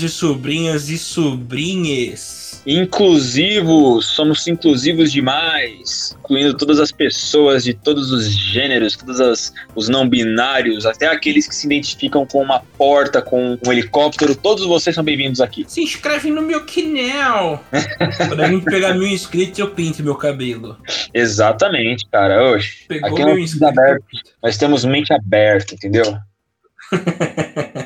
E 0.00 0.08
sobrinhos 0.08 0.08
e 0.08 0.08
sobrinhas 0.08 0.88
e 0.88 0.98
sobrinhas! 0.98 2.62
Inclusivos, 2.64 4.06
somos 4.06 4.46
inclusivos 4.46 5.10
demais, 5.10 6.16
incluindo 6.20 6.56
todas 6.56 6.78
as 6.78 6.92
pessoas 6.92 7.64
de 7.64 7.74
todos 7.74 8.12
os 8.12 8.30
gêneros, 8.30 8.96
todos 8.96 9.20
as, 9.20 9.52
os 9.74 9.88
não 9.88 10.08
binários, 10.08 10.86
até 10.86 11.08
aqueles 11.08 11.48
que 11.48 11.56
se 11.56 11.66
identificam 11.66 12.24
com 12.24 12.40
uma 12.40 12.60
porta, 12.78 13.20
com 13.20 13.58
um 13.66 13.72
helicóptero, 13.72 14.36
todos 14.36 14.64
vocês 14.64 14.94
são 14.94 15.02
bem-vindos 15.02 15.40
aqui. 15.40 15.64
Se 15.66 15.82
inscreve 15.82 16.30
no 16.30 16.40
meu 16.40 16.64
canal! 16.64 17.64
Quando 18.28 18.40
a 18.42 18.48
gente 18.48 18.64
pegar 18.64 18.94
mil 18.94 19.08
inscritos, 19.08 19.58
eu 19.58 19.70
pinto 19.70 20.02
meu 20.04 20.14
cabelo. 20.14 20.76
Exatamente, 21.12 22.06
cara. 22.12 22.52
Oxe, 22.52 22.86
Pegou 22.86 23.08
aqui 23.10 23.24
mil 23.24 23.34
nós, 23.34 23.42
inscritos. 23.42 23.68
aberto, 23.68 24.04
nós 24.40 24.56
temos 24.56 24.84
mente 24.84 25.12
aberta, 25.12 25.74
entendeu? 25.74 26.16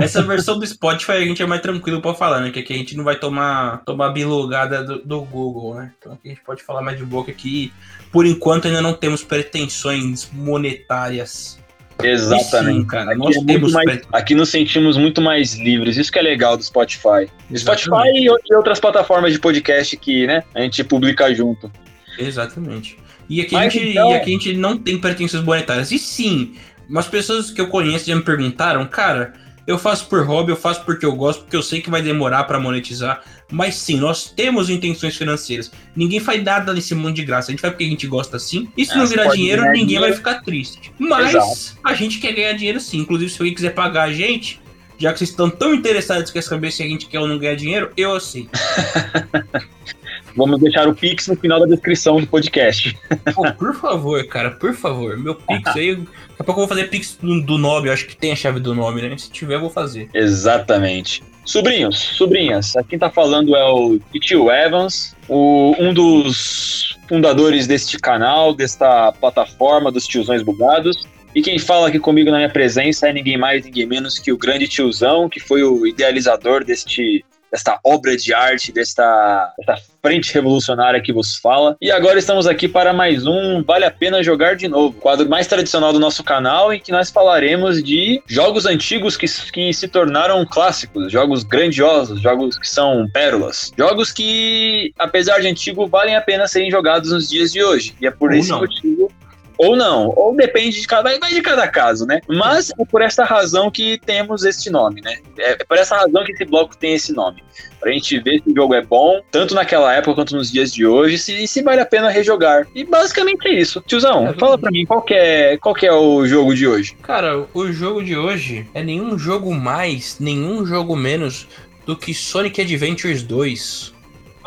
Essa 0.00 0.22
versão 0.22 0.58
do 0.58 0.66
Spotify 0.66 1.12
a 1.12 1.20
gente 1.24 1.42
é 1.42 1.46
mais 1.46 1.60
tranquilo 1.62 2.00
pra 2.00 2.14
falar, 2.14 2.40
né? 2.40 2.50
Que 2.50 2.60
aqui 2.60 2.72
a 2.72 2.76
gente 2.76 2.96
não 2.96 3.04
vai 3.04 3.16
tomar, 3.16 3.82
tomar 3.84 4.10
bilogada 4.10 4.82
do, 4.84 4.98
do 5.02 5.20
Google, 5.22 5.74
né? 5.76 5.92
Então 5.98 6.12
aqui 6.12 6.28
a 6.28 6.28
gente 6.30 6.42
pode 6.44 6.62
falar 6.62 6.82
mais 6.82 6.96
de 6.98 7.04
boca 7.04 7.30
aqui. 7.30 7.72
Por 8.10 8.26
enquanto 8.26 8.66
ainda 8.66 8.80
não 8.82 8.92
temos 8.94 9.22
pretensões 9.24 10.28
monetárias. 10.32 11.58
Exatamente. 12.02 12.80
Sim, 12.80 12.86
cara, 12.86 13.10
Aqui, 13.12 13.18
nós 13.18 13.36
é 13.36 13.58
mais- 13.84 14.00
aqui 14.12 14.34
nos 14.34 14.48
sentimos 14.48 14.96
muito 14.96 15.20
mais 15.20 15.54
livres. 15.54 15.96
Isso 15.96 16.10
que 16.10 16.18
é 16.18 16.22
legal 16.22 16.56
do 16.56 16.62
Spotify. 16.64 17.28
Spotify 17.54 17.90
Exatamente. 17.90 18.20
e 18.24 18.30
o- 18.30 18.38
e 18.50 18.54
outras 18.54 18.80
plataformas 18.80 19.32
de 19.32 19.38
podcast 19.38 19.96
que, 19.96 20.26
né, 20.26 20.42
a 20.54 20.60
gente 20.62 20.82
publica 20.82 21.32
junto. 21.34 21.70
Exatamente. 22.18 22.96
E 23.28 23.40
aqui, 23.40 23.54
Mas 23.54 23.66
a 23.66 23.68
gente, 23.68 23.90
então- 23.90 24.10
e 24.10 24.14
aqui 24.14 24.30
a 24.30 24.32
gente 24.32 24.52
não 24.54 24.76
tem 24.76 24.98
pretensões 24.98 25.44
monetárias. 25.44 25.92
E 25.92 25.98
sim, 25.98 26.54
umas 26.88 27.06
pessoas 27.06 27.50
que 27.50 27.60
eu 27.60 27.68
conheço 27.68 28.06
já 28.06 28.16
me 28.16 28.22
perguntaram, 28.22 28.84
cara, 28.86 29.32
eu 29.66 29.78
faço 29.78 30.06
por 30.06 30.24
hobby, 30.26 30.50
eu 30.52 30.56
faço 30.56 30.84
porque 30.84 31.04
eu 31.06 31.14
gosto, 31.14 31.42
porque 31.42 31.56
eu 31.56 31.62
sei 31.62 31.80
que 31.80 31.90
vai 31.90 32.02
demorar 32.02 32.44
pra 32.44 32.58
monetizar. 32.58 33.22
Mas 33.50 33.74
sim, 33.76 33.96
nós 33.96 34.30
temos 34.34 34.68
intenções 34.70 35.16
financeiras. 35.16 35.70
Ninguém 35.94 36.18
faz 36.20 36.42
nada 36.42 36.72
nesse 36.72 36.94
mundo 36.94 37.14
de 37.14 37.24
graça. 37.24 37.48
A 37.48 37.52
gente 37.52 37.60
faz 37.60 37.72
porque 37.72 37.84
a 37.84 37.88
gente 37.88 38.06
gosta 38.06 38.38
sim. 38.38 38.68
E 38.76 38.84
se 38.84 38.92
É, 38.92 38.96
não 38.96 39.06
virar 39.06 39.28
dinheiro, 39.28 39.62
ninguém 39.62 39.86
dinheiro. 39.86 40.04
vai 40.06 40.12
ficar 40.14 40.42
triste. 40.42 40.92
Mas 40.98 41.34
Exato. 41.34 41.78
a 41.84 41.94
gente 41.94 42.18
quer 42.18 42.32
ganhar 42.32 42.52
dinheiro 42.54 42.80
sim. 42.80 42.98
Inclusive, 42.98 43.30
se 43.30 43.40
alguém 43.40 43.54
quiser 43.54 43.74
pagar 43.74 44.04
a 44.04 44.12
gente, 44.12 44.60
já 44.98 45.12
que 45.12 45.18
vocês 45.18 45.30
estão 45.30 45.50
tão 45.50 45.74
interessados 45.74 46.26
que 46.30 46.32
quer 46.38 46.42
saber 46.42 46.70
se 46.72 46.82
a 46.82 46.86
gente 46.86 47.06
quer 47.06 47.20
ou 47.20 47.28
não 47.28 47.38
ganhar 47.38 47.54
dinheiro, 47.56 47.90
eu 47.96 48.14
aceito. 48.14 48.50
Vamos 50.36 50.60
deixar 50.60 50.88
o 50.88 50.94
Pix 50.94 51.28
no 51.28 51.36
final 51.36 51.60
da 51.60 51.66
descrição 51.66 52.20
do 52.20 52.26
podcast. 52.26 52.96
Pô, 53.34 53.50
por 53.52 53.74
favor, 53.74 54.24
cara, 54.26 54.50
por 54.52 54.74
favor. 54.74 55.16
Meu 55.18 55.34
Pix 55.34 55.76
aí. 55.76 55.96
Daqui 55.96 56.06
a 56.38 56.44
pouco 56.44 56.60
eu 56.60 56.66
vou 56.66 56.68
fazer 56.68 56.88
Pix 56.88 57.18
do, 57.20 57.58
nome. 57.58 57.88
Eu 57.88 57.92
acho 57.92 58.06
que 58.06 58.16
tem 58.16 58.32
a 58.32 58.36
chave 58.36 58.60
do 58.60 58.74
nome, 58.74 59.02
né? 59.02 59.16
Se 59.18 59.30
tiver, 59.30 59.54
eu 59.56 59.60
vou 59.60 59.70
fazer. 59.70 60.08
Exatamente. 60.14 61.22
Sobrinhos, 61.44 61.98
sobrinhas, 61.98 62.76
aqui 62.76 62.90
quem 62.90 62.98
tá 63.00 63.10
falando 63.10 63.56
é 63.56 63.64
o 63.64 63.98
Tio 64.20 64.48
Evans, 64.48 65.16
o- 65.28 65.74
um 65.76 65.92
dos 65.92 66.96
fundadores 67.08 67.66
deste 67.66 67.98
canal, 67.98 68.54
desta 68.54 69.10
plataforma 69.12 69.90
dos 69.90 70.06
tiozões 70.06 70.40
bugados. 70.42 71.04
E 71.34 71.42
quem 71.42 71.58
fala 71.58 71.88
aqui 71.88 71.98
comigo 71.98 72.30
na 72.30 72.36
minha 72.36 72.48
presença 72.50 73.08
é 73.08 73.12
ninguém 73.12 73.36
mais, 73.38 73.64
ninguém 73.64 73.86
menos 73.86 74.18
que 74.20 74.30
o 74.30 74.36
grande 74.38 74.68
tiozão, 74.68 75.28
que 75.28 75.40
foi 75.40 75.64
o 75.64 75.84
idealizador 75.86 76.62
deste, 76.64 77.24
desta 77.52 77.78
obra 77.84 78.16
de 78.16 78.32
arte, 78.32 78.72
desta, 78.72 79.52
desta 79.58 79.76
frente 80.00 80.32
revolucionária 80.32 81.00
que 81.02 81.12
vos 81.12 81.36
fala. 81.36 81.76
E 81.80 81.90
agora 81.90 82.18
estamos 82.18 82.46
aqui 82.46 82.66
para 82.66 82.94
mais 82.94 83.26
um 83.26 83.62
Vale 83.62 83.84
a 83.84 83.90
Pena 83.90 84.22
Jogar 84.22 84.56
de 84.56 84.66
Novo, 84.66 84.98
quadro 84.98 85.28
mais 85.28 85.46
tradicional 85.46 85.92
do 85.92 85.98
nosso 85.98 86.24
canal, 86.24 86.72
em 86.72 86.80
que 86.80 86.90
nós 86.90 87.10
falaremos 87.10 87.82
de 87.82 88.22
jogos 88.26 88.64
antigos 88.64 89.16
que, 89.18 89.26
que 89.52 89.72
se 89.74 89.86
tornaram 89.86 90.44
clássicos, 90.46 91.12
jogos 91.12 91.44
grandiosos, 91.44 92.20
jogos 92.22 92.58
que 92.58 92.68
são 92.68 93.06
pérolas, 93.12 93.70
jogos 93.76 94.10
que, 94.10 94.94
apesar 94.98 95.40
de 95.40 95.48
antigo, 95.48 95.86
valem 95.86 96.16
a 96.16 96.22
pena 96.22 96.48
serem 96.48 96.70
jogados 96.70 97.12
nos 97.12 97.28
dias 97.28 97.52
de 97.52 97.62
hoje. 97.62 97.94
E 98.00 98.06
é 98.06 98.10
por 98.10 98.30
Ou 98.30 98.36
esse 98.36 98.50
não. 98.50 98.60
motivo 98.60 99.12
ou 99.58 99.76
não, 99.76 100.12
ou 100.16 100.34
depende 100.34 100.80
de 100.80 100.86
cada, 100.86 101.18
vai 101.18 101.32
de 101.32 101.42
cada 101.42 101.68
caso, 101.68 102.06
né? 102.06 102.20
Mas 102.28 102.70
é 102.78 102.84
por 102.84 103.02
essa 103.02 103.24
razão 103.24 103.70
que 103.70 103.98
temos 104.04 104.44
este 104.44 104.70
nome, 104.70 105.00
né? 105.00 105.16
É 105.38 105.64
por 105.64 105.76
essa 105.76 105.96
razão 105.96 106.24
que 106.24 106.32
esse 106.32 106.44
bloco 106.44 106.76
tem 106.76 106.94
esse 106.94 107.12
nome. 107.12 107.42
Pra 107.80 107.90
gente 107.90 108.18
ver 108.20 108.40
se 108.42 108.50
o 108.50 108.54
jogo 108.54 108.74
é 108.74 108.82
bom, 108.82 109.20
tanto 109.30 109.54
naquela 109.54 109.92
época 109.92 110.14
quanto 110.14 110.36
nos 110.36 110.52
dias 110.52 110.72
de 110.72 110.86
hoje, 110.86 111.18
se, 111.18 111.42
e 111.42 111.48
se 111.48 111.62
vale 111.62 111.80
a 111.80 111.86
pena 111.86 112.08
rejogar. 112.08 112.66
E 112.74 112.84
basicamente 112.84 113.48
é 113.48 113.54
isso. 113.54 113.82
Tiozão, 113.86 114.28
É, 114.28 114.32
fala 114.34 114.56
pra 114.56 114.70
mim 114.70 114.86
qual 114.86 115.04
é, 115.10 115.56
qual 115.56 115.74
que 115.74 115.86
é 115.86 115.92
o 115.92 116.24
jogo 116.26 116.54
de 116.54 116.66
hoje. 116.66 116.94
Cara, 117.02 117.44
o 117.52 117.72
jogo 117.72 118.02
de 118.02 118.16
hoje 118.16 118.68
é 118.72 118.82
nenhum 118.82 119.18
jogo 119.18 119.52
mais, 119.52 120.18
nenhum 120.20 120.64
jogo 120.64 120.94
menos 120.94 121.48
do 121.84 121.96
que 121.96 122.14
Sonic 122.14 122.60
Adventures 122.60 123.22
2. 123.22 123.92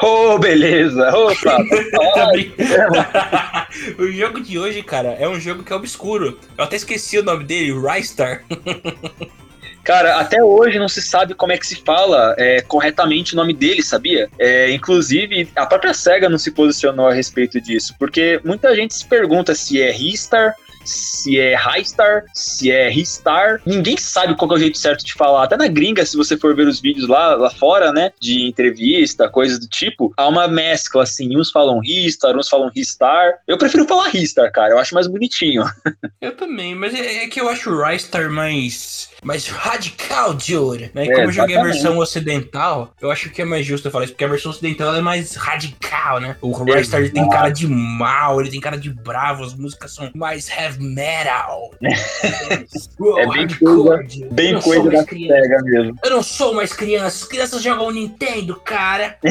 Ô, 0.01 0.37
beleza! 0.37 1.09
Opa! 1.15 1.57
O 3.99 4.11
jogo 4.11 4.39
de 4.39 4.57
hoje, 4.57 4.81
cara, 4.81 5.09
é 5.19 5.27
um 5.27 5.39
jogo 5.39 5.63
que 5.63 5.73
é 5.73 5.75
obscuro. 5.75 6.39
Eu 6.57 6.63
até 6.63 6.75
esqueci 6.75 7.19
o 7.19 7.23
nome 7.23 7.43
dele, 7.43 7.73
Rystar. 7.73 8.43
Cara, 9.83 10.19
até 10.19 10.43
hoje 10.43 10.79
não 10.79 10.89
se 10.89 10.99
sabe 10.99 11.35
como 11.35 11.51
é 11.51 11.59
que 11.59 11.67
se 11.67 11.75
fala 11.75 12.33
é, 12.39 12.59
corretamente 12.59 13.33
o 13.33 13.35
nome 13.35 13.53
dele, 13.53 13.83
sabia? 13.83 14.27
É, 14.39 14.71
inclusive, 14.71 15.47
a 15.55 15.63
própria 15.67 15.93
SEGA 15.93 16.27
não 16.27 16.39
se 16.39 16.49
posicionou 16.49 17.07
a 17.07 17.13
respeito 17.13 17.61
disso, 17.61 17.93
porque 17.99 18.41
muita 18.43 18.75
gente 18.75 18.95
se 18.95 19.05
pergunta 19.05 19.53
se 19.53 19.79
é 19.79 19.91
Ristar, 19.91 20.55
se 20.85 21.39
é 21.39 21.55
Highstar, 21.55 22.23
se 22.33 22.71
é 22.71 22.89
Ristar. 22.89 23.61
Ninguém 23.65 23.97
sabe 23.97 24.35
qual 24.35 24.51
é 24.51 24.53
o 24.53 24.59
jeito 24.59 24.77
certo 24.77 25.03
de 25.03 25.13
falar. 25.13 25.43
Até 25.43 25.57
na 25.57 25.67
gringa, 25.67 26.05
se 26.05 26.15
você 26.15 26.37
for 26.37 26.55
ver 26.55 26.67
os 26.67 26.79
vídeos 26.79 27.07
lá, 27.07 27.35
lá 27.35 27.49
fora, 27.49 27.91
né, 27.91 28.11
de 28.19 28.47
entrevista, 28.47 29.27
coisas 29.29 29.59
do 29.59 29.67
tipo, 29.67 30.13
há 30.15 30.27
uma 30.27 30.47
mescla, 30.47 31.03
assim. 31.03 31.35
Uns 31.37 31.51
falam 31.51 31.79
Ristar, 31.79 32.37
uns 32.37 32.49
falam 32.49 32.71
Ristar. 32.73 33.39
Eu 33.47 33.57
prefiro 33.57 33.87
falar 33.87 34.09
Ristar, 34.09 34.51
cara. 34.51 34.73
Eu 34.73 34.79
acho 34.79 34.93
mais 34.93 35.07
bonitinho. 35.07 35.63
Eu 36.21 36.35
também, 36.35 36.75
mas 36.75 36.93
é, 36.93 37.23
é 37.23 37.27
que 37.27 37.39
eu 37.39 37.47
acho 37.49 37.69
o 37.69 37.83
Rystar 37.83 38.31
mais, 38.31 39.09
mais 39.25 39.47
radical, 39.47 40.33
dude. 40.33 40.91
Né? 40.93 41.05
E 41.05 41.09
É, 41.09 41.15
como 41.15 41.27
eu 41.27 41.31
joguei 41.31 41.57
a 41.57 41.63
versão 41.63 41.97
ocidental, 41.97 42.93
eu 43.01 43.09
acho 43.11 43.29
que 43.31 43.41
é 43.41 43.45
mais 43.45 43.65
justo 43.65 43.87
eu 43.87 43.91
falar 43.91 44.05
isso, 44.05 44.13
porque 44.13 44.23
a 44.23 44.27
versão 44.27 44.51
ocidental 44.51 44.95
é 44.95 45.01
mais 45.01 45.35
radical, 45.35 46.19
né? 46.19 46.35
O 46.41 46.51
Rystar 46.63 46.99
ele 47.01 47.09
tem 47.09 47.27
cara 47.27 47.49
de 47.49 47.67
mal, 47.67 48.39
ele 48.39 48.51
tem 48.51 48.61
cara 48.61 48.77
de 48.77 48.89
bravo, 48.91 49.43
as 49.43 49.53
músicas 49.55 49.93
são 49.93 50.09
mais 50.15 50.47
heavy 50.49 50.83
metal. 50.83 51.71
Uou, 52.99 53.19
É 53.19 53.25
bem 53.27 53.35
hardcore, 53.47 53.75
coisa- 53.75 53.97
dude. 54.03 54.25
Bem 54.31 54.53
não 54.53 54.61
sou 54.61 54.73
coisa 54.73 54.89
da 54.89 54.95
mais 54.97 55.05
criança. 55.09 55.41
SEGA 55.41 55.61
mesmo. 55.63 55.99
Eu 56.03 56.09
não 56.11 56.23
sou 56.23 56.53
mais 56.53 56.73
criança, 56.73 57.07
as 57.07 57.23
crianças 57.23 57.61
jogam 57.63 57.89
Nintendo, 57.91 58.55
cara. 58.63 59.17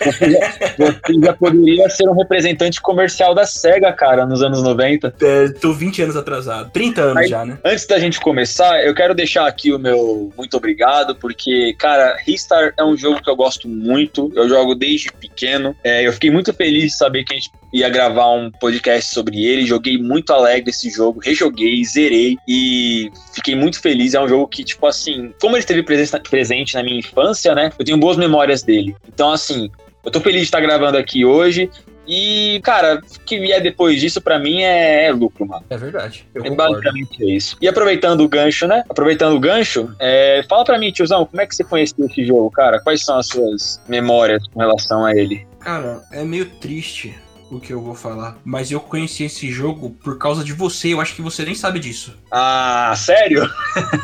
Você 0.00 0.30
já, 0.30 0.56
você 0.78 1.20
já 1.24 1.32
poderia 1.34 1.88
ser 1.88 2.08
um 2.08 2.14
representante 2.16 2.80
comercial 2.80 3.34
da 3.34 3.46
SEGA, 3.46 3.92
cara, 3.92 4.26
nos 4.26 4.42
anos 4.42 4.62
90. 4.62 5.14
É, 5.20 5.48
tô 5.48 5.72
20 5.72 6.02
anos 6.02 6.16
atrasado, 6.16 6.70
30 6.70 7.00
anos 7.02 7.16
Aí- 7.18 7.28
já, 7.28 7.44
né? 7.44 7.58
Antes 7.64 7.86
da 7.86 7.98
gente 8.00 8.20
começar, 8.20 8.84
eu 8.84 8.94
quero 8.94 9.14
deixar 9.14 9.46
aqui 9.46 9.72
o 9.72 9.78
meu 9.78 10.32
muito 10.36 10.56
obrigado, 10.56 11.14
porque, 11.14 11.74
cara, 11.78 12.16
Ristar 12.26 12.72
é 12.76 12.84
um 12.84 12.96
jogo 12.96 13.22
que 13.22 13.30
eu 13.30 13.36
gosto 13.36 13.68
muito, 13.68 14.32
eu 14.34 14.48
jogo 14.48 14.74
desde 14.74 15.12
pequeno. 15.12 15.76
É, 15.84 16.06
eu 16.06 16.12
fiquei 16.12 16.30
muito 16.30 16.52
feliz 16.52 16.92
de 16.92 16.96
saber 16.96 17.24
que 17.24 17.32
a 17.32 17.36
gente 17.36 17.50
ia 17.72 17.88
gravar 17.88 18.32
um 18.32 18.50
podcast 18.50 19.14
sobre 19.14 19.44
ele, 19.44 19.66
joguei 19.66 19.96
muito 19.96 20.32
alegre 20.32 20.70
esse 20.70 20.90
jogo, 20.90 21.20
rejoguei, 21.22 21.84
zerei 21.84 22.36
e 22.48 23.10
fiquei 23.32 23.54
muito 23.54 23.80
feliz. 23.80 24.14
É 24.14 24.20
um 24.20 24.28
jogo 24.28 24.48
que, 24.48 24.64
tipo 24.64 24.86
assim, 24.86 25.32
como 25.40 25.54
ele 25.56 25.60
esteve 25.60 25.82
presente, 25.82 26.74
na 26.74 26.82
minha 26.82 26.98
infância, 26.98 27.54
né, 27.54 27.70
eu 27.78 27.84
tenho 27.84 27.98
boas 27.98 28.16
memórias 28.16 28.62
dele. 28.62 28.96
Então, 29.06 29.32
assim, 29.32 29.70
eu 30.04 30.10
tô 30.10 30.20
feliz 30.20 30.40
de 30.40 30.46
estar 30.46 30.60
gravando 30.60 30.96
aqui 30.96 31.24
hoje. 31.24 31.70
E, 32.10 32.60
cara, 32.64 33.00
o 33.00 33.20
que 33.24 33.38
vier 33.38 33.62
depois 33.62 34.00
disso, 34.00 34.20
pra 34.20 34.38
mim, 34.38 34.62
é, 34.62 35.06
é 35.06 35.12
lucro, 35.12 35.46
mano. 35.46 35.64
É 35.70 35.76
verdade. 35.76 36.26
Eu 36.34 36.44
É 36.44 36.48
concordo. 36.48 36.72
basicamente 36.74 37.36
isso. 37.36 37.56
E 37.60 37.68
aproveitando 37.68 38.22
o 38.22 38.28
gancho, 38.28 38.66
né? 38.66 38.82
Aproveitando 38.88 39.34
o 39.36 39.40
gancho, 39.40 39.94
é, 40.00 40.42
fala 40.48 40.64
pra 40.64 40.78
mim, 40.78 40.90
tiozão, 40.90 41.24
como 41.24 41.40
é 41.40 41.46
que 41.46 41.54
você 41.54 41.62
conheceu 41.62 42.04
esse 42.06 42.26
jogo, 42.26 42.50
cara? 42.50 42.80
Quais 42.80 43.04
são 43.04 43.16
as 43.18 43.28
suas 43.28 43.80
memórias 43.88 44.42
com 44.48 44.58
relação 44.58 45.04
a 45.04 45.14
ele? 45.14 45.46
Cara, 45.60 46.02
é 46.10 46.24
meio 46.24 46.46
triste 46.46 47.14
o 47.50 47.60
que 47.60 47.72
eu 47.72 47.80
vou 47.80 47.94
falar, 47.94 48.38
mas 48.44 48.70
eu 48.70 48.80
conheci 48.80 49.24
esse 49.24 49.50
jogo 49.50 49.90
por 49.90 50.18
causa 50.18 50.44
de 50.44 50.52
você. 50.52 50.92
Eu 50.92 51.00
acho 51.00 51.14
que 51.14 51.22
você 51.22 51.44
nem 51.44 51.54
sabe 51.54 51.80
disso. 51.80 52.16
Ah, 52.30 52.94
sério? 52.96 53.48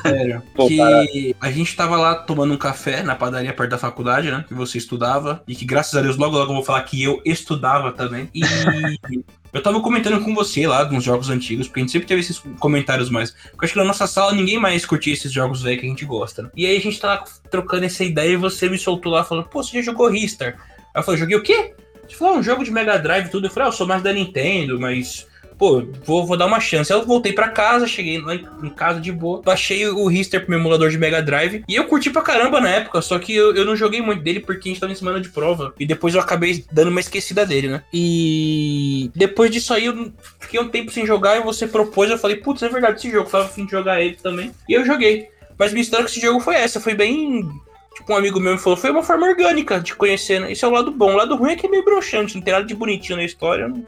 Sério. 0.03 0.43
Pô, 0.55 0.69
que 0.69 1.35
a 1.41 1.51
gente 1.51 1.77
tava 1.77 1.97
lá 1.97 2.15
tomando 2.15 2.53
um 2.53 2.59
café 2.59 3.03
na 3.03 3.15
padaria 3.15 3.53
perto 3.53 3.71
da 3.71 3.79
faculdade, 3.79 4.31
né? 4.31 4.45
Que 4.47 4.55
você 4.55 4.79
estudava. 4.79 5.43
E 5.47 5.55
que 5.55 5.65
graças 5.65 5.95
a 5.95 6.03
Deus, 6.03 6.17
logo 6.17 6.37
logo 6.37 6.51
eu 6.51 6.57
vou 6.57 6.65
falar 6.65 6.83
que 6.83 7.03
eu 7.03 7.21
estudava 7.25 7.93
também. 7.93 8.29
E. 8.35 8.43
Eu 9.53 9.63
tava 9.63 9.81
comentando 9.81 10.23
com 10.23 10.35
você 10.35 10.67
lá 10.67 10.85
nos 10.85 11.03
jogos 11.03 11.31
antigos, 11.31 11.67
porque 11.67 11.81
a 11.81 11.83
gente 11.83 11.93
sempre 11.93 12.07
teve 12.07 12.21
esses 12.21 12.43
comentários 12.59 13.09
mais. 13.09 13.31
Porque 13.31 13.55
eu 13.55 13.65
acho 13.65 13.73
que 13.73 13.79
na 13.79 13.87
nossa 13.87 14.07
sala 14.07 14.35
ninguém 14.35 14.59
mais 14.59 14.85
curtia 14.85 15.15
esses 15.15 15.33
jogos 15.33 15.63
velhos 15.63 15.81
que 15.81 15.87
a 15.87 15.89
gente 15.89 16.05
gosta, 16.05 16.43
né? 16.43 16.51
E 16.55 16.67
aí 16.67 16.77
a 16.77 16.81
gente 16.81 17.01
tava 17.01 17.25
trocando 17.51 17.87
essa 17.87 18.05
ideia 18.05 18.33
e 18.33 18.37
você 18.37 18.69
me 18.69 18.77
soltou 18.77 19.13
lá 19.13 19.25
falando, 19.25 19.49
pô, 19.49 19.63
você 19.63 19.79
já 19.79 19.83
jogou 19.83 20.11
Ristar? 20.11 20.59
Aí 20.95 21.01
eu 21.01 21.03
falei, 21.03 21.21
joguei 21.21 21.37
o 21.39 21.43
quê? 21.43 21.75
Você 22.09 22.17
falou, 22.17 22.35
ah, 22.35 22.39
um 22.39 22.43
jogo 22.43 22.65
de 22.65 22.71
Mega 22.71 22.99
Drive 22.99 23.31
tudo. 23.31 23.47
Eu 23.47 23.51
falei, 23.51 23.69
ah, 23.69 23.71
eu 23.71 23.73
sou 23.73 23.87
mais 23.87 24.03
da 24.03 24.13
Nintendo, 24.13 24.79
mas 24.79 25.27
pô, 25.59 25.83
vou, 26.05 26.27
vou 26.27 26.37
dar 26.37 26.47
uma 26.47 26.61
chance. 26.61 26.93
Eu 26.93 27.05
voltei 27.05 27.33
pra 27.33 27.49
casa, 27.49 27.87
cheguei 27.87 28.21
lá 28.21 28.35
em, 28.35 28.71
casa 28.71 29.01
de 29.01 29.11
boa, 29.11 29.43
baixei 29.43 29.89
o 29.89 30.11
Hister 30.11 30.41
pro 30.41 30.51
meu 30.51 30.59
emulador 30.59 30.91
de 30.91 30.99
Mega 30.99 31.23
Drive 31.23 31.65
e 31.69 31.75
eu 31.75 31.85
curti 31.85 32.11
pra 32.11 32.23
caramba 32.23 32.61
na 32.61 32.69
época, 32.69 33.01
só 33.01 33.19
que 33.19 33.35
eu, 33.35 33.55
eu 33.55 33.65
não 33.65 33.77
joguei 33.77 34.01
muito 34.01 34.23
dele 34.23 34.41
porque 34.41 34.69
a 34.69 34.73
gente 34.73 34.81
tava 34.81 34.93
em 34.93 34.97
semana 34.97 35.21
de 35.21 35.29
prova 35.31 35.75
e 35.79 35.87
depois 35.87 36.15
eu 36.15 36.21
acabei 36.21 36.65
dando 36.71 36.89
uma 36.89 37.01
esquecida 37.01 37.47
dele, 37.47 37.69
né? 37.69 37.83
E 37.93 39.11
depois 39.15 39.51
disso 39.51 39.73
aí 39.73 39.87
eu 39.87 40.13
fiquei 40.39 40.61
um 40.61 40.69
tempo 40.69 40.91
sem 40.91 41.07
jogar 41.07 41.39
e 41.39 41.43
você 41.43 41.67
propôs, 41.67 42.11
eu 42.11 42.19
falei, 42.19 42.37
putz, 42.37 42.63
é 42.63 42.69
verdade 42.69 42.99
esse 42.99 43.11
jogo, 43.11 43.27
eu 43.27 43.31
tava 43.31 43.45
afim 43.45 43.65
de 43.65 43.73
jogar 43.73 44.01
ele 44.01 44.17
também. 44.17 44.53
E 44.69 44.75
eu 44.75 44.85
joguei. 44.85 45.29
Mas 45.59 45.73
minha 45.73 45.83
história 45.83 46.05
com 46.05 46.11
esse 46.11 46.21
jogo 46.21 46.41
foi 46.41 46.55
essa, 46.55 46.79
foi 46.79 46.95
bem 46.95 47.49
Tipo, 47.97 48.13
um 48.13 48.17
amigo 48.17 48.39
meu 48.39 48.53
me 48.53 48.59
falou, 48.59 48.77
foi 48.77 48.91
uma 48.91 49.03
forma 49.03 49.27
orgânica 49.27 49.81
de 49.81 49.95
conhecer, 49.95 50.39
né? 50.39 50.53
Esse 50.53 50.63
é 50.63 50.69
o 50.69 50.71
lado 50.71 50.91
bom. 50.91 51.15
O 51.15 51.17
lado 51.17 51.35
ruim 51.35 51.53
é 51.53 51.57
que 51.57 51.67
é 51.67 51.71
meio 51.71 51.83
broxante, 51.83 52.35
não 52.35 52.43
tem 52.43 52.53
nada 52.53 52.67
de 52.67 52.75
bonitinho 52.75 53.17
na 53.17 53.25
história. 53.25 53.67
Não... 53.69 53.83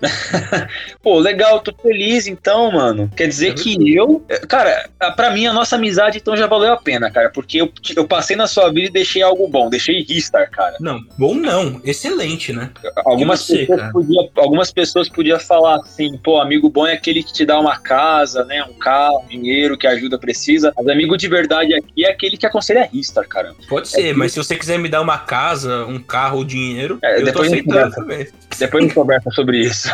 Pô, 1.02 1.18
legal, 1.18 1.60
tô 1.60 1.74
feliz 1.82 2.26
então, 2.26 2.72
mano. 2.72 3.10
Quer 3.14 3.28
dizer 3.28 3.50
é 3.50 3.54
que 3.54 3.94
eu. 3.94 4.24
Cara, 4.48 4.88
pra 5.14 5.30
mim 5.30 5.46
a 5.46 5.52
nossa 5.52 5.76
amizade 5.76 6.16
então 6.16 6.34
já 6.34 6.46
valeu 6.46 6.72
a 6.72 6.78
pena, 6.78 7.10
cara. 7.10 7.28
Porque 7.28 7.60
eu, 7.60 7.70
eu 7.94 8.08
passei 8.08 8.34
na 8.34 8.46
sua 8.46 8.72
vida 8.72 8.86
e 8.86 8.90
deixei 8.90 9.20
algo 9.20 9.46
bom. 9.46 9.68
Deixei 9.68 10.02
Ristar, 10.02 10.50
cara. 10.50 10.76
Não, 10.80 11.00
bom 11.18 11.34
não. 11.34 11.78
Excelente, 11.84 12.50
né? 12.50 12.70
Algumas, 13.04 13.40
você, 13.40 13.66
pessoas, 13.66 13.92
podia, 13.92 14.30
algumas 14.36 14.72
pessoas 14.72 15.08
podiam 15.10 15.38
falar 15.38 15.80
assim, 15.80 16.16
pô, 16.16 16.40
amigo 16.40 16.70
bom 16.70 16.86
é 16.86 16.94
aquele 16.94 17.22
que 17.22 17.32
te 17.32 17.44
dá 17.44 17.60
uma 17.60 17.78
casa, 17.78 18.42
né? 18.46 18.64
Um 18.64 18.78
carro, 18.78 19.22
dinheiro, 19.28 19.76
que 19.76 19.86
ajuda, 19.86 20.18
precisa. 20.18 20.72
Mas 20.74 20.88
amigo 20.88 21.14
de 21.14 21.28
verdade 21.28 21.74
aqui 21.74 22.06
é 22.06 22.10
aquele 22.10 22.38
que 22.38 22.46
aconselha 22.46 22.88
Ristar, 22.90 23.28
cara. 23.28 23.54
Pode 23.68 23.86
ser 23.86 23.97
ser, 24.02 24.16
mas 24.16 24.32
se 24.32 24.38
você 24.38 24.56
quiser 24.56 24.78
me 24.78 24.88
dar 24.88 25.00
uma 25.00 25.18
casa, 25.18 25.84
um 25.86 25.98
carro, 25.98 26.44
dinheiro, 26.44 26.98
é, 27.02 27.20
eu 27.20 27.32
tô 27.32 27.42
aceitando 27.42 27.94
também. 27.94 28.26
Depois 28.58 28.82
a 28.82 28.86
gente 28.86 28.94
conversa 28.94 29.30
sobre 29.30 29.60
isso. 29.62 29.88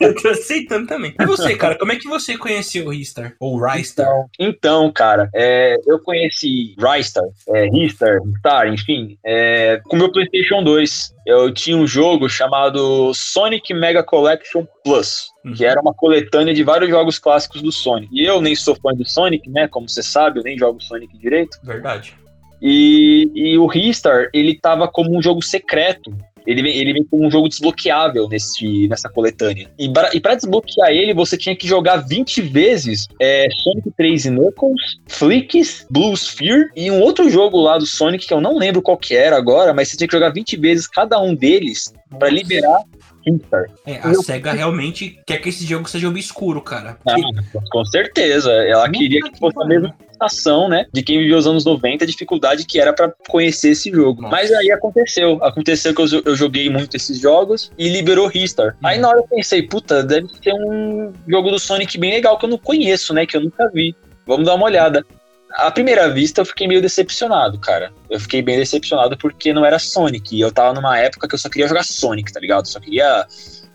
eu 0.00 0.14
tô 0.14 0.28
aceitando 0.28 0.86
também. 0.86 1.14
E 1.18 1.26
você, 1.26 1.56
cara, 1.56 1.76
como 1.76 1.92
é 1.92 1.96
que 1.96 2.08
você 2.08 2.36
conheceu 2.36 2.86
o 2.86 2.90
Ristar? 2.90 3.34
Ou 3.40 3.58
Ristar? 3.60 4.06
Então, 4.06 4.28
então 4.38 4.92
cara, 4.92 5.28
é, 5.34 5.76
eu 5.86 5.98
conheci 5.98 6.74
Ristar, 6.78 7.24
é, 7.48 7.68
Ristar, 7.68 8.18
Star, 8.38 8.68
enfim, 8.68 9.18
é, 9.24 9.80
com 9.84 9.96
meu 9.96 10.10
PlayStation 10.10 10.62
2. 10.62 11.16
Eu 11.26 11.52
tinha 11.52 11.76
um 11.76 11.86
jogo 11.86 12.28
chamado 12.28 13.12
Sonic 13.12 13.74
Mega 13.74 14.02
Collection 14.02 14.64
Plus, 14.84 15.26
uhum. 15.44 15.54
que 15.54 15.64
era 15.64 15.80
uma 15.80 15.92
coletânea 15.92 16.54
de 16.54 16.62
vários 16.62 16.88
jogos 16.88 17.18
clássicos 17.18 17.60
do 17.60 17.72
Sonic. 17.72 18.08
E 18.12 18.24
eu 18.24 18.40
nem 18.40 18.54
sou 18.54 18.76
fã 18.76 18.92
do 18.92 19.04
Sonic, 19.04 19.50
né? 19.50 19.66
Como 19.66 19.88
você 19.88 20.04
sabe, 20.04 20.38
eu 20.38 20.44
nem 20.44 20.56
jogo 20.56 20.80
Sonic 20.80 21.18
direito. 21.18 21.58
Verdade. 21.64 22.16
E, 22.60 23.30
e 23.34 23.58
o 23.58 23.66
Ristar, 23.66 24.28
ele 24.32 24.58
tava 24.58 24.88
como 24.88 25.16
um 25.16 25.22
jogo 25.22 25.42
secreto. 25.42 26.14
Ele 26.46 26.62
vem, 26.62 26.76
ele 26.76 26.92
vem 26.92 27.04
como 27.04 27.26
um 27.26 27.30
jogo 27.30 27.48
desbloqueável 27.48 28.28
nesse, 28.28 28.86
nessa 28.86 29.08
coletânea. 29.08 29.68
E 29.76 29.90
para 30.20 30.34
desbloquear 30.36 30.90
ele, 30.90 31.12
você 31.12 31.36
tinha 31.36 31.56
que 31.56 31.66
jogar 31.66 31.96
20 31.96 32.40
vezes 32.42 33.08
é, 33.20 33.48
Sonic 33.50 33.90
3 33.96 34.26
Knuckles, 34.26 35.00
Flicks, 35.08 35.86
Blue 35.90 36.14
Sphere 36.14 36.70
e 36.76 36.88
um 36.88 37.00
outro 37.00 37.28
jogo 37.28 37.60
lá 37.60 37.76
do 37.78 37.86
Sonic 37.86 38.26
que 38.26 38.32
eu 38.32 38.40
não 38.40 38.56
lembro 38.56 38.80
qual 38.80 38.96
que 38.96 39.16
era 39.16 39.36
agora, 39.36 39.74
mas 39.74 39.88
você 39.88 39.96
tinha 39.96 40.06
que 40.06 40.14
jogar 40.14 40.30
20 40.30 40.56
vezes 40.56 40.86
cada 40.86 41.20
um 41.20 41.34
deles 41.34 41.92
para 42.16 42.28
liberar 42.28 42.84
Ristar. 43.26 43.64
É, 43.84 43.98
a 44.02 44.12
eu... 44.12 44.22
SEGA 44.22 44.52
realmente 44.52 45.20
quer 45.26 45.38
que 45.38 45.48
esse 45.48 45.66
jogo 45.66 45.88
seja 45.88 46.08
obscuro, 46.08 46.60
cara. 46.62 46.96
Porque... 47.02 47.20
Ah, 47.20 47.60
com 47.70 47.84
certeza. 47.84 48.52
Ela 48.52 48.88
queria 48.88 49.20
que 49.20 49.36
fosse 49.36 49.60
a 49.60 49.66
mesma 49.66 49.94
sensação, 50.16 50.68
né, 50.68 50.86
de 50.92 51.02
quem 51.02 51.18
viveu 51.18 51.38
os 51.38 51.46
anos 51.46 51.64
90, 51.64 52.04
a 52.04 52.06
dificuldade 52.06 52.64
que 52.64 52.80
era 52.80 52.92
para 52.92 53.12
conhecer 53.28 53.70
esse 53.70 53.90
jogo. 53.90 54.22
Nossa. 54.22 54.34
Mas 54.34 54.52
aí 54.52 54.70
aconteceu. 54.70 55.42
Aconteceu 55.44 55.94
que 55.94 56.02
eu, 56.02 56.22
eu, 56.24 56.34
joguei 56.34 56.68
muito 56.70 56.96
esses 56.96 57.18
jogos 57.18 57.70
e 57.78 57.88
liberou 57.88 58.26
Ristar. 58.26 58.68
Uhum. 58.68 58.88
Aí 58.88 58.98
na 58.98 59.08
hora 59.08 59.18
eu 59.18 59.28
pensei, 59.28 59.62
puta, 59.62 60.02
deve 60.02 60.28
ser 60.42 60.52
um 60.54 61.12
jogo 61.28 61.50
do 61.50 61.58
Sonic 61.58 61.98
bem 61.98 62.12
legal 62.12 62.38
que 62.38 62.44
eu 62.44 62.50
não 62.50 62.58
conheço, 62.58 63.12
né, 63.12 63.26
que 63.26 63.36
eu 63.36 63.40
nunca 63.40 63.70
vi. 63.72 63.94
Vamos 64.26 64.46
dar 64.46 64.54
uma 64.54 64.64
olhada. 64.64 65.04
À 65.52 65.70
primeira 65.70 66.10
vista, 66.10 66.40
eu 66.40 66.44
fiquei 66.44 66.66
meio 66.66 66.82
decepcionado, 66.82 67.58
cara. 67.58 67.92
Eu 68.10 68.20
fiquei 68.20 68.42
bem 68.42 68.58
decepcionado 68.58 69.16
porque 69.16 69.54
não 69.54 69.64
era 69.64 69.78
Sonic. 69.78 70.36
E 70.36 70.40
eu 70.40 70.52
tava 70.52 70.74
numa 70.74 70.98
época 70.98 71.26
que 71.26 71.34
eu 71.34 71.38
só 71.38 71.48
queria 71.48 71.68
jogar 71.68 71.84
Sonic, 71.84 72.32
tá 72.32 72.40
ligado? 72.40 72.66
Só 72.66 72.80
queria 72.80 73.26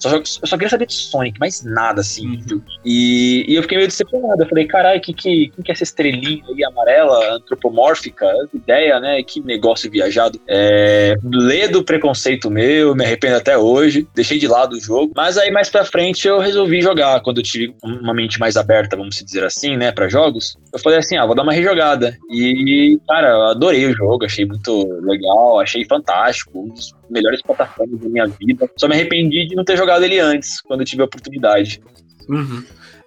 só, 0.01 0.17
eu 0.17 0.25
só 0.25 0.57
queria 0.57 0.69
saber 0.69 0.87
de 0.87 0.95
Sonic, 0.95 1.39
mais 1.39 1.63
nada, 1.63 2.01
assim. 2.01 2.27
Uhum. 2.27 2.61
E, 2.83 3.45
e, 3.47 3.55
eu 3.55 3.61
fiquei 3.61 3.77
meio 3.77 3.87
decepcionado. 3.87 4.41
Eu 4.41 4.49
falei, 4.49 4.65
caralho, 4.65 4.99
que, 4.99 5.13
que, 5.13 5.49
que, 5.49 5.63
que 5.63 5.71
é 5.71 5.73
essa 5.73 5.83
estrelinha 5.83 6.43
aí 6.47 6.63
amarela, 6.63 7.35
antropomórfica? 7.35 8.25
Ideia, 8.53 8.99
né? 8.99 9.21
Que 9.21 9.39
negócio 9.41 9.91
viajado. 9.91 10.41
É, 10.47 11.15
lê 11.23 11.67
do 11.67 11.83
preconceito 11.83 12.49
meu, 12.49 12.95
me 12.95 13.05
arrependo 13.05 13.37
até 13.37 13.57
hoje. 13.57 14.07
Deixei 14.15 14.39
de 14.39 14.47
lado 14.47 14.73
o 14.73 14.81
jogo. 14.81 15.13
Mas 15.15 15.37
aí 15.37 15.51
mais 15.51 15.69
pra 15.69 15.85
frente 15.85 16.27
eu 16.27 16.39
resolvi 16.39 16.81
jogar. 16.81 17.21
Quando 17.21 17.37
eu 17.37 17.43
tive 17.43 17.75
uma 17.83 18.13
mente 18.13 18.39
mais 18.39 18.57
aberta, 18.57 18.97
vamos 18.97 19.15
dizer 19.15 19.43
assim, 19.43 19.77
né? 19.77 19.91
Pra 19.91 20.09
jogos. 20.09 20.57
Eu 20.73 20.79
falei 20.79 20.97
assim, 20.97 21.15
ah, 21.17 21.25
vou 21.25 21.35
dar 21.35 21.43
uma 21.43 21.53
rejogada. 21.53 22.17
E, 22.31 22.99
cara, 23.07 23.29
eu 23.29 23.41
adorei 23.43 23.85
o 23.85 23.95
jogo. 23.95 24.25
Achei 24.25 24.45
muito 24.45 24.87
legal. 25.03 25.59
Achei 25.59 25.85
fantástico. 25.85 26.59
Um 26.59 26.69
dos 26.69 26.91
melhores 27.11 27.41
plataformas 27.41 27.99
da 27.99 28.09
minha 28.09 28.27
vida. 28.27 28.69
Só 28.77 28.87
me 28.87 28.95
arrependi 28.95 29.47
de 29.47 29.55
não 29.55 29.63
ter 29.63 29.77
jogado 29.77 30.03
ele 30.03 30.19
antes, 30.19 30.61
quando 30.61 30.81
eu 30.81 30.85
tive 30.85 31.01
a 31.01 31.05
oportunidade. 31.05 31.81
Uhum. 32.29 32.63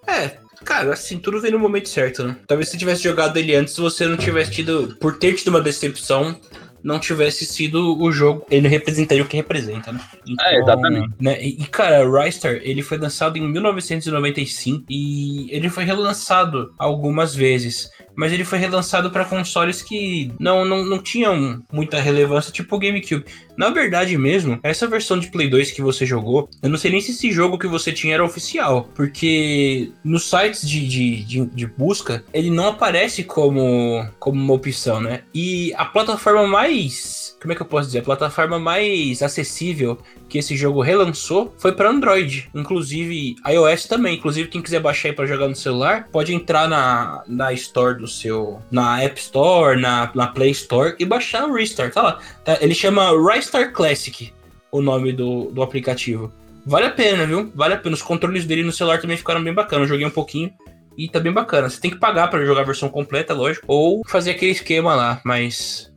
É, 0.07 0.45
Cara, 0.65 0.95
assim, 0.95 1.19
tudo 1.19 1.41
vem 1.41 1.51
no 1.51 1.59
momento 1.59 1.89
certo, 1.89 2.25
né? 2.25 2.37
Talvez 2.47 2.71
se 2.71 2.79
tivesse 2.79 3.03
jogado 3.03 3.37
ele 3.37 3.55
antes, 3.55 3.77
você 3.77 4.07
não 4.07 4.17
tivesse 4.17 4.51
tido. 4.51 4.97
Por 4.99 5.19
ter 5.19 5.35
tido 5.35 5.49
uma 5.49 5.61
decepção, 5.61 6.41
não 6.83 6.99
tivesse 6.99 7.45
sido 7.45 8.01
o 8.01 8.11
jogo. 8.11 8.47
Ele 8.51 8.69
representaria 8.69 9.23
o 9.23 9.27
que 9.27 9.37
representa, 9.37 9.93
né? 9.93 10.01
Então, 10.27 10.47
é, 10.47 10.59
exatamente. 10.59 11.15
Né? 11.21 11.43
E, 11.43 11.67
cara, 11.67 12.09
Rystar, 12.09 12.61
ele 12.63 12.83
foi 12.83 12.99
lançado 12.99 13.39
em 13.39 13.41
1995 13.41 14.85
e 14.89 15.49
ele 15.51 15.69
foi 15.69 15.85
relançado 15.85 16.73
algumas 16.79 17.35
vezes 17.35 17.91
mas 18.17 18.33
ele 18.33 18.45
foi 18.45 18.59
relançado 18.59 19.11
para 19.11 19.25
consoles 19.25 19.83
que 19.83 20.33
não, 20.39 20.65
não, 20.65 20.85
não 20.85 21.03
tinham 21.03 21.63
muita 21.73 22.01
relevância, 22.01 22.53
tipo 22.53 22.77
o 22.77 22.79
GameCube. 22.79 23.25
Na 23.57 23.71
verdade 23.71 24.17
mesmo, 24.19 24.59
essa 24.63 24.87
versão 24.87 25.19
de 25.19 25.29
Play 25.29 25.49
2 25.49 25.71
que 25.71 25.83
você 25.83 26.05
jogou, 26.05 26.49
eu 26.63 26.69
não 26.69 26.77
sei 26.77 26.91
nem 26.91 27.01
se 27.01 27.13
esse 27.13 27.31
jogo 27.31 27.59
que 27.59 27.67
você 27.67 27.93
tinha 27.93 28.15
era 28.15 28.25
oficial, 28.25 28.89
porque 28.95 29.93
nos 30.03 30.29
sites 30.29 30.69
de, 30.69 30.87
de, 30.87 31.25
de, 31.25 31.47
de 31.47 31.67
busca, 31.67 32.25
ele 32.33 32.51
não 32.51 32.69
aparece 32.69 33.23
como, 33.23 34.07
como 34.19 34.41
uma 34.41 34.55
opção, 34.55 35.01
né? 35.01 35.23
E 35.33 35.73
a 35.77 35.85
plataforma 35.85 36.47
mais 36.47 37.24
como 37.45 37.53
é 37.53 37.57
que 37.57 37.61
eu 37.61 37.67
posso 37.67 37.89
dizer? 37.89 37.99
A 37.99 38.03
plataforma 38.03 38.59
mais 38.59 39.23
acessível 39.23 39.99
que 40.31 40.39
esse 40.39 40.57
jogo 40.57 40.81
relançou 40.81 41.55
foi 41.59 41.73
para 41.73 41.91
Android, 41.91 42.49
inclusive 42.55 43.37
iOS 43.47 43.85
também. 43.85 44.17
Inclusive, 44.17 44.49
quem 44.49 44.63
quiser 44.63 44.81
baixar 44.81 45.11
aí 45.11 45.15
para 45.15 45.27
jogar 45.27 45.47
no 45.47 45.55
celular, 45.55 46.09
pode 46.11 46.33
entrar 46.33 46.67
na, 46.67 47.23
na 47.29 47.53
Store 47.53 47.99
do 47.99 48.09
seu. 48.09 48.63
na 48.71 49.03
App 49.03 49.21
Store, 49.21 49.79
na, 49.79 50.11
na 50.15 50.27
Play 50.29 50.53
Store 50.53 50.95
e 50.99 51.05
baixar 51.05 51.45
o 51.45 51.53
Restart. 51.53 51.93
Tá 51.93 52.01
lá. 52.01 52.19
Tá? 52.43 52.57
Ele 52.63 52.75
chama 52.75 53.11
Restart 53.31 53.73
Classic, 53.73 54.33
o 54.73 54.81
nome 54.81 55.13
do, 55.13 55.51
do 55.51 55.63
aplicativo. 55.63 56.33
Vale 56.65 56.87
a 56.87 56.91
pena, 56.91 57.27
viu? 57.27 57.53
Vale 57.55 57.75
a 57.75 57.77
pena. 57.77 57.95
Os 57.95 58.01
controles 58.01 58.47
dele 58.47 58.63
no 58.63 58.73
celular 58.73 59.03
também 59.03 59.19
ficaram 59.19 59.45
bem 59.45 59.53
bacanas. 59.53 59.83
Eu 59.83 59.97
joguei 59.97 60.07
um 60.07 60.11
pouquinho 60.11 60.51
e 60.97 61.11
tá 61.11 61.21
bem 61.21 61.31
bacana. 61.31 61.69
Você 61.69 61.79
tem 61.79 61.91
que 61.91 61.99
pagar 61.99 62.29
para 62.29 62.43
jogar 62.47 62.63
a 62.63 62.65
versão 62.65 62.89
completa, 62.89 63.35
lógico, 63.35 63.67
ou 63.69 64.03
fazer 64.09 64.31
aquele 64.31 64.53
esquema 64.53 64.95
lá, 64.95 65.21
mas 65.23 65.93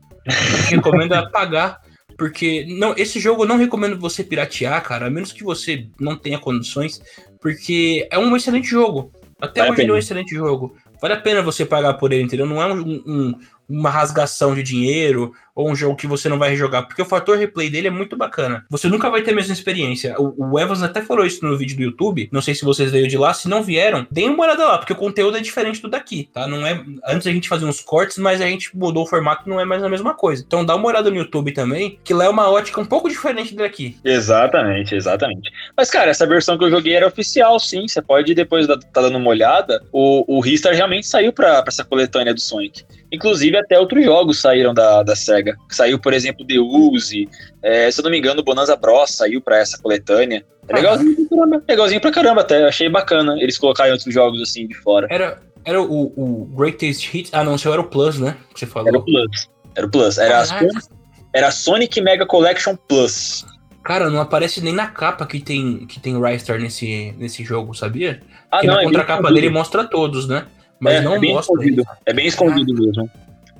recomendo 0.69 1.13
apagar, 1.13 1.81
porque 2.17 2.65
não, 2.67 2.93
esse 2.97 3.19
jogo 3.19 3.43
eu 3.43 3.47
não 3.47 3.57
recomendo 3.57 3.99
você 3.99 4.23
piratear, 4.23 4.81
cara, 4.83 5.07
a 5.07 5.09
menos 5.09 5.31
que 5.31 5.43
você 5.43 5.87
não 5.99 6.15
tenha 6.15 6.39
condições, 6.39 7.01
porque 7.39 8.07
é 8.11 8.17
um 8.17 8.35
excelente 8.35 8.67
jogo. 8.67 9.11
Até 9.39 9.61
vale 9.61 9.71
hoje 9.71 9.81
ele 9.81 9.91
é 9.91 9.93
um 9.93 9.97
excelente 9.97 10.35
jogo. 10.35 10.75
Vale 10.99 11.13
a 11.13 11.21
pena 11.21 11.41
você 11.43 11.63
pagar 11.63 11.93
por 11.93 12.11
ele, 12.11 12.23
entendeu? 12.23 12.45
Não 12.47 12.61
é 12.61 12.73
um, 12.73 13.03
um, 13.05 13.39
uma 13.69 13.89
rasgação 13.89 14.55
de 14.55 14.63
dinheiro 14.63 15.31
ou 15.57 15.67
um 15.71 15.75
jogo 15.75 15.95
que 15.95 16.05
você 16.05 16.29
não 16.29 16.37
vai 16.37 16.51
rejogar, 16.51 16.85
porque 16.85 17.01
o 17.01 17.05
fator 17.05 17.35
replay 17.35 17.67
dele 17.67 17.87
é 17.87 17.91
muito 17.91 18.15
bacana. 18.15 18.63
Você 18.69 18.87
nunca 18.87 19.09
vai 19.09 19.23
ter 19.23 19.31
a 19.31 19.35
mesma 19.35 19.53
experiência. 19.53 20.15
O, 20.19 20.51
o 20.51 20.59
Evans 20.59 20.83
até 20.83 21.01
falou 21.01 21.25
isso 21.25 21.43
no 21.43 21.57
vídeo 21.57 21.75
do 21.75 21.81
YouTube, 21.81 22.29
não 22.31 22.43
sei 22.43 22.53
se 22.53 22.63
vocês 22.63 22.91
veio 22.91 23.07
de 23.07 23.17
lá, 23.17 23.33
se 23.33 23.49
não 23.49 23.63
vieram, 23.63 24.05
deem 24.11 24.29
uma 24.29 24.43
olhada 24.43 24.65
lá, 24.67 24.77
porque 24.77 24.93
o 24.93 24.95
conteúdo 24.95 25.35
é 25.35 25.41
diferente 25.41 25.81
do 25.81 25.89
daqui, 25.89 26.29
tá? 26.31 26.47
Não 26.47 26.65
é 26.65 26.85
antes 27.07 27.25
a 27.25 27.31
gente 27.31 27.49
fazia 27.49 27.67
uns 27.67 27.81
cortes, 27.81 28.19
mas 28.19 28.39
a 28.39 28.45
gente 28.45 28.77
mudou 28.77 29.03
o 29.03 29.07
formato, 29.07 29.49
não 29.49 29.59
é 29.59 29.65
mais 29.65 29.83
a 29.83 29.89
mesma 29.89 30.13
coisa. 30.13 30.43
Então 30.45 30.63
dá 30.63 30.75
uma 30.75 30.87
olhada 30.87 31.09
no 31.09 31.17
YouTube 31.17 31.51
também, 31.51 31.97
que 32.03 32.13
lá 32.13 32.25
é 32.25 32.29
uma 32.29 32.51
ótica 32.51 32.79
um 32.79 32.85
pouco 32.85 33.09
diferente 33.09 33.55
daqui. 33.55 33.97
Exatamente, 34.05 34.93
exatamente. 34.93 35.51
Mas 35.75 35.89
cara, 35.89 36.11
essa 36.11 36.27
versão 36.27 36.55
que 36.55 36.65
eu 36.65 36.69
joguei 36.69 36.93
era 36.93 37.07
oficial, 37.07 37.59
sim. 37.59 37.87
Você 37.87 38.01
pode 38.01 38.35
depois 38.35 38.67
tá 38.67 39.01
dando 39.01 39.17
uma 39.17 39.29
olhada. 39.29 39.81
O, 39.91 40.37
o 40.37 40.39
Ristar 40.39 40.75
realmente 40.75 41.07
saiu 41.07 41.33
para 41.33 41.63
essa 41.65 41.83
coletânea 41.83 42.33
do 42.33 42.41
Sonic. 42.41 42.83
Inclusive, 43.11 43.57
até 43.57 43.79
outros 43.79 44.03
jogos 44.03 44.41
saíram 44.41 44.73
da, 44.73 45.01
da 45.01 45.15
SEGA. 45.15 45.46
Saiu, 45.69 45.99
por 45.99 46.13
exemplo, 46.13 46.45
The 46.45 46.59
Uzi. 46.59 47.27
É, 47.61 47.89
se 47.91 47.99
eu 47.99 48.03
não 48.03 48.11
me 48.11 48.17
engano, 48.17 48.43
Bonanza 48.43 48.75
Bros 48.75 49.11
saiu 49.11 49.41
pra 49.41 49.57
essa 49.57 49.77
coletânea. 49.77 50.45
É 50.67 50.75
legalzinho, 50.75 51.15
pra 51.15 51.37
caramba, 51.37 51.63
legalzinho 51.67 52.01
pra 52.01 52.11
caramba 52.11 52.41
até. 52.41 52.65
Achei 52.67 52.89
bacana 52.89 53.35
eles 53.39 53.57
colocarem 53.57 53.91
outros 53.93 54.13
jogos 54.13 54.41
assim 54.41 54.67
de 54.67 54.73
fora. 54.75 55.07
Era, 55.09 55.41
era 55.63 55.81
o, 55.81 56.13
o 56.15 56.45
Greatest 56.55 57.13
Hits. 57.13 57.31
Ah, 57.33 57.43
não, 57.43 57.57
seu 57.57 57.71
era 57.71 57.81
o 57.81 57.85
Plus, 57.85 58.19
né? 58.19 58.35
Que 58.53 58.59
você 58.59 58.65
falou. 58.65 58.89
Era 58.89 58.97
o 58.97 59.05
Plus. 59.05 59.49
Era 59.75 59.85
o 59.85 59.89
Plus. 59.89 60.17
Era, 60.17 60.39
a 60.39 60.45
Sonic, 60.45 60.87
era 61.33 61.51
Sonic 61.51 62.01
Mega 62.01 62.25
Collection 62.25 62.75
Plus. 62.75 63.45
Cara, 63.83 64.09
não 64.09 64.19
aparece 64.19 64.59
nem 64.59 64.73
na 64.73 64.87
capa 64.87 65.25
que 65.25 65.39
tem 65.39 65.85
que 65.85 65.97
tem 65.99 66.21
Rystar 66.21 66.59
nesse, 66.59 67.13
nesse 67.17 67.43
jogo, 67.43 67.73
sabia? 67.73 68.19
Ah, 68.51 68.57
Porque 68.57 68.67
não, 68.67 68.75
na 68.75 68.81
é 68.81 68.85
contracapa 68.85 69.31
dele 69.31 69.49
mostra 69.49 69.85
todos, 69.85 70.27
né? 70.27 70.45
Mas 70.79 70.95
É, 70.95 71.01
não 71.01 71.15
é 71.15 71.19
bem 71.19 71.33
mostra. 71.33 71.53
escondido. 71.53 71.83
É 72.05 72.13
bem 72.13 72.27
escondido 72.27 72.73
mesmo. 72.73 73.09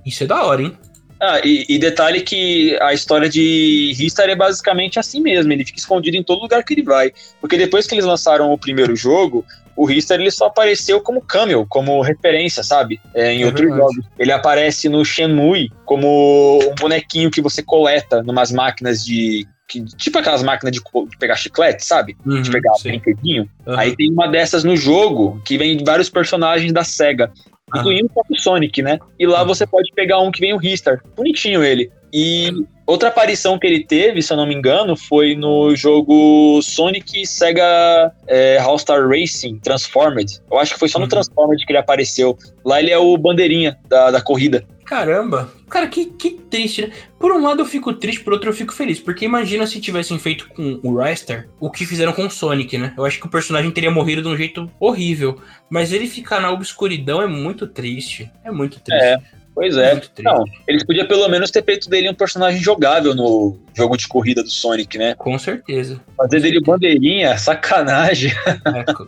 Isso 0.06 0.24
é 0.24 0.28
da 0.28 0.44
hora, 0.44 0.62
hein? 0.62 0.78
Ah, 1.20 1.40
e, 1.44 1.66
e 1.68 1.80
detalhe 1.80 2.22
que 2.22 2.78
a 2.82 2.94
história 2.94 3.28
de 3.28 3.94
Ristar 3.98 4.30
é 4.30 4.36
basicamente 4.36 5.00
assim 5.00 5.20
mesmo, 5.22 5.52
ele 5.52 5.66
fica 5.66 5.80
escondido 5.80 6.16
em 6.16 6.24
todo 6.24 6.42
lugar 6.42 6.64
que 6.64 6.74
ele 6.74 6.84
vai. 6.84 7.12
Porque 7.42 7.58
depois 7.58 7.88
que 7.88 7.96
eles 7.96 8.06
lançaram 8.06 8.52
o 8.52 8.58
primeiro 8.58 8.96
jogo, 8.96 9.44
o 9.76 9.86
Ristar 9.86 10.20
ele 10.20 10.32
só 10.32 10.46
apareceu 10.46 11.02
como 11.02 11.22
cameo, 11.22 11.66
como 11.68 12.02
referência, 12.02 12.64
sabe? 12.64 13.00
É, 13.14 13.34
em 13.34 13.44
É 13.44 13.46
outros 13.46 13.68
jogos. 13.68 14.06
Ele 14.18 14.32
aparece 14.32 14.90
no 14.90 15.04
Shenmue 15.04 15.72
como 15.86 16.60
um 16.72 16.76
bonequinho 16.76 17.32
que 17.32 17.42
você 17.42 17.64
coleta 17.64 18.22
numas 18.24 18.52
máquinas 18.52 19.04
de. 19.04 19.48
que- 19.68 19.84
tipo 19.98 20.18
aquelas 20.20 20.42
máquinas 20.44 20.72
de, 20.74 20.80
de 20.80 21.18
pegar 21.18 21.36
chiclete, 21.36 21.84
sabe? 21.84 22.16
De 22.26 22.32
Uhum, 22.32 22.52
pegar 22.52 22.74
sim. 22.76 22.90
brinquedinho. 22.90 23.50
Aham. 23.68 23.80
Aí 23.80 23.96
tem 23.96 24.12
uma 24.12 24.28
dessas 24.28 24.64
no 24.64 24.76
jogo 24.78 25.42
que 25.46 25.58
vem 25.58 25.78
de 25.78 25.84
vários 25.84 26.10
personagens 26.10 26.72
da 26.72 26.84
SEGA, 26.84 27.32
Incluindo 27.76 28.06
o 28.06 28.10
próprio 28.10 28.40
Sonic, 28.40 28.82
né? 28.82 28.98
E 29.20 29.28
lá 29.28 29.44
você 29.44 29.68
pode 29.68 29.92
pegar 29.94 30.20
um 30.20 30.32
que 30.32 30.40
vem 30.40 30.54
o 30.54 30.58
Ristar. 30.58 31.02
Bonitinho 31.16 31.64
ele. 31.64 31.92
E 32.14 32.50
outra 32.86 33.10
aparição 33.10 33.60
que 33.60 33.68
ele 33.68 33.84
teve, 33.84 34.22
se 34.22 34.32
eu 34.32 34.38
não 34.38 34.46
me 34.46 34.56
engano, 34.56 34.96
foi 34.96 35.36
no 35.36 35.76
jogo 35.76 36.62
Sonic 36.62 37.28
Sega 37.28 38.12
é, 38.26 38.58
All-Star 38.60 39.08
Racing 39.08 39.60
Transformed. 39.60 40.40
Eu 40.50 40.58
acho 40.58 40.74
que 40.74 40.80
foi 40.80 40.88
só 40.88 40.98
no 40.98 41.04
Uhum. 41.04 41.10
Transformed 41.10 41.66
que 41.66 41.72
ele 41.72 41.80
apareceu. 41.80 42.38
Lá 42.64 42.80
ele 42.80 42.92
é 42.92 42.98
o 42.98 43.18
bandeirinha 43.18 43.78
da, 43.88 44.12
da 44.12 44.22
corrida. 44.22 44.64
Caramba, 44.88 45.52
cara, 45.70 45.86
que, 45.86 46.06
que 46.06 46.32
triste, 46.32 46.84
né? 46.84 46.94
Por 47.20 47.34
um 47.34 47.44
lado 47.44 47.62
eu 47.62 47.66
fico 47.66 47.92
triste, 47.94 48.24
por 48.24 48.32
outro 48.32 48.50
eu 48.50 48.54
fico 48.54 48.74
feliz. 48.74 49.02
Porque 49.02 49.26
imagina 49.26 49.68
se 49.68 49.82
tivessem 49.82 50.18
feito 50.18 50.48
com 50.48 50.80
o 50.82 50.98
Rystar 50.98 51.46
o 51.60 51.70
que 51.70 51.86
fizeram 51.86 52.14
com 52.14 52.26
o 52.26 52.32
Sonic, 52.32 52.78
né? 52.78 52.94
Eu 52.98 53.04
acho 53.04 53.20
que 53.20 53.28
o 53.28 53.30
personagem 53.30 53.70
teria 53.70 53.92
morrido 53.92 54.22
de 54.22 54.30
um 54.30 54.38
jeito 54.38 54.72
horrível. 54.80 55.42
Mas 55.70 55.92
ele 55.92 56.08
ficar 56.08 56.40
na 56.40 56.52
obscuridão 56.52 57.22
é 57.22 57.28
muito 57.28 57.68
triste. 57.68 58.32
É 58.46 58.50
muito 58.50 58.80
triste. 58.80 59.04
É, 59.04 59.20
Pois 59.58 59.76
é. 59.76 60.00
Não, 60.20 60.44
eles 60.68 60.84
podiam 60.84 61.08
pelo 61.08 61.28
menos 61.28 61.50
ter 61.50 61.64
feito 61.66 61.90
dele 61.90 62.08
um 62.08 62.14
personagem 62.14 62.62
jogável 62.62 63.16
no 63.16 63.58
jogo 63.76 63.98
de 63.98 64.08
corrida 64.08 64.44
do 64.44 64.52
Sonic, 64.52 65.00
né? 65.00 65.16
Com 65.16 65.38
certeza. 65.40 66.00
Fazer 66.16 66.42
dele 66.42 66.62
bandeirinha, 66.62 67.36
sacanagem. 67.40 68.32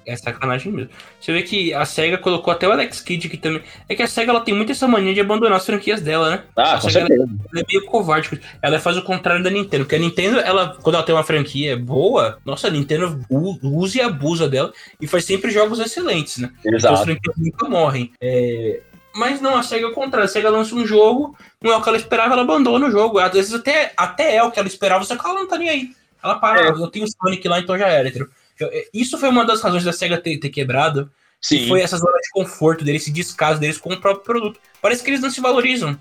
É, 0.07 0.11
é 0.11 0.15
sacanagem 0.15 0.71
mesmo. 0.71 0.89
Você 1.21 1.31
vê 1.33 1.43
que 1.43 1.71
a 1.71 1.85
SEGA 1.85 2.17
colocou 2.17 2.51
até 2.51 2.67
o 2.67 2.71
Alex 2.71 2.99
Kidd 2.99 3.27
aqui 3.27 3.37
também. 3.37 3.61
É 3.87 3.93
que 3.93 4.01
a 4.01 4.07
SEGA 4.07 4.31
ela 4.31 4.41
tem 4.41 4.55
muito 4.55 4.71
essa 4.71 4.87
mania 4.87 5.13
de 5.13 5.21
abandonar 5.21 5.57
as 5.57 5.65
franquias 5.67 6.01
dela, 6.01 6.31
né? 6.31 6.43
Ah, 6.55 6.73
A 6.73 6.81
com 6.81 6.89
SEGA 6.89 7.05
certeza. 7.05 7.29
ela 7.53 7.61
é 7.61 7.65
meio 7.71 7.85
covarde. 7.85 8.41
Ela 8.59 8.79
faz 8.79 8.97
o 8.97 9.03
contrário 9.03 9.43
da 9.43 9.51
Nintendo. 9.51 9.83
Porque 9.83 9.97
a 9.97 9.99
Nintendo, 9.99 10.39
ela, 10.39 10.75
quando 10.81 10.95
ela 10.95 11.03
tem 11.03 11.13
uma 11.13 11.23
franquia 11.23 11.77
boa, 11.77 12.39
nossa, 12.43 12.69
a 12.69 12.71
Nintendo 12.71 13.23
usa 13.29 13.99
e 13.99 14.01
abusa 14.01 14.49
dela 14.49 14.73
e 14.99 15.05
faz 15.05 15.25
sempre 15.25 15.51
jogos 15.51 15.77
excelentes, 15.79 16.37
né? 16.39 16.49
Então 16.61 16.75
as 16.75 16.83
Exato. 16.83 17.03
franquias 17.03 17.35
nunca 17.37 17.69
morrem. 17.69 18.11
É, 18.19 18.79
Mas 19.19 19.41
não, 19.41 19.57
a 19.57 19.63
SEGA 19.63 19.85
é 19.85 19.89
o 19.89 19.93
contrário. 19.93 20.25
A 20.25 20.29
SEGA 20.29 20.49
lança 20.49 20.73
um 20.73 20.85
jogo, 20.87 21.37
não 21.61 21.73
é 21.73 21.75
o 21.75 21.81
que 21.81 21.89
ela 21.89 21.97
esperava, 21.97 22.33
ela 22.33 22.41
abandona 22.43 22.87
o 22.87 22.91
jogo. 22.91 23.19
Às 23.19 23.33
vezes 23.33 23.53
até, 23.53 23.91
até 23.97 24.35
é 24.37 24.43
o 24.43 24.49
que 24.49 24.57
ela 24.59 24.67
esperava, 24.67 25.03
só 25.03 25.15
que 25.17 25.25
ela 25.25 25.35
não 25.39 25.47
tá 25.47 25.57
nem 25.57 25.69
aí. 25.69 25.89
Ela 26.23 26.35
para, 26.35 26.67
É. 26.67 26.69
eu 26.69 26.87
tenho 26.87 27.05
o 27.05 27.09
Sonic 27.09 27.47
lá, 27.47 27.59
então 27.59 27.77
já 27.77 27.87
era. 27.87 28.07
entendeu? 28.07 28.29
Eu- 28.59 28.67
é, 28.71 28.87
Isso 28.93 29.17
foi 29.17 29.29
uma 29.29 29.45
das 29.45 29.61
razões 29.61 29.83
da 29.83 29.91
SEGA 29.93 30.17
ter, 30.17 30.37
ter 30.37 30.49
quebrado. 30.49 31.11
Sim. 31.41 31.67
Foi 31.67 31.81
essas 31.81 32.01
horas 32.03 32.21
de 32.21 32.29
conforto 32.31 32.83
deles, 32.83 33.03
esse 33.03 33.11
descaso 33.11 33.59
deles 33.59 33.77
com 33.77 33.93
o 33.93 33.97
próprio 33.99 34.23
produto. 34.25 34.59
Parece 34.81 35.01
que 35.03 35.09
eles 35.09 35.21
não 35.21 35.29
se 35.29 35.39
valorizam. 35.39 35.97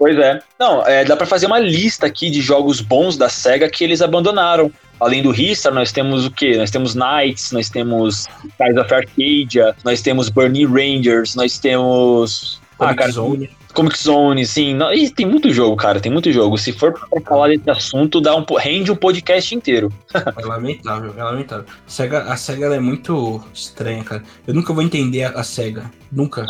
Pois 0.00 0.18
é. 0.18 0.40
Não, 0.58 0.82
é, 0.86 1.04
dá 1.04 1.14
pra 1.14 1.26
fazer 1.26 1.44
uma 1.44 1.58
lista 1.58 2.06
aqui 2.06 2.30
de 2.30 2.40
jogos 2.40 2.80
bons 2.80 3.18
da 3.18 3.28
SEGA 3.28 3.68
que 3.68 3.84
eles 3.84 4.00
abandonaram. 4.00 4.72
Além 4.98 5.22
do 5.22 5.30
Ristar, 5.30 5.74
nós 5.74 5.92
temos 5.92 6.24
o 6.24 6.30
quê? 6.30 6.56
Nós 6.56 6.70
temos 6.70 6.94
Knights, 6.94 7.52
nós 7.52 7.68
temos 7.68 8.26
Skies 8.42 8.76
of 8.78 8.94
Arcadia, 8.94 9.76
nós 9.84 10.00
temos 10.00 10.30
Burning 10.30 10.64
Rangers, 10.64 11.34
nós 11.34 11.58
temos... 11.58 12.59
Ah, 12.80 12.86
Comic 12.86 12.98
cara, 12.98 13.12
Zone. 13.12 13.50
Comic 13.74 13.98
Zone, 13.98 14.46
sim. 14.46 14.78
E 14.94 15.10
tem 15.10 15.26
muito 15.26 15.52
jogo, 15.52 15.76
cara, 15.76 16.00
tem 16.00 16.10
muito 16.10 16.32
jogo. 16.32 16.56
Se 16.56 16.72
for 16.72 16.92
pra 16.92 17.20
falar 17.20 17.48
desse 17.48 17.68
assunto, 17.70 18.20
dá 18.20 18.34
um, 18.34 18.44
rende 18.58 18.90
um 18.90 18.96
podcast 18.96 19.54
inteiro. 19.54 19.92
É 20.40 20.44
lamentável, 20.44 21.14
é 21.16 21.22
lamentável. 21.22 21.64
A 21.86 21.90
SEGA, 21.90 22.22
a 22.22 22.36
SEGA 22.36 22.74
é 22.74 22.80
muito 22.80 23.42
estranha, 23.52 24.02
cara. 24.02 24.22
Eu 24.46 24.54
nunca 24.54 24.72
vou 24.72 24.82
entender 24.82 25.24
a, 25.24 25.30
a 25.30 25.44
SEGA. 25.44 25.90
Nunca. 26.10 26.46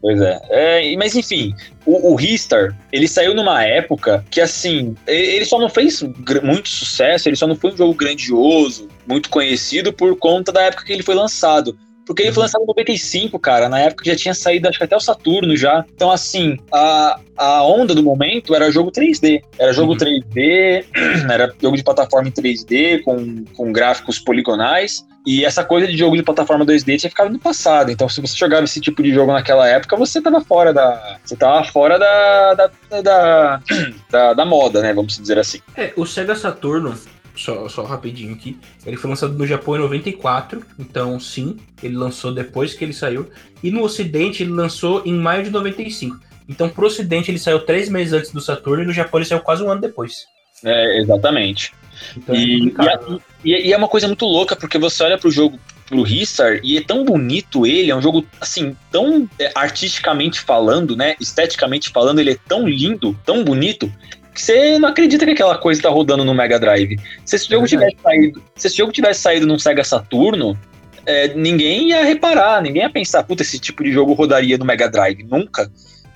Pois 0.00 0.20
é. 0.20 0.38
É, 0.50 0.96
mas 0.96 1.16
enfim, 1.16 1.54
o, 1.86 2.12
o 2.12 2.14
Ristar, 2.14 2.76
ele 2.92 3.08
saiu 3.08 3.34
numa 3.34 3.64
época 3.64 4.24
que, 4.30 4.40
assim, 4.40 4.94
ele 5.06 5.46
só 5.46 5.58
não 5.58 5.70
fez 5.70 6.02
muito 6.42 6.68
sucesso, 6.68 7.28
ele 7.28 7.36
só 7.36 7.46
não 7.46 7.56
foi 7.56 7.72
um 7.72 7.76
jogo 7.76 7.94
grandioso, 7.94 8.88
muito 9.06 9.30
conhecido 9.30 9.92
por 9.92 10.14
conta 10.16 10.52
da 10.52 10.62
época 10.62 10.84
que 10.84 10.92
ele 10.92 11.02
foi 11.02 11.14
lançado. 11.14 11.76
Porque 12.06 12.22
ele 12.22 12.32
foi 12.32 12.42
lançado 12.42 12.62
em 12.62 12.66
95, 12.66 13.38
cara. 13.38 13.68
Na 13.68 13.80
época 13.80 14.04
já 14.04 14.14
tinha 14.16 14.34
saído, 14.34 14.68
acho 14.68 14.78
que 14.78 14.84
até 14.84 14.96
o 14.96 15.00
Saturno 15.00 15.56
já. 15.56 15.84
Então, 15.94 16.10
assim, 16.10 16.58
a, 16.72 17.18
a 17.36 17.62
onda 17.64 17.94
do 17.94 18.02
momento 18.02 18.54
era 18.54 18.70
jogo 18.70 18.90
3D. 18.90 19.42
Era 19.58 19.72
jogo 19.72 19.92
Uhum. 19.92 19.98
3D, 19.98 20.84
era 21.30 21.52
jogo 21.60 21.76
de 21.76 21.82
plataforma 21.82 22.28
em 22.28 22.32
3D, 22.32 23.02
com, 23.02 23.44
com 23.56 23.72
gráficos 23.72 24.18
poligonais. 24.18 25.04
E 25.26 25.42
essa 25.42 25.64
coisa 25.64 25.86
de 25.86 25.96
jogo 25.96 26.16
de 26.16 26.22
plataforma 26.22 26.66
2D 26.66 26.98
tinha 26.98 27.08
ficado 27.08 27.30
no 27.30 27.38
passado. 27.38 27.90
Então, 27.90 28.06
se 28.10 28.20
você 28.20 28.36
jogava 28.36 28.64
esse 28.64 28.78
tipo 28.78 29.02
de 29.02 29.10
jogo 29.12 29.32
naquela 29.32 29.66
época, 29.66 29.96
você 29.96 30.20
tava 30.20 30.42
fora 30.42 30.72
da. 30.72 31.18
Você 31.24 31.34
tava 31.34 31.64
fora 31.64 31.98
da. 31.98 32.54
da, 32.54 32.70
da, 33.00 33.60
da, 34.10 34.32
da 34.34 34.44
moda, 34.44 34.82
né? 34.82 34.92
Vamos 34.92 35.16
dizer 35.18 35.38
assim. 35.38 35.60
É, 35.76 35.94
o 35.96 36.04
Sega 36.04 36.34
Saturno, 36.36 36.94
só, 37.36 37.68
só 37.68 37.84
rapidinho 37.84 38.34
aqui, 38.34 38.58
ele 38.86 38.96
foi 38.96 39.10
lançado 39.10 39.32
no 39.34 39.46
Japão 39.46 39.76
em 39.76 39.80
94, 39.80 40.64
então 40.78 41.18
sim, 41.18 41.56
ele 41.82 41.96
lançou 41.96 42.32
depois 42.32 42.74
que 42.74 42.84
ele 42.84 42.92
saiu. 42.92 43.28
E 43.62 43.70
no 43.70 43.82
Ocidente 43.82 44.42
ele 44.42 44.52
lançou 44.52 45.02
em 45.04 45.14
maio 45.14 45.42
de 45.42 45.50
95. 45.50 46.18
Então 46.48 46.68
pro 46.68 46.86
Ocidente 46.86 47.30
ele 47.30 47.38
saiu 47.38 47.60
três 47.60 47.88
meses 47.88 48.12
antes 48.12 48.30
do 48.32 48.40
Saturno 48.40 48.82
e 48.82 48.86
no 48.86 48.92
Japão 48.92 49.18
ele 49.18 49.28
saiu 49.28 49.40
quase 49.40 49.62
um 49.62 49.70
ano 49.70 49.80
depois. 49.80 50.26
É, 50.64 50.98
exatamente. 51.00 51.72
Então 52.16 52.34
é 52.34 52.38
E, 52.38 52.58
complicado. 52.70 53.22
e, 53.44 53.68
e 53.68 53.72
é 53.72 53.76
uma 53.76 53.88
coisa 53.88 54.06
muito 54.06 54.24
louca, 54.26 54.56
porque 54.56 54.78
você 54.78 55.02
olha 55.02 55.18
pro 55.18 55.30
jogo, 55.30 55.58
pro 55.86 56.02
Ristar, 56.02 56.60
e 56.62 56.76
é 56.76 56.80
tão 56.82 57.04
bonito 57.04 57.66
ele, 57.66 57.90
é 57.90 57.96
um 57.96 58.02
jogo, 58.02 58.26
assim, 58.40 58.76
tão 58.90 59.28
é, 59.38 59.52
artisticamente 59.54 60.40
falando, 60.40 60.96
né, 60.96 61.14
esteticamente 61.20 61.90
falando, 61.90 62.20
ele 62.20 62.32
é 62.32 62.38
tão 62.48 62.66
lindo, 62.66 63.18
tão 63.24 63.44
bonito, 63.44 63.92
que 64.34 64.42
você 64.42 64.78
não 64.78 64.88
acredita 64.88 65.24
que 65.24 65.30
aquela 65.30 65.56
coisa 65.56 65.80
tá 65.80 65.88
rodando 65.88 66.24
no 66.24 66.34
Mega 66.34 66.58
Drive. 66.58 66.98
Se 67.24 67.36
esse 67.36 67.48
jogo 67.48 67.64
É 67.64 67.68
tivesse 67.68 67.96
saído, 68.02 68.42
se 68.56 68.66
esse 68.66 68.76
jogo 68.76 68.92
tivesse 68.92 69.20
saído 69.20 69.46
num 69.46 69.58
Sega 69.58 69.84
Saturno, 69.84 70.58
é, 71.06 71.28
ninguém 71.34 71.90
ia 71.90 72.04
reparar, 72.04 72.60
ninguém 72.60 72.82
ia 72.82 72.90
pensar, 72.90 73.22
puta, 73.22 73.42
esse 73.42 73.58
tipo 73.58 73.84
de 73.84 73.92
jogo 73.92 74.12
rodaria 74.12 74.58
no 74.58 74.64
Mega 74.64 74.88
Drive, 74.88 75.22
nunca. 75.22 75.70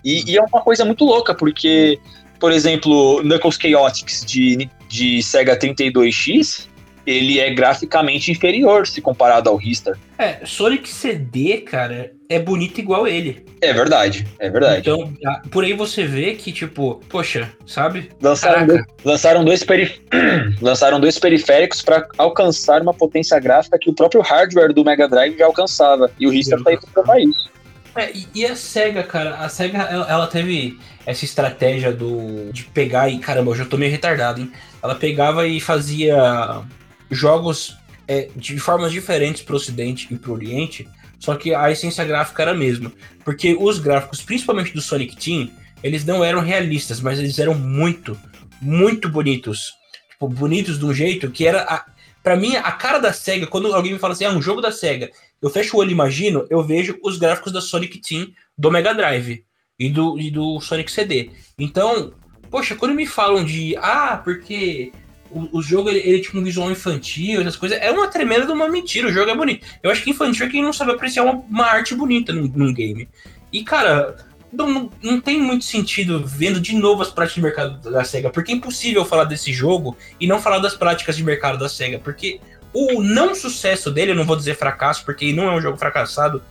E, 0.04 0.32
e 0.32 0.37
é 0.37 0.42
uma 0.42 0.60
coisa 0.60 0.84
muito 0.84 1.04
louca, 1.04 1.34
porque, 1.34 1.98
por 2.40 2.50
exemplo, 2.50 3.22
Knuckles 3.22 3.56
Chaotix 3.60 4.25
de, 4.25 4.68
de 4.88 5.22
Sega 5.22 5.56
32X, 5.56 6.66
ele 7.06 7.38
é 7.38 7.50
graficamente 7.54 8.32
inferior 8.32 8.87
se 8.87 9.00
comparado 9.00 9.48
ao 9.48 9.56
Ristar. 9.56 9.96
É, 10.18 10.44
Sonic 10.44 10.88
CD, 10.88 11.58
cara, 11.58 12.12
é 12.28 12.38
bonito 12.38 12.78
igual 12.78 13.06
ele. 13.06 13.44
É 13.61 13.73
verdade, 13.73 14.26
é 14.38 14.50
verdade. 14.50 14.80
Então, 14.80 15.12
por 15.50 15.64
aí 15.64 15.73
você 15.73 16.04
vê 16.04 16.35
que, 16.35 16.52
tipo, 16.52 17.00
poxa, 17.08 17.50
sabe? 17.66 18.11
lançaram, 18.20 18.66
dois, 18.66 18.85
lançaram, 19.04 19.44
dois 19.44 19.64
perif- 19.64 20.00
lançaram 20.61 21.00
dois 21.00 21.18
periféricos 21.18 21.80
para 21.82 22.06
alcançar 22.18 22.82
uma 22.82 22.92
potência 22.94 23.38
gráfica 23.40 23.78
que 23.78 23.90
o 23.90 23.94
próprio 23.94 24.20
hardware 24.20 24.73
do 24.73 24.85
Mega 24.85 25.08
Drive 25.08 25.38
já 25.38 25.47
alcançava. 25.47 26.11
E 26.18 26.26
o 26.26 26.30
Ristar 26.30 26.62
tá 26.62 26.70
aí 26.70 26.78
pra 26.78 26.90
provar 26.92 27.20
isso. 27.20 27.50
É, 27.97 28.12
e, 28.12 28.28
e 28.35 28.47
a 28.47 28.54
SEGA, 28.54 29.02
cara, 29.02 29.37
a 29.37 29.49
SEGA, 29.49 29.78
ela, 29.78 30.08
ela 30.08 30.26
teve 30.26 30.78
essa 31.04 31.25
estratégia 31.25 31.92
do 31.92 32.52
de 32.52 32.64
pegar 32.64 33.08
e, 33.08 33.18
caramba, 33.18 33.50
eu 33.50 33.56
já 33.56 33.64
tô 33.64 33.76
meio 33.76 33.90
retardado, 33.90 34.40
hein? 34.40 34.52
Ela 34.82 34.94
pegava 34.94 35.47
e 35.49 35.58
fazia 35.58 36.62
jogos 37.11 37.76
é, 38.06 38.28
de 38.37 38.58
formas 38.58 38.92
diferentes 38.92 39.42
pro 39.42 39.56
Ocidente 39.56 40.06
e 40.11 40.16
pro 40.16 40.32
Oriente, 40.32 40.87
só 41.18 41.34
que 41.37 41.54
a 41.54 41.70
essência 41.70 42.04
gráfica 42.04 42.42
era 42.42 42.52
a 42.52 42.56
mesma. 42.56 42.92
Porque 43.25 43.56
os 43.58 43.78
gráficos, 43.78 44.22
principalmente 44.22 44.72
do 44.72 44.80
Sonic 44.80 45.16
Team, 45.16 45.50
eles 45.82 46.04
não 46.04 46.25
eram 46.25 46.40
realistas, 46.40 47.00
mas 47.00 47.18
eles 47.18 47.38
eram 47.38 47.54
muito, 47.54 48.18
muito 48.60 49.08
bonitos. 49.08 49.72
Tipo, 50.10 50.28
bonitos 50.28 50.78
de 50.78 50.84
um 50.84 50.94
jeito 50.94 51.30
que 51.30 51.46
era. 51.46 51.62
A, 51.62 51.84
pra 52.22 52.37
mim, 52.37 52.56
a 52.56 52.72
cara 52.72 52.98
da 52.98 53.12
SEGA, 53.12 53.46
quando 53.46 53.72
alguém 53.75 53.92
me 53.92 53.98
fala 53.98 54.12
assim, 54.12 54.25
ah, 54.25 54.32
um 54.32 54.42
jogo 54.42 54.60
da 54.60 54.72
SEGA, 54.72 55.10
eu 55.40 55.50
fecho 55.50 55.76
o 55.76 55.80
olho 55.80 55.90
e 55.90 55.92
imagino, 55.92 56.46
eu 56.50 56.62
vejo 56.62 56.98
os 57.02 57.16
gráficos 57.16 57.52
da 57.52 57.60
Sonic 57.60 57.98
Team 58.00 58.28
do 58.56 58.70
Mega 58.70 58.92
Drive 58.92 59.44
e 59.78 59.88
do, 59.88 60.18
e 60.18 60.30
do 60.30 60.60
Sonic 60.60 60.90
CD. 60.90 61.30
Então, 61.58 62.12
poxa, 62.50 62.75
quando 62.75 62.94
me 62.94 63.06
falam 63.06 63.44
de, 63.44 63.76
ah, 63.76 64.20
porque 64.22 64.92
o, 65.30 65.58
o 65.58 65.62
jogo 65.62 65.88
ele, 65.88 66.00
ele 66.00 66.20
tinha 66.20 66.40
um 66.40 66.44
visual 66.44 66.70
infantil, 66.70 67.40
essas 67.40 67.56
coisas, 67.56 67.78
é 67.80 67.90
uma 67.90 68.08
tremenda 68.08 68.47
de 68.47 68.52
uma 68.52 68.68
mentira, 68.68 69.08
o 69.08 69.12
jogo 69.12 69.30
é 69.30 69.35
bonito. 69.35 69.66
Eu 69.82 69.90
acho 69.90 70.02
que 70.02 70.11
infantil 70.11 70.47
é 70.47 70.49
quem 70.49 70.62
não 70.62 70.73
sabe 70.73 70.92
apreciar 70.92 71.25
uma, 71.25 71.35
uma 71.35 71.66
arte 71.66 71.94
bonita 71.94 72.32
num, 72.32 72.47
num 72.49 72.73
game. 72.73 73.08
E, 73.52 73.62
cara, 73.64 74.16
não, 74.52 74.70
não, 74.70 74.90
não, 75.02 75.20
tem 75.20 75.40
muito 75.40 75.64
sentido 75.64 76.25
vendo 76.26 76.61
de 76.61 76.75
novo 76.75 77.02
as 77.02 77.11
práticas 77.11 77.35
de 77.35 77.42
mercado 77.42 77.90
da 77.90 78.04
SEGA, 78.04 78.30
porque 78.30 78.52
é 78.52 78.54
impossível 78.54 79.04
falar 79.04 79.25
desse 79.25 79.52
jogo 79.52 79.97
e 80.20 80.26
não 80.26 80.40
falar 80.40 80.58
das 80.58 80.75
práticas 80.75 81.16
de 81.16 81.25
mercado 81.25 81.58
da 81.58 81.68
SEGA, 81.68 81.99
porque 81.99 82.40
o 82.73 83.02
não 83.02 83.35
sucesso 83.35 83.90
dele, 83.90 84.12
eu 84.12 84.16
não 84.16 84.25
vou 84.25 84.37
dizer 84.37 84.56
fracasso, 84.56 85.04
porque 85.04 85.32
não 85.32 85.44
é 85.44 85.54
um 85.54 85.61
jogo 85.61 85.76
fracassado, 85.76 86.42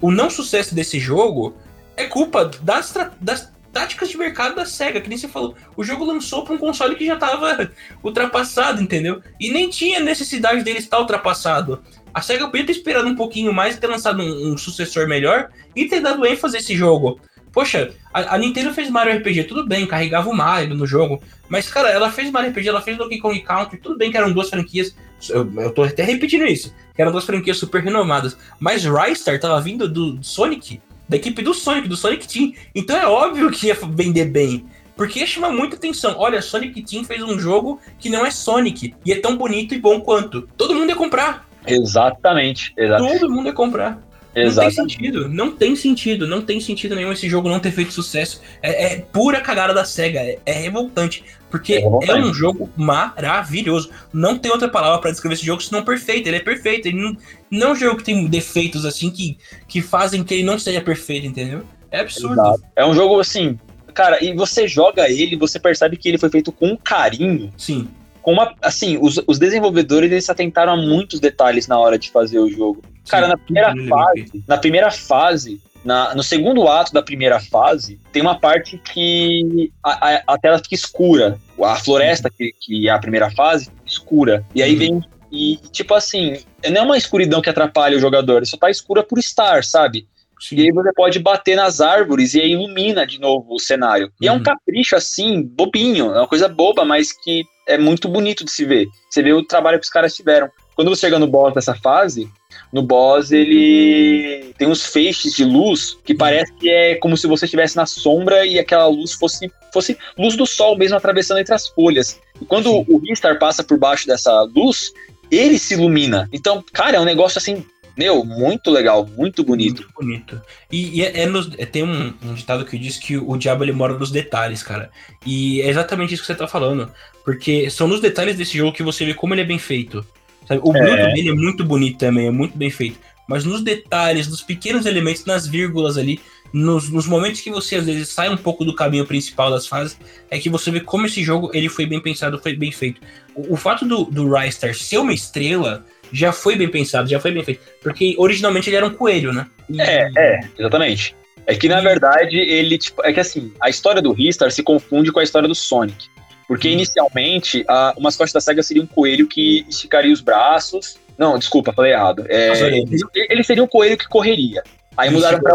o 0.00 0.10
não 0.10 0.30
sucesso 0.30 0.74
desse 0.74 0.98
jogo 0.98 1.56
é 1.96 2.04
culpa 2.04 2.50
das, 2.62 2.94
das 3.20 3.50
táticas 3.72 4.08
de 4.08 4.16
mercado 4.16 4.56
da 4.56 4.64
SEGA, 4.64 5.00
que 5.00 5.08
nem 5.08 5.18
você 5.18 5.28
falou. 5.28 5.54
O 5.76 5.84
jogo 5.84 6.04
lançou 6.04 6.44
para 6.44 6.54
um 6.54 6.58
console 6.58 6.96
que 6.96 7.06
já 7.06 7.14
estava 7.14 7.70
ultrapassado, 8.02 8.82
entendeu? 8.82 9.22
E 9.38 9.50
nem 9.50 9.68
tinha 9.68 10.00
necessidade 10.00 10.62
dele 10.62 10.78
estar 10.78 10.98
ultrapassado. 10.98 11.82
A 12.12 12.22
SEGA 12.22 12.48
podia 12.48 12.66
ter 12.66 12.72
esperado 12.72 13.08
um 13.08 13.14
pouquinho 13.14 13.52
mais 13.52 13.76
e 13.76 13.80
ter 13.80 13.86
lançado 13.86 14.22
um, 14.22 14.52
um 14.52 14.58
sucessor 14.58 15.06
melhor 15.06 15.50
e 15.76 15.86
ter 15.86 16.00
dado 16.00 16.26
ênfase 16.26 16.56
a 16.56 16.60
esse 16.60 16.74
jogo. 16.74 17.20
Poxa, 17.52 17.92
a, 18.12 18.34
a, 18.34 18.38
Nintendo 18.38 18.72
fez 18.72 18.90
Mario 18.90 19.18
RPG, 19.18 19.44
tudo 19.44 19.66
bem, 19.66 19.86
carregava 19.86 20.28
o 20.28 20.34
Mario 20.34 20.74
no 20.74 20.86
jogo. 20.86 21.22
Mas, 21.48 21.68
cara, 21.68 21.88
ela 21.88 22.10
fez 22.10 22.30
Mario 22.30 22.50
RPG, 22.50 22.68
ela 22.68 22.82
fez 22.82 22.96
Donkey 22.96 23.18
Kong 23.18 23.40
Country, 23.40 23.78
tudo 23.78 23.96
bem 23.96 24.10
que 24.10 24.16
eram 24.16 24.32
duas 24.32 24.50
franquias. 24.50 24.94
Eu, 25.28 25.50
eu 25.60 25.72
tô 25.72 25.82
até 25.82 26.02
repetindo 26.04 26.46
isso, 26.46 26.74
que 26.94 27.02
eram 27.02 27.10
duas 27.10 27.24
franquias 27.24 27.56
super 27.58 27.82
renomadas. 27.82 28.36
Mas 28.60 28.84
Rystar 28.84 29.40
tava 29.40 29.60
vindo 29.60 29.88
do 29.88 30.22
Sonic, 30.22 30.80
da 31.08 31.16
equipe 31.16 31.42
do 31.42 31.54
Sonic, 31.54 31.88
do 31.88 31.96
Sonic 31.96 32.28
Team. 32.28 32.52
Então 32.74 32.96
é 32.96 33.06
óbvio 33.06 33.50
que 33.50 33.68
ia 33.68 33.74
vender 33.74 34.26
bem. 34.26 34.66
Porque 34.96 35.20
ia 35.20 35.26
chamar 35.26 35.50
muita 35.50 35.76
atenção. 35.76 36.16
Olha, 36.18 36.42
Sonic 36.42 36.82
Team 36.82 37.04
fez 37.04 37.22
um 37.22 37.38
jogo 37.38 37.80
que 37.98 38.10
não 38.10 38.26
é 38.26 38.30
Sonic. 38.30 38.94
E 39.06 39.12
é 39.12 39.20
tão 39.20 39.36
bonito 39.36 39.74
e 39.74 39.78
bom 39.78 40.00
quanto. 40.00 40.42
Todo 40.56 40.74
mundo 40.74 40.88
ia 40.90 40.96
comprar. 40.96 41.48
Exatamente. 41.64 42.72
exatamente. 42.76 43.20
Todo 43.20 43.30
mundo 43.30 43.46
ia 43.46 43.52
comprar. 43.52 44.02
Não 44.34 44.54
tem 44.54 44.70
sentido, 44.70 45.28
não 45.28 45.50
tem 45.50 45.76
sentido, 45.76 46.26
não 46.26 46.42
tem 46.42 46.60
sentido 46.60 46.94
nenhum 46.94 47.12
esse 47.12 47.28
jogo 47.28 47.48
não 47.48 47.58
ter 47.58 47.72
feito 47.72 47.92
sucesso. 47.92 48.40
É, 48.62 48.94
é 48.94 49.00
pura 49.00 49.40
cagada 49.40 49.74
da 49.74 49.84
SEGA, 49.84 50.20
é, 50.20 50.38
é 50.44 50.52
revoltante. 50.52 51.24
Porque 51.50 51.74
é, 51.74 51.82
é, 51.82 52.14
um 52.14 52.32
jogo 52.32 52.70
maravilhoso. 52.76 53.90
Não 54.12 54.38
tem 54.38 54.52
outra 54.52 54.68
palavra 54.68 55.00
para 55.00 55.10
descrever 55.10 55.34
esse 55.34 55.46
jogo 55.46 55.62
senão 55.62 55.82
perfeito. 55.82 56.26
Ele 56.26 56.36
é 56.36 56.40
perfeito. 56.40 56.86
Ele 56.86 57.00
não, 57.00 57.16
não 57.50 57.68
é 57.68 57.72
um 57.72 57.76
jogo 57.76 57.96
que 57.96 58.04
tem 58.04 58.26
defeitos 58.26 58.84
assim 58.84 59.10
que, 59.10 59.38
que 59.66 59.80
fazem 59.80 60.22
que 60.22 60.34
ele 60.34 60.44
não 60.44 60.58
seja 60.58 60.80
perfeito, 60.80 61.26
entendeu? 61.26 61.62
É 61.90 62.00
absurdo. 62.00 62.34
Exato. 62.34 62.62
É 62.76 62.86
um 62.86 62.94
jogo 62.94 63.18
assim. 63.18 63.58
Cara, 63.94 64.22
e 64.22 64.34
você 64.34 64.68
joga 64.68 65.10
ele, 65.10 65.36
você 65.36 65.58
percebe 65.58 65.96
que 65.96 66.08
ele 66.08 66.18
foi 66.18 66.28
feito 66.28 66.52
com 66.52 66.76
carinho. 66.76 67.50
Sim 67.56 67.88
com 68.28 68.32
uma. 68.34 68.54
Assim, 68.60 68.98
os, 69.00 69.18
os 69.26 69.38
desenvolvedores 69.38 70.12
eles 70.12 70.28
atentaram 70.28 70.74
a 70.74 70.76
muitos 70.76 71.18
detalhes 71.18 71.66
na 71.66 71.78
hora 71.78 71.98
de 71.98 72.10
fazer 72.10 72.38
o 72.38 72.50
jogo. 72.50 72.82
Sim, 72.84 73.10
Cara, 73.10 73.26
na 73.26 73.38
primeira 73.38 73.74
fase, 73.88 74.44
na 74.46 74.58
primeira 74.58 74.90
fase, 74.90 75.60
na, 75.82 76.14
no 76.14 76.22
segundo 76.22 76.68
ato 76.68 76.92
da 76.92 77.02
primeira 77.02 77.40
fase, 77.40 77.98
tem 78.12 78.20
uma 78.20 78.38
parte 78.38 78.76
que 78.76 79.72
a, 79.82 80.16
a, 80.16 80.22
a 80.26 80.38
tela 80.38 80.58
fica 80.58 80.74
escura. 80.74 81.40
A 81.62 81.76
floresta, 81.76 82.28
que, 82.28 82.52
que 82.60 82.86
é 82.86 82.90
a 82.90 82.98
primeira 82.98 83.30
fase, 83.30 83.70
escura. 83.86 84.44
E 84.54 84.62
aí 84.62 84.74
uhum. 84.74 84.78
vem. 84.78 85.04
E, 85.32 85.56
tipo 85.72 85.94
assim, 85.94 86.36
não 86.70 86.82
é 86.82 86.82
uma 86.82 86.98
escuridão 86.98 87.40
que 87.40 87.48
atrapalha 87.48 87.96
o 87.96 88.00
jogador, 88.00 88.46
só 88.46 88.58
tá 88.58 88.70
escura 88.70 89.02
por 89.02 89.18
estar, 89.18 89.64
sabe? 89.64 90.06
Sim. 90.40 90.56
E 90.56 90.62
aí 90.62 90.72
você 90.72 90.92
pode 90.92 91.18
bater 91.18 91.56
nas 91.56 91.80
árvores 91.80 92.34
e 92.34 92.40
aí 92.40 92.52
ilumina 92.52 93.06
de 93.06 93.20
novo 93.20 93.54
o 93.54 93.60
cenário. 93.60 94.06
Uhum. 94.06 94.12
E 94.20 94.28
é 94.28 94.32
um 94.32 94.36
uhum. 94.36 94.42
capricho 94.42 94.96
assim, 94.96 95.42
bobinho, 95.42 96.12
é 96.12 96.18
uma 96.18 96.28
coisa 96.28 96.48
boba, 96.48 96.84
mas 96.84 97.12
que 97.12 97.44
é 97.66 97.76
muito 97.76 98.08
bonito 98.08 98.44
de 98.44 98.50
se 98.50 98.64
ver. 98.64 98.86
Você 99.10 99.22
vê 99.22 99.32
o 99.32 99.44
trabalho 99.44 99.78
que 99.78 99.84
os 99.84 99.90
caras 99.90 100.14
tiveram. 100.14 100.48
Quando 100.74 100.88
você 100.88 101.02
chega 101.02 101.18
no 101.18 101.26
boss 101.26 101.52
dessa 101.54 101.74
fase, 101.74 102.30
no 102.72 102.82
boss 102.82 103.32
ele 103.32 104.54
tem 104.56 104.68
uns 104.68 104.86
feixes 104.86 105.34
de 105.34 105.44
luz 105.44 105.98
que 106.04 106.14
parece 106.14 106.52
que 106.54 106.70
é 106.70 106.94
como 106.96 107.16
se 107.16 107.26
você 107.26 107.46
estivesse 107.46 107.76
na 107.76 107.84
sombra 107.84 108.46
e 108.46 108.58
aquela 108.58 108.86
luz 108.86 109.12
fosse, 109.12 109.50
fosse 109.72 109.98
luz 110.16 110.36
do 110.36 110.46
sol 110.46 110.78
mesmo 110.78 110.96
atravessando 110.96 111.40
entre 111.40 111.54
as 111.54 111.66
folhas. 111.68 112.20
E 112.40 112.44
quando 112.44 112.70
Sim. 112.70 112.84
o 112.88 112.98
Ristar 112.98 113.38
passa 113.38 113.64
por 113.64 113.76
baixo 113.76 114.06
dessa 114.06 114.42
luz, 114.42 114.92
ele 115.30 115.58
se 115.58 115.74
ilumina. 115.74 116.28
Então, 116.32 116.64
cara, 116.72 116.96
é 116.96 117.00
um 117.00 117.04
negócio 117.04 117.38
assim 117.38 117.64
meu, 117.98 118.24
muito 118.24 118.70
legal, 118.70 119.08
muito 119.16 119.42
bonito. 119.42 119.82
Muito 119.82 119.94
bonito. 119.94 120.42
E, 120.70 121.00
e 121.00 121.04
é, 121.04 121.22
é 121.22 121.26
nos, 121.26 121.50
é, 121.58 121.66
tem 121.66 121.82
um, 121.82 122.14
um, 122.22 122.32
ditado 122.32 122.64
que 122.64 122.78
diz 122.78 122.96
que 122.96 123.16
o 123.18 123.36
diabo 123.36 123.64
ele 123.64 123.72
mora 123.72 123.98
nos 123.98 124.12
detalhes, 124.12 124.62
cara. 124.62 124.88
E 125.26 125.60
é 125.62 125.68
exatamente 125.68 126.14
isso 126.14 126.22
que 126.22 126.28
você 126.28 126.34
tá 126.36 126.46
falando. 126.46 126.88
Porque 127.24 127.68
são 127.68 127.88
nos 127.88 128.00
detalhes 128.00 128.36
desse 128.36 128.56
jogo 128.56 128.72
que 128.72 128.84
você 128.84 129.04
vê 129.04 129.14
como 129.14 129.34
ele 129.34 129.40
é 129.40 129.44
bem 129.44 129.58
feito. 129.58 130.06
Sabe? 130.46 130.60
O 130.64 130.74
é. 130.76 130.80
bruto 130.80 131.12
dele 131.12 131.30
é 131.30 131.34
muito 131.34 131.64
bonito 131.64 131.98
também, 131.98 132.28
é 132.28 132.30
muito 132.30 132.56
bem 132.56 132.70
feito. 132.70 133.00
Mas 133.28 133.44
nos 133.44 133.62
detalhes, 133.62 134.28
nos 134.28 134.42
pequenos 134.42 134.86
elementos, 134.86 135.24
nas 135.24 135.46
vírgulas 135.46 135.98
ali, 135.98 136.20
nos, 136.52 136.88
nos, 136.88 137.06
momentos 137.06 137.40
que 137.40 137.50
você 137.50 137.76
às 137.76 137.84
vezes 137.84 138.08
sai 138.08 138.30
um 138.30 138.36
pouco 138.36 138.64
do 138.64 138.74
caminho 138.74 139.04
principal 139.04 139.50
das 139.50 139.66
fases, 139.66 139.98
é 140.30 140.38
que 140.38 140.48
você 140.48 140.70
vê 140.70 140.80
como 140.80 141.04
esse 141.04 141.22
jogo 141.22 141.50
ele 141.52 141.68
foi 141.68 141.84
bem 141.84 142.00
pensado, 142.00 142.38
foi 142.38 142.54
bem 142.54 142.72
feito. 142.72 143.00
O, 143.34 143.54
o 143.54 143.56
fato 143.56 143.84
do, 143.84 144.04
do 144.04 144.32
Rystar 144.32 144.74
ser 144.74 144.98
uma 144.98 145.12
estrela 145.12 145.84
já 146.12 146.32
foi 146.32 146.56
bem 146.56 146.68
pensado, 146.68 147.08
já 147.08 147.20
foi 147.20 147.32
bem 147.32 147.44
feito. 147.44 147.60
Porque 147.82 148.14
originalmente 148.18 148.68
ele 148.68 148.76
era 148.76 148.86
um 148.86 148.94
coelho, 148.94 149.32
né? 149.32 149.46
E... 149.68 149.80
É, 149.80 150.10
é, 150.16 150.40
exatamente. 150.58 151.16
É 151.46 151.54
que 151.54 151.68
na 151.68 151.80
verdade 151.80 152.36
ele, 152.36 152.76
tipo, 152.76 153.02
é 153.04 153.12
que 153.12 153.20
assim, 153.20 153.52
a 153.60 153.70
história 153.70 154.02
do 154.02 154.12
Ristar 154.12 154.50
se 154.50 154.62
confunde 154.62 155.10
com 155.10 155.20
a 155.20 155.22
história 155.22 155.48
do 155.48 155.54
Sonic. 155.54 156.06
Porque 156.46 156.68
inicialmente 156.68 157.64
a, 157.68 157.94
o 157.96 158.02
mascote 158.02 158.32
da 158.32 158.40
SEGA 158.40 158.62
seria 158.62 158.82
um 158.82 158.86
coelho 158.86 159.26
que 159.26 159.66
esticaria 159.68 160.12
os 160.12 160.20
braços. 160.20 160.96
Não, 161.16 161.38
desculpa, 161.38 161.72
falei 161.72 161.92
errado. 161.92 162.24
É, 162.28 162.58
ele, 162.66 162.84
ele 163.14 163.42
seria 163.42 163.62
um 163.62 163.66
coelho 163.66 163.98
que 163.98 164.08
correria. 164.08 164.62
Aí 164.96 165.10
mudaram 165.10 165.40
para 165.40 165.54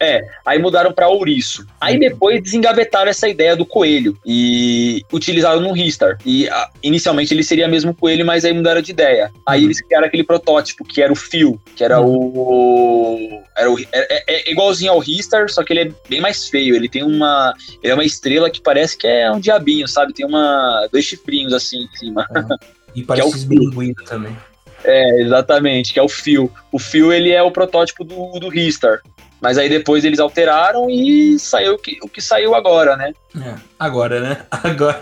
é, 0.00 0.26
aí 0.44 0.58
mudaram 0.58 0.92
para 0.92 1.08
ouriço. 1.08 1.66
Aí 1.80 1.98
depois 1.98 2.42
desengavetaram 2.42 3.10
essa 3.10 3.28
ideia 3.28 3.56
do 3.56 3.64
coelho 3.64 4.16
e 4.24 5.02
utilizaram 5.12 5.60
no 5.60 5.72
Ristar. 5.72 6.18
E 6.24 6.48
a, 6.48 6.70
inicialmente 6.82 7.32
ele 7.32 7.42
seria 7.42 7.68
mesmo 7.68 7.94
coelho, 7.94 8.24
mas 8.24 8.44
aí 8.44 8.52
mudaram 8.52 8.82
de 8.82 8.90
ideia. 8.90 9.30
Aí 9.46 9.60
uhum. 9.60 9.66
eles 9.66 9.80
criaram 9.80 10.06
aquele 10.06 10.24
protótipo 10.24 10.84
que 10.84 11.02
era 11.02 11.12
o 11.12 11.16
Fio, 11.16 11.60
que 11.74 11.82
era 11.82 12.00
uhum. 12.00 12.32
o 12.34 13.42
era 13.56 13.70
o, 13.70 13.78
é, 13.78 13.86
é, 13.92 14.24
é, 14.28 14.50
igualzinho 14.50 14.92
ao 14.92 14.98
Ristar, 14.98 15.48
só 15.48 15.62
que 15.64 15.72
ele 15.72 15.80
é 15.80 15.90
bem 16.08 16.20
mais 16.20 16.48
feio. 16.48 16.74
Ele 16.74 16.88
tem 16.88 17.02
uma 17.02 17.54
ele 17.82 17.92
é 17.92 17.94
uma 17.94 18.04
estrela 18.04 18.50
que 18.50 18.60
parece 18.60 18.96
que 18.96 19.06
é 19.06 19.30
um 19.30 19.40
diabinho, 19.40 19.88
sabe? 19.88 20.12
Tem 20.12 20.26
uma 20.26 20.88
dois 20.92 21.04
chifrinhos 21.04 21.52
assim 21.52 21.84
em 21.84 21.96
cima. 21.96 22.26
Uhum. 22.34 22.56
E 22.96 23.02
parece 23.02 23.44
é 23.44 24.04
também. 24.06 24.34
É, 24.82 25.20
exatamente, 25.20 25.92
que 25.92 25.98
é 25.98 26.02
o 26.02 26.08
Phil. 26.08 26.50
O 26.72 26.78
Phil, 26.78 27.12
ele 27.12 27.30
é 27.30 27.42
o 27.42 27.50
protótipo 27.50 28.02
do, 28.04 28.38
do 28.38 28.48
Ristar. 28.48 29.02
Mas 29.40 29.58
aí 29.58 29.68
depois 29.68 30.04
eles 30.04 30.18
alteraram 30.18 30.88
e 30.88 31.38
saiu 31.38 31.74
o 31.74 31.78
que, 31.78 31.98
o 32.02 32.08
que 32.08 32.20
saiu 32.20 32.54
agora, 32.54 32.96
né? 32.96 33.12
É, 33.38 33.54
agora, 33.78 34.20
né? 34.20 34.38
Agora, 34.50 35.00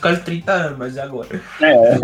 quase 0.00 0.20
30 0.20 0.52
anos, 0.52 0.78
mas 0.78 0.96
é 0.96 1.02
agora. 1.02 1.42
É. 1.60 1.98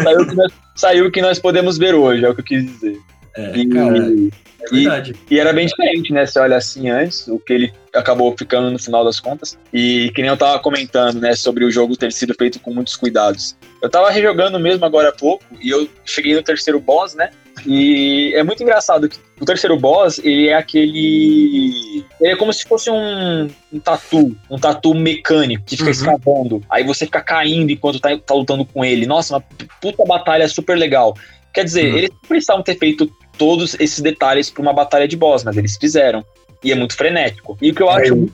saiu, 0.02 0.20
o 0.22 0.26
que 0.26 0.34
nós, 0.34 0.52
saiu 0.74 1.06
o 1.06 1.10
que 1.10 1.22
nós 1.22 1.38
podemos 1.38 1.76
ver 1.76 1.94
hoje, 1.94 2.24
é 2.24 2.28
o 2.28 2.34
que 2.34 2.40
eu 2.40 2.44
quis 2.44 2.64
dizer. 2.64 2.98
É, 3.36 3.56
e, 3.56 3.68
cara, 3.68 3.96
é 3.98 4.74
verdade. 4.74 5.14
E, 5.30 5.34
e, 5.34 5.38
era 5.38 5.52
bem 5.52 5.66
diferente, 5.66 6.12
né? 6.12 6.26
Você 6.26 6.38
olha 6.38 6.56
assim 6.56 6.88
antes, 6.90 7.26
o 7.28 7.38
que 7.38 7.52
ele 7.52 7.72
acabou 7.94 8.34
ficando 8.36 8.70
no 8.70 8.78
final 8.78 9.04
das 9.04 9.20
contas. 9.20 9.58
E 9.72 10.10
que 10.14 10.22
nem 10.22 10.30
eu 10.30 10.36
tava 10.36 10.58
comentando, 10.58 11.20
né, 11.20 11.34
sobre 11.34 11.64
o 11.64 11.70
jogo 11.70 11.96
ter 11.96 12.12
sido 12.12 12.34
feito 12.34 12.60
com 12.60 12.72
muitos 12.72 12.96
cuidados. 12.96 13.56
Eu 13.82 13.88
tava 13.88 14.10
rejogando 14.10 14.58
mesmo 14.60 14.84
agora 14.84 15.08
há 15.08 15.12
pouco 15.12 15.44
e 15.60 15.70
eu 15.70 15.88
cheguei 16.04 16.34
no 16.34 16.42
terceiro 16.42 16.78
boss, 16.80 17.14
né? 17.14 17.30
E 17.66 18.32
é 18.34 18.42
muito 18.42 18.62
engraçado 18.62 19.08
que 19.08 19.18
o 19.40 19.44
terceiro 19.44 19.76
boss, 19.76 20.18
ele 20.18 20.48
é 20.48 20.54
aquele. 20.54 22.04
Ele 22.20 22.32
é 22.32 22.36
como 22.36 22.52
se 22.52 22.64
fosse 22.64 22.90
um, 22.90 23.48
um 23.72 23.80
tatu, 23.80 24.36
um 24.50 24.58
tatu 24.58 24.94
mecânico 24.94 25.64
que 25.64 25.76
fica 25.76 25.86
uhum. 25.86 25.90
escavando. 25.90 26.62
Aí 26.70 26.84
você 26.84 27.04
fica 27.04 27.20
caindo 27.20 27.70
enquanto 27.70 28.00
tá, 28.00 28.16
tá 28.18 28.34
lutando 28.34 28.64
com 28.64 28.84
ele. 28.84 29.06
Nossa, 29.06 29.34
uma 29.34 29.44
puta 29.80 30.04
batalha 30.04 30.48
super 30.48 30.76
legal. 30.76 31.14
Quer 31.52 31.64
dizer, 31.64 31.90
uhum. 31.90 31.98
eles 31.98 32.10
precisavam 32.28 32.62
ter 32.62 32.78
feito 32.78 33.10
todos 33.40 33.74
esses 33.80 34.00
detalhes 34.00 34.50
para 34.50 34.60
uma 34.60 34.72
batalha 34.74 35.08
de 35.08 35.16
boss, 35.16 35.42
mas 35.42 35.56
eles 35.56 35.78
fizeram. 35.78 36.22
E 36.62 36.70
é 36.70 36.74
muito 36.74 36.94
frenético. 36.94 37.56
E 37.62 37.70
o 37.70 37.74
que 37.74 37.82
eu 37.82 37.90
é 37.90 37.94
acho. 37.94 38.28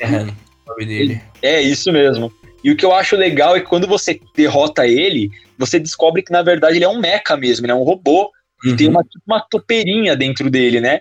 É, 0.00 0.08
nome 0.66 0.86
dele. 0.86 1.20
É 1.42 1.60
isso 1.60 1.92
mesmo. 1.92 2.32
E 2.64 2.70
o 2.70 2.76
que 2.76 2.86
eu 2.86 2.94
acho 2.94 3.16
legal 3.16 3.54
é 3.54 3.60
que 3.60 3.66
quando 3.66 3.86
você 3.86 4.18
derrota 4.34 4.86
ele, 4.86 5.30
você 5.58 5.78
descobre 5.78 6.22
que 6.22 6.32
na 6.32 6.42
verdade 6.42 6.78
ele 6.78 6.86
é 6.86 6.88
um 6.88 6.98
mecha 6.98 7.36
mesmo, 7.36 7.66
ele 7.66 7.72
é 7.72 7.74
um 7.74 7.82
robô. 7.82 8.30
Uhum. 8.64 8.72
E 8.72 8.76
tem 8.76 8.88
uma, 8.88 9.02
uma 9.26 9.40
topeirinha 9.40 10.16
dentro 10.16 10.48
dele, 10.48 10.80
né? 10.80 11.00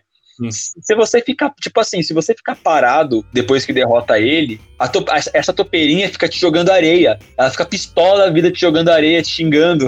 Se 0.51 0.95
você 0.95 1.21
ficar, 1.21 1.53
tipo 1.61 1.79
assim, 1.79 2.01
se 2.01 2.13
você 2.13 2.33
ficar 2.33 2.55
parado 2.55 3.25
depois 3.31 3.65
que 3.65 3.71
derrota 3.71 4.19
ele, 4.19 4.59
to, 4.91 5.05
essa 5.33 5.53
topeirinha 5.53 6.09
fica 6.09 6.27
te 6.27 6.39
jogando 6.39 6.69
areia. 6.69 7.17
Ela 7.37 7.49
fica 7.49 7.65
pistola 7.65 8.25
a 8.25 8.29
vida 8.29 8.51
te 8.51 8.59
jogando 8.59 8.89
areia, 8.89 9.21
te 9.21 9.29
xingando. 9.29 9.85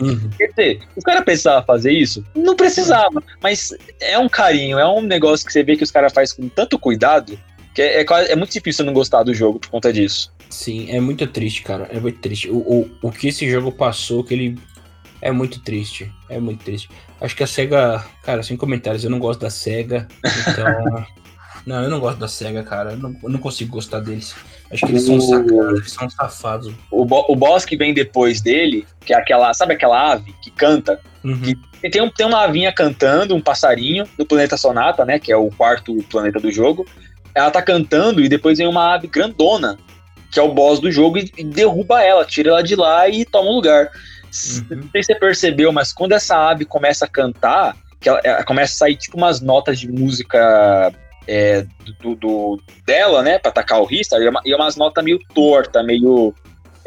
Uhum. 0.00 0.30
Quer 0.36 0.48
dizer, 0.48 0.82
o 0.94 1.02
cara 1.02 1.22
precisava 1.22 1.64
fazer 1.64 1.92
isso? 1.92 2.24
Não 2.34 2.54
precisava, 2.54 3.22
mas 3.42 3.74
é 4.00 4.18
um 4.18 4.28
carinho, 4.28 4.78
é 4.78 4.86
um 4.86 5.02
negócio 5.02 5.46
que 5.46 5.52
você 5.52 5.62
vê 5.62 5.76
que 5.76 5.84
os 5.84 5.90
caras 5.90 6.12
fazem 6.12 6.36
com 6.36 6.48
tanto 6.48 6.78
cuidado 6.78 7.38
que 7.76 7.82
é, 7.82 8.00
é, 8.00 8.06
é, 8.32 8.34
muito 8.34 8.52
difícil 8.52 8.86
não 8.86 8.94
gostar 8.94 9.22
do 9.22 9.34
jogo 9.34 9.60
por 9.60 9.68
conta 9.68 9.92
disso. 9.92 10.32
Sim, 10.48 10.90
é 10.90 10.98
muito 10.98 11.26
triste, 11.26 11.62
cara. 11.62 11.86
É 11.92 12.00
muito 12.00 12.18
triste. 12.20 12.50
O, 12.50 12.56
o, 12.56 12.90
o 13.02 13.12
que 13.12 13.28
esse 13.28 13.48
jogo 13.50 13.70
passou, 13.70 14.24
que 14.24 14.32
ele 14.32 14.58
é 15.20 15.30
muito 15.30 15.60
triste. 15.60 16.10
É 16.30 16.40
muito 16.40 16.64
triste. 16.64 16.88
Acho 17.20 17.34
que 17.34 17.42
a 17.42 17.46
SEGA, 17.46 18.04
cara, 18.22 18.42
sem 18.42 18.56
comentários, 18.56 19.04
eu 19.04 19.10
não 19.10 19.18
gosto 19.18 19.40
da 19.40 19.50
SEGA, 19.50 20.06
então 20.24 21.06
Não, 21.66 21.82
eu 21.82 21.90
não 21.90 21.98
gosto 21.98 22.18
da 22.18 22.28
SEGA, 22.28 22.62
cara. 22.62 22.92
Eu 22.92 22.98
não, 22.98 23.16
eu 23.24 23.28
não 23.28 23.40
consigo 23.40 23.72
gostar 23.72 23.98
deles. 23.98 24.36
Acho 24.70 24.86
que 24.86 24.92
eles 24.92 25.02
são 25.02 25.20
sacados, 25.20 25.80
eles 25.80 25.92
são 25.92 26.08
safados. 26.08 26.72
O, 26.92 27.04
bo 27.04 27.26
o 27.28 27.34
boss 27.34 27.64
que 27.64 27.76
vem 27.76 27.92
depois 27.92 28.40
dele, 28.40 28.86
que 29.04 29.12
é 29.12 29.16
aquela, 29.16 29.52
sabe 29.52 29.74
aquela 29.74 30.12
ave 30.12 30.32
que 30.40 30.50
canta? 30.52 31.00
Uhum. 31.24 31.54
Que 31.80 31.90
tem, 31.90 32.00
um, 32.00 32.08
tem 32.08 32.24
uma 32.24 32.44
avinha 32.44 32.72
cantando, 32.72 33.34
um 33.34 33.40
passarinho, 33.40 34.06
do 34.16 34.24
planeta 34.24 34.56
Sonata, 34.56 35.04
né? 35.04 35.18
Que 35.18 35.32
é 35.32 35.36
o 35.36 35.50
quarto 35.50 35.96
planeta 36.08 36.38
do 36.38 36.52
jogo. 36.52 36.86
Ela 37.34 37.50
tá 37.50 37.60
cantando 37.60 38.22
e 38.22 38.28
depois 38.28 38.58
vem 38.58 38.68
uma 38.68 38.94
ave 38.94 39.08
grandona, 39.08 39.76
que 40.30 40.38
é 40.38 40.42
o 40.42 40.54
boss 40.54 40.78
do 40.78 40.90
jogo, 40.92 41.18
e, 41.18 41.32
e 41.36 41.42
derruba 41.42 42.00
ela, 42.00 42.24
tira 42.24 42.50
ela 42.50 42.62
de 42.62 42.76
lá 42.76 43.08
e 43.08 43.24
toma 43.24 43.50
um 43.50 43.54
lugar. 43.54 43.90
Uhum. 44.70 44.76
Não 44.82 44.90
sei 44.90 45.02
se 45.02 45.12
você 45.12 45.14
percebeu, 45.14 45.72
mas 45.72 45.92
quando 45.92 46.12
essa 46.12 46.36
ave 46.36 46.64
começa 46.64 47.04
a 47.04 47.08
cantar, 47.08 47.76
que 48.00 48.08
ela, 48.08 48.20
ela 48.22 48.44
começa 48.44 48.72
a 48.74 48.76
sair 48.76 48.96
tipo 48.96 49.16
umas 49.16 49.40
notas 49.40 49.78
de 49.80 49.90
música 49.90 50.92
é, 51.28 51.66
do, 52.00 52.14
do- 52.14 52.60
dela, 52.86 53.20
né, 53.22 53.38
pra 53.38 53.50
atacar 53.50 53.80
o 53.80 53.84
Ristar, 53.84 54.20
e 54.20 54.26
é 54.26 54.30
uma- 54.30 54.40
e 54.44 54.52
é 54.52 54.56
umas 54.56 54.76
notas 54.76 55.02
meio 55.04 55.18
torta, 55.34 55.82
meio. 55.82 56.32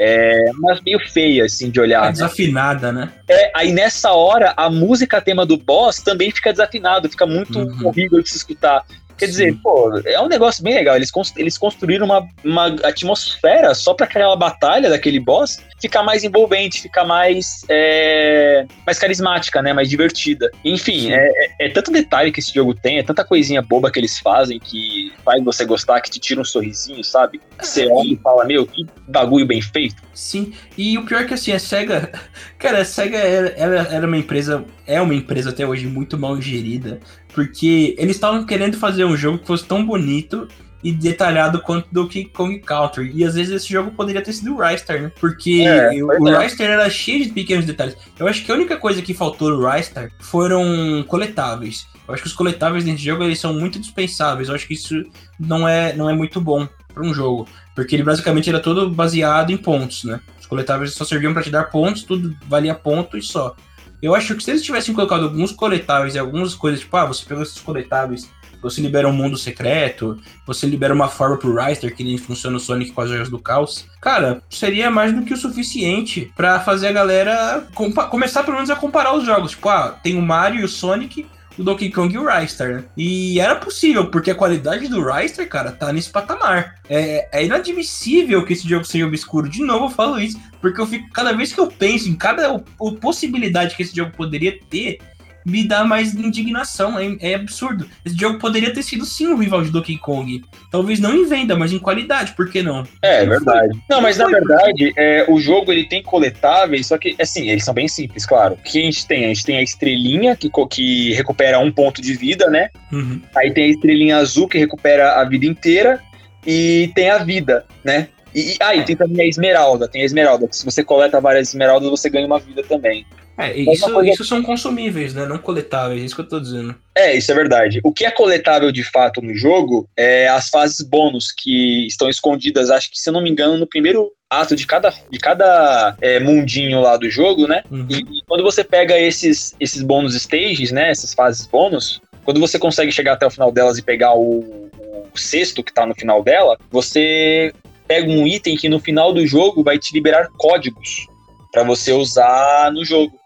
É, 0.02 0.46
mas 0.58 0.80
meio 0.82 0.98
feia, 1.10 1.44
assim, 1.44 1.70
de 1.70 1.78
olhar. 1.82 2.04
É 2.04 2.06
né? 2.06 2.12
desafinada, 2.14 2.90
né? 2.90 3.12
É, 3.28 3.52
aí 3.54 3.74
nessa 3.74 4.14
hora, 4.14 4.54
a 4.56 4.70
música 4.70 5.20
tema 5.20 5.46
do 5.46 5.58
boss 5.58 5.98
também 5.98 6.32
fica 6.32 6.52
desafinado, 6.54 7.10
fica 7.10 7.26
muito 7.26 7.60
Uhum. 7.60 7.88
horrível 7.88 8.22
de 8.22 8.30
se 8.30 8.38
escutar. 8.38 8.86
Quer 9.18 9.26
dizer, 9.26 9.52
Sim. 9.52 9.58
pô, 9.62 9.92
é 10.06 10.22
um 10.22 10.30
negócio 10.30 10.64
bem 10.64 10.74
legal. 10.76 10.96
Eles, 10.96 11.12
eles 11.36 11.58
construíram 11.58 12.06
uma, 12.06 12.26
uma 12.46 12.68
atmosfera 12.86 13.76
só 13.76 13.94
pra 13.94 14.06
aquela 14.06 14.34
batalha 14.38 14.90
daquele 14.90 15.20
boss 15.20 15.58
ficar 15.82 16.04
mais 16.04 16.24
envolvente, 16.24 16.82
ficar 16.82 17.06
mais, 17.06 17.64
é, 17.70 18.66
mais 18.86 19.00
carismática, 19.00 19.62
né? 19.62 19.74
Mais 19.74 19.90
divertida. 19.90 20.50
Enfim, 20.64 21.12
é, 21.12 21.18
é- 21.60 21.68
é 21.68 21.70
tanto 21.70 21.92
detalhe 21.92 22.32
que 22.32 22.40
esse 22.40 22.54
jogo 22.54 22.74
tem, 22.74 23.00
é 23.00 23.04
tanta 23.04 23.24
coisinha 23.24 23.62
boba 23.62 23.92
que 23.92 24.00
eles 24.00 24.20
fazem 24.20 24.60
que 24.60 25.12
faz 25.24 25.44
você 25.44 25.66
gostar, 25.66 26.02
que 26.02 26.10
te 26.10 26.20
tira 26.20 26.42
um 26.42 26.46
sorrisinho, 26.46 27.04
sabe? 27.04 27.40
Você 27.62 27.84
É, 27.86 27.88
olha 27.92 28.14
e 28.14 28.18
fala, 28.18 28.46
meu, 28.46 28.66
que 28.66 28.86
bagulho 29.08 29.46
bem 29.46 29.62
feito. 29.62 29.96
Sim, 30.14 30.54
e 30.78 30.98
o 30.98 31.06
pior 31.06 31.22
é 31.22 31.26
que 31.26 31.34
assim, 31.34 31.52
a 31.52 31.60
SEGA. 31.60 32.12
Cara, 32.60 32.82
a 32.82 32.86
SEGA 32.86 33.18
era, 33.18 33.88
era 33.92 34.08
uma 34.08 34.18
empresa. 34.18 34.66
É 34.86 35.02
uma 35.02 35.14
empresa 35.16 35.50
até 35.52 35.66
hoje 35.66 35.86
muito 35.88 36.18
mal 36.18 36.40
gerida. 36.42 37.00
Porque 37.34 37.96
eles 37.98 38.16
estavam 38.16 38.46
querendo 38.46 38.78
fazer 38.78 39.06
um 39.06 39.16
jogo 39.16 39.38
que 39.38 39.48
fosse 39.48 39.64
tão 39.66 39.86
bonito 39.86 40.48
e 40.84 40.92
detalhado 40.92 41.60
quanto 41.62 41.88
do 41.92 42.08
King 42.08 42.30
Kong 42.30 42.60
Country. 42.60 43.12
E 43.14 43.24
às 43.24 43.36
vezes 43.36 43.52
esse 43.52 43.72
jogo 43.72 43.92
poderia 43.92 44.22
ter 44.22 44.34
sido 44.34 44.56
o 44.56 44.62
Rystar, 44.62 45.02
né? 45.02 45.12
Porque 45.20 45.64
É, 45.66 45.92
o 46.04 46.28
é. 46.28 46.44
Rystar 46.44 46.68
era 46.68 46.90
cheio 46.90 47.26
de 47.26 47.32
pequenos 47.32 47.66
detalhes. 47.66 47.98
Eu 48.18 48.28
acho 48.28 48.44
que 48.44 48.52
a 48.52 48.56
única 48.56 48.78
coisa 48.78 49.02
que 49.02 49.14
faltou 49.14 49.50
no 49.50 49.68
Rystar 49.68 50.12
foram 50.20 51.04
coletáveis. 51.08 51.88
Eu 52.08 52.14
acho 52.14 52.24
que 52.24 52.30
os 52.30 52.36
coletáveis 52.36 52.84
desse 52.84 53.04
jogo 53.04 53.24
eles 53.24 53.40
são 53.40 53.54
muito 53.54 53.80
dispensáveis. 53.80 54.50
Eu 54.50 54.56
acho 54.56 54.68
que 54.68 54.74
isso 54.74 55.04
não 55.40 55.68
é, 55.68 55.94
não 55.94 56.10
é 56.10 56.14
muito 56.14 56.40
bom 56.40 56.68
para 56.94 57.04
um 57.04 57.14
jogo. 57.14 57.48
Porque 57.76 57.96
ele 57.96 58.04
basicamente 58.04 58.50
era 58.50 58.60
todo 58.60 58.90
baseado 58.90 59.52
em 59.52 59.58
pontos, 59.58 60.04
né? 60.04 60.20
Os 60.40 60.46
coletáveis 60.46 60.94
só 60.94 61.06
serviam 61.06 61.34
para 61.34 61.44
te 61.44 61.50
dar 61.50 61.66
pontos, 61.66 62.04
tudo 62.04 62.36
valia 62.48 62.74
ponto 62.74 63.18
e 63.18 63.22
só. 63.22 63.56
Eu 64.02 64.16
acho 64.16 64.34
que 64.36 64.44
se 64.44 64.52
eles 64.52 64.64
tivessem 64.64 64.94
colocado 64.96 65.24
alguns 65.24 65.52
coletáveis 65.52 66.16
e 66.16 66.20
algumas 66.20 66.56
coisas, 66.56 66.80
tipo, 66.80 66.96
ah, 66.96 67.06
você 67.06 67.26
pegou 67.26 67.44
esses 67.44 67.60
coletáveis, 67.60 68.30
você 68.62 68.82
libera 68.82 69.08
um 69.08 69.14
mundo 69.14 69.38
secreto, 69.38 70.20
você 70.46 70.66
libera 70.68 70.94
uma 70.94 71.08
forma 71.08 71.38
pro 71.38 71.56
Ryster, 71.56 71.96
que 71.96 72.04
nem 72.04 72.18
funciona 72.18 72.58
o 72.58 72.60
Sonic 72.60 72.92
com 72.92 73.02
as 73.02 73.10
joias 73.10 73.30
do 73.30 73.40
caos. 73.40 73.86
Cara, 74.02 74.42
seria 74.50 74.90
mais 74.92 75.14
do 75.14 75.24
que 75.24 75.34
o 75.34 75.38
suficiente 75.38 76.32
pra 76.36 76.60
fazer 76.60 76.88
a 76.88 76.92
galera 76.92 77.68
começar 78.10 78.44
pelo 78.44 78.56
menos 78.56 78.70
a 78.70 78.76
comparar 78.76 79.14
os 79.16 79.26
jogos. 79.26 79.52
Tipo, 79.52 79.70
ah, 79.70 79.98
tem 80.04 80.18
o 80.18 80.22
Mario 80.22 80.62
e 80.62 80.64
o 80.64 80.68
Sonic, 80.70 81.26
o 81.58 81.64
Donkey 81.64 81.90
Kong 81.92 82.14
e 82.14 82.18
o 82.18 82.26
Ryster, 82.26 82.76
né? 82.76 82.84
E 82.96 83.38
era 83.40 83.56
possível, 83.56 84.10
porque 84.10 84.32
a 84.32 84.36
qualidade 84.36 84.88
do 84.88 85.04
Ryster, 85.04 85.48
cara, 85.50 85.72
tá 85.74 85.92
nesse 85.92 86.10
patamar. 86.10 86.76
É, 86.90 87.28
é 87.34 87.46
inadmissível 87.46 88.46
que 88.46 88.54
esse 88.54 88.68
jogo 88.68 88.86
seja 88.86 89.06
obscuro. 89.06 89.50
De 89.50 89.62
novo 89.62 89.86
eu 89.86 89.90
falo 89.90 90.20
isso, 90.20 90.40
porque 90.62 90.80
eu 90.80 90.88
fico, 90.88 91.10
cada 91.12 91.34
vez 91.34 91.52
que 91.52 91.60
eu 91.60 91.68
penso 91.68 92.08
em 92.08 92.16
cada 92.16 92.54
o- 92.54 92.64
o 92.80 92.94
possibilidade 92.94 93.76
que 93.76 93.84
esse 93.84 93.96
jogo 93.96 94.12
poderia 94.16 94.58
ter, 94.70 95.00
me 95.46 95.68
dá 95.68 95.84
mais 95.84 96.14
indignação. 96.14 96.98
É, 97.00 97.18
é 97.20 97.36
absurdo. 97.36 97.88
Esse 98.06 98.18
jogo 98.18 98.40
poderia 98.40 98.74
ter 98.74 98.84
sido 98.84 99.06
sim 99.06 99.28
um 99.28 99.38
rival 99.38 99.62
de 99.62 99.72
Donkey 99.72 99.98
Kong. 99.98 100.44
Talvez 100.72 101.00
não 101.00 101.16
em 101.16 101.26
venda, 101.28 101.56
mas 101.56 101.72
em 101.72 101.80
qualidade, 101.80 102.34
por 102.34 102.50
que 102.50 102.62
não? 102.62 102.84
É, 103.02 103.24
é 103.24 103.26
Não 103.26 103.30
verdade. 103.30 103.80
Não, 103.90 104.02
mas 104.02 104.18
na 104.18 104.26
Foi, 104.26 104.34
verdade, 104.34 104.94
é, 104.98 105.26
o 105.28 105.40
jogo 105.40 105.72
ele 105.72 105.88
tem 105.88 106.04
coletáveis, 106.04 106.88
só 106.88 106.98
que, 106.98 107.16
assim, 107.20 107.50
eles 107.50 107.64
são 107.64 107.74
bem 107.74 107.88
simples, 107.88 108.26
claro. 108.26 108.56
O 108.56 108.58
que 108.58 108.80
a 108.80 108.84
gente 108.84 109.06
tem? 109.08 109.26
A 109.26 109.28
gente 109.30 109.46
tem 109.46 109.58
a 109.58 109.64
estrelinha, 109.64 110.36
que, 110.36 110.50
que 110.70 111.14
recupera 111.14 111.60
um 111.60 111.72
ponto 111.72 112.02
de 112.02 112.14
vida, 112.14 112.50
né? 112.50 112.70
Uhum. 112.92 113.22
Aí 113.36 113.52
tem 113.52 113.66
a 113.66 113.70
estrelinha 113.70 114.18
azul, 114.18 114.48
que 114.48 114.58
recupera 114.58 115.20
a 115.20 115.24
vida 115.24 115.46
inteira. 115.46 116.02
E 116.46 116.92
tem 116.96 117.10
a 117.10 117.18
vida, 117.18 117.66
né? 117.84 118.08
E, 118.34 118.56
ah, 118.60 118.76
e 118.76 118.84
tem 118.86 118.96
também 118.96 119.26
a 119.26 119.30
esmeralda. 119.30 119.88
Tem 119.88 120.02
a 120.02 120.06
esmeralda, 120.06 120.48
que 120.48 120.56
se 120.56 120.66
você 120.66 120.84
coleta 120.84 121.20
várias 121.20 121.50
esmeraldas, 121.50 121.90
você 121.90 122.10
ganha 122.10 122.26
uma 122.26 122.40
vida 122.40 122.64
também. 122.64 123.06
É, 123.40 123.58
e 123.58 123.66
Mas 123.66 123.78
isso, 123.78 123.94
coisa- 123.94 124.12
isso 124.12 124.26
são 124.26 124.44
consumíveis, 124.44 125.14
né? 125.14 125.26
Não 125.26 125.38
coletáveis, 125.38 126.02
é 126.02 126.06
isso 126.06 126.16
que 126.16 126.22
eu 126.22 126.28
tô 126.28 126.40
dizendo. 126.42 126.76
É, 126.94 127.16
isso 127.16 127.32
é 127.32 127.36
verdade. 127.36 127.80
O 127.84 127.94
que 127.94 128.06
é 128.06 128.12
coletável 128.12 128.70
de 128.70 128.84
fato 128.84 129.22
no 129.22 129.34
jogo 129.34 129.88
é 129.96 130.28
as 130.28 130.50
fases 130.50 130.82
bônus 130.82 131.32
que 131.32 131.88
estão 131.88 132.10
escondidas, 132.10 132.70
acho 132.70 132.92
que, 132.92 133.00
se 133.00 133.10
eu 133.10 133.14
não 133.14 133.22
me 133.24 133.30
engano, 133.30 133.58
no 133.58 133.66
primeiro 133.66 134.12
ato 134.30 134.56
de 134.56 134.68
cada, 134.68 134.94
de 135.10 135.18
cada 135.18 135.96
é, 136.02 136.20
mundinho 136.20 136.82
lá 136.82 136.98
do 136.98 137.10
jogo, 137.10 137.48
né? 137.48 137.64
Uhum. 137.72 137.88
E, 137.90 137.96
e 137.96 138.22
quando 138.28 138.44
você 138.44 138.64
pega 138.64 139.00
esses, 139.00 139.56
esses 139.58 139.82
bônus 139.82 140.16
stages, 140.16 140.72
né? 140.72 140.92
Essas 140.92 141.14
fases 141.14 141.48
bônus, 141.48 142.02
quando 142.26 142.42
você 142.42 142.60
consegue 142.60 142.92
chegar 142.92 143.14
até 143.14 143.26
o 143.26 143.32
final 143.32 143.52
delas 143.54 143.78
e 143.78 143.82
pegar 143.82 144.14
o, 144.16 144.70
o 145.14 145.18
sexto 145.18 145.64
que 145.64 145.74
tá 145.74 145.86
no 145.86 145.96
final 145.96 146.22
dela, 146.22 146.58
você 146.70 147.54
pega 147.88 148.12
um 148.12 148.28
item 148.28 148.56
que 148.56 148.70
no 148.70 148.80
final 148.80 149.14
do 149.14 149.26
jogo 149.26 149.64
vai 149.64 149.80
te 149.80 149.94
liberar 149.94 150.30
códigos 150.38 151.08
pra 151.52 151.64
você 151.64 151.92
usar 151.92 152.72
no 152.72 152.86
jogo. 152.86 153.19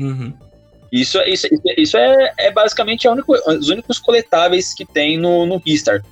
Uhum. 0.00 0.32
Isso, 0.90 1.18
isso, 1.22 1.46
isso, 1.46 1.62
isso 1.76 1.96
é, 1.96 2.32
é 2.38 2.50
basicamente 2.50 3.06
único- 3.06 3.34
os 3.48 3.68
únicos 3.68 3.98
coletáveis 3.98 4.74
que 4.74 4.84
tem 4.84 5.16
no, 5.18 5.46
no 5.46 5.58
Ristar. 5.58 6.02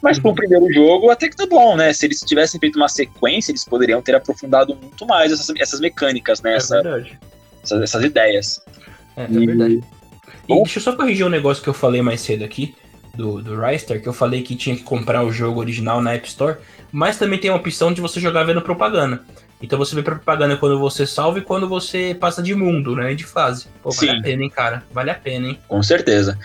Mas 0.00 0.16
Uhum. 0.18 0.22
para 0.22 0.30
o 0.30 0.34
primeiro 0.36 0.72
jogo, 0.72 1.10
até 1.10 1.28
que 1.28 1.34
tá 1.36 1.44
bom, 1.46 1.74
né? 1.76 1.92
Se 1.92 2.06
eles 2.06 2.20
tivessem 2.20 2.60
feito 2.60 2.76
uma 2.76 2.88
sequência, 2.88 3.50
eles 3.50 3.64
poderiam 3.64 4.00
ter 4.00 4.14
aprofundado 4.14 4.76
muito 4.76 5.04
mais 5.06 5.32
essas, 5.32 5.52
essas 5.58 5.80
mecânicas, 5.80 6.40
né? 6.40 6.52
É 6.52 6.56
Essa- 6.56 6.82
verdade. 6.82 7.18
essas, 7.64 7.82
essas 7.82 8.04
ideias. 8.04 8.60
É, 9.16 9.22
é 9.24 9.26
E- 9.28 9.46
verdade. 9.46 9.74
E 9.74 9.82
Bom. 10.46 10.62
deixa 10.62 10.78
eu 10.78 10.82
só 10.84 10.94
corrigir 10.94 11.26
um 11.26 11.30
negócio 11.30 11.60
que 11.62 11.68
eu 11.68 11.74
falei 11.74 12.00
mais 12.00 12.20
cedo 12.20 12.44
aqui, 12.44 12.76
do, 13.16 13.42
do 13.42 13.60
Ryster, 13.60 14.00
que 14.00 14.08
eu 14.08 14.12
falei 14.12 14.42
que 14.42 14.54
tinha 14.54 14.76
que 14.76 14.84
comprar 14.84 15.24
o 15.24 15.32
jogo 15.32 15.58
original 15.58 16.00
na 16.00 16.14
App 16.14 16.28
Store, 16.28 16.58
mas 16.92 17.18
também 17.18 17.40
tem 17.40 17.50
a 17.50 17.56
opção 17.56 17.92
de 17.92 18.00
você 18.00 18.20
jogar 18.20 18.44
vendo 18.44 18.62
propaganda. 18.62 19.20
Então 19.60 19.78
você 19.78 19.94
vê 19.94 20.02
propaganda 20.02 20.56
quando 20.56 20.78
você 20.78 21.06
salva 21.06 21.38
e 21.38 21.42
quando 21.42 21.68
você 21.68 22.16
passa 22.18 22.42
de 22.42 22.54
mundo, 22.54 22.94
né? 22.94 23.14
De 23.14 23.24
fase. 23.24 23.66
Pô, 23.82 23.90
vale 23.90 24.10
Sim. 24.10 24.18
a 24.18 24.22
pena, 24.22 24.42
hein, 24.42 24.50
cara? 24.50 24.84
Vale 24.92 25.10
a 25.10 25.14
pena, 25.14 25.48
hein? 25.48 25.58
Com 25.66 25.82
certeza. 25.82 26.38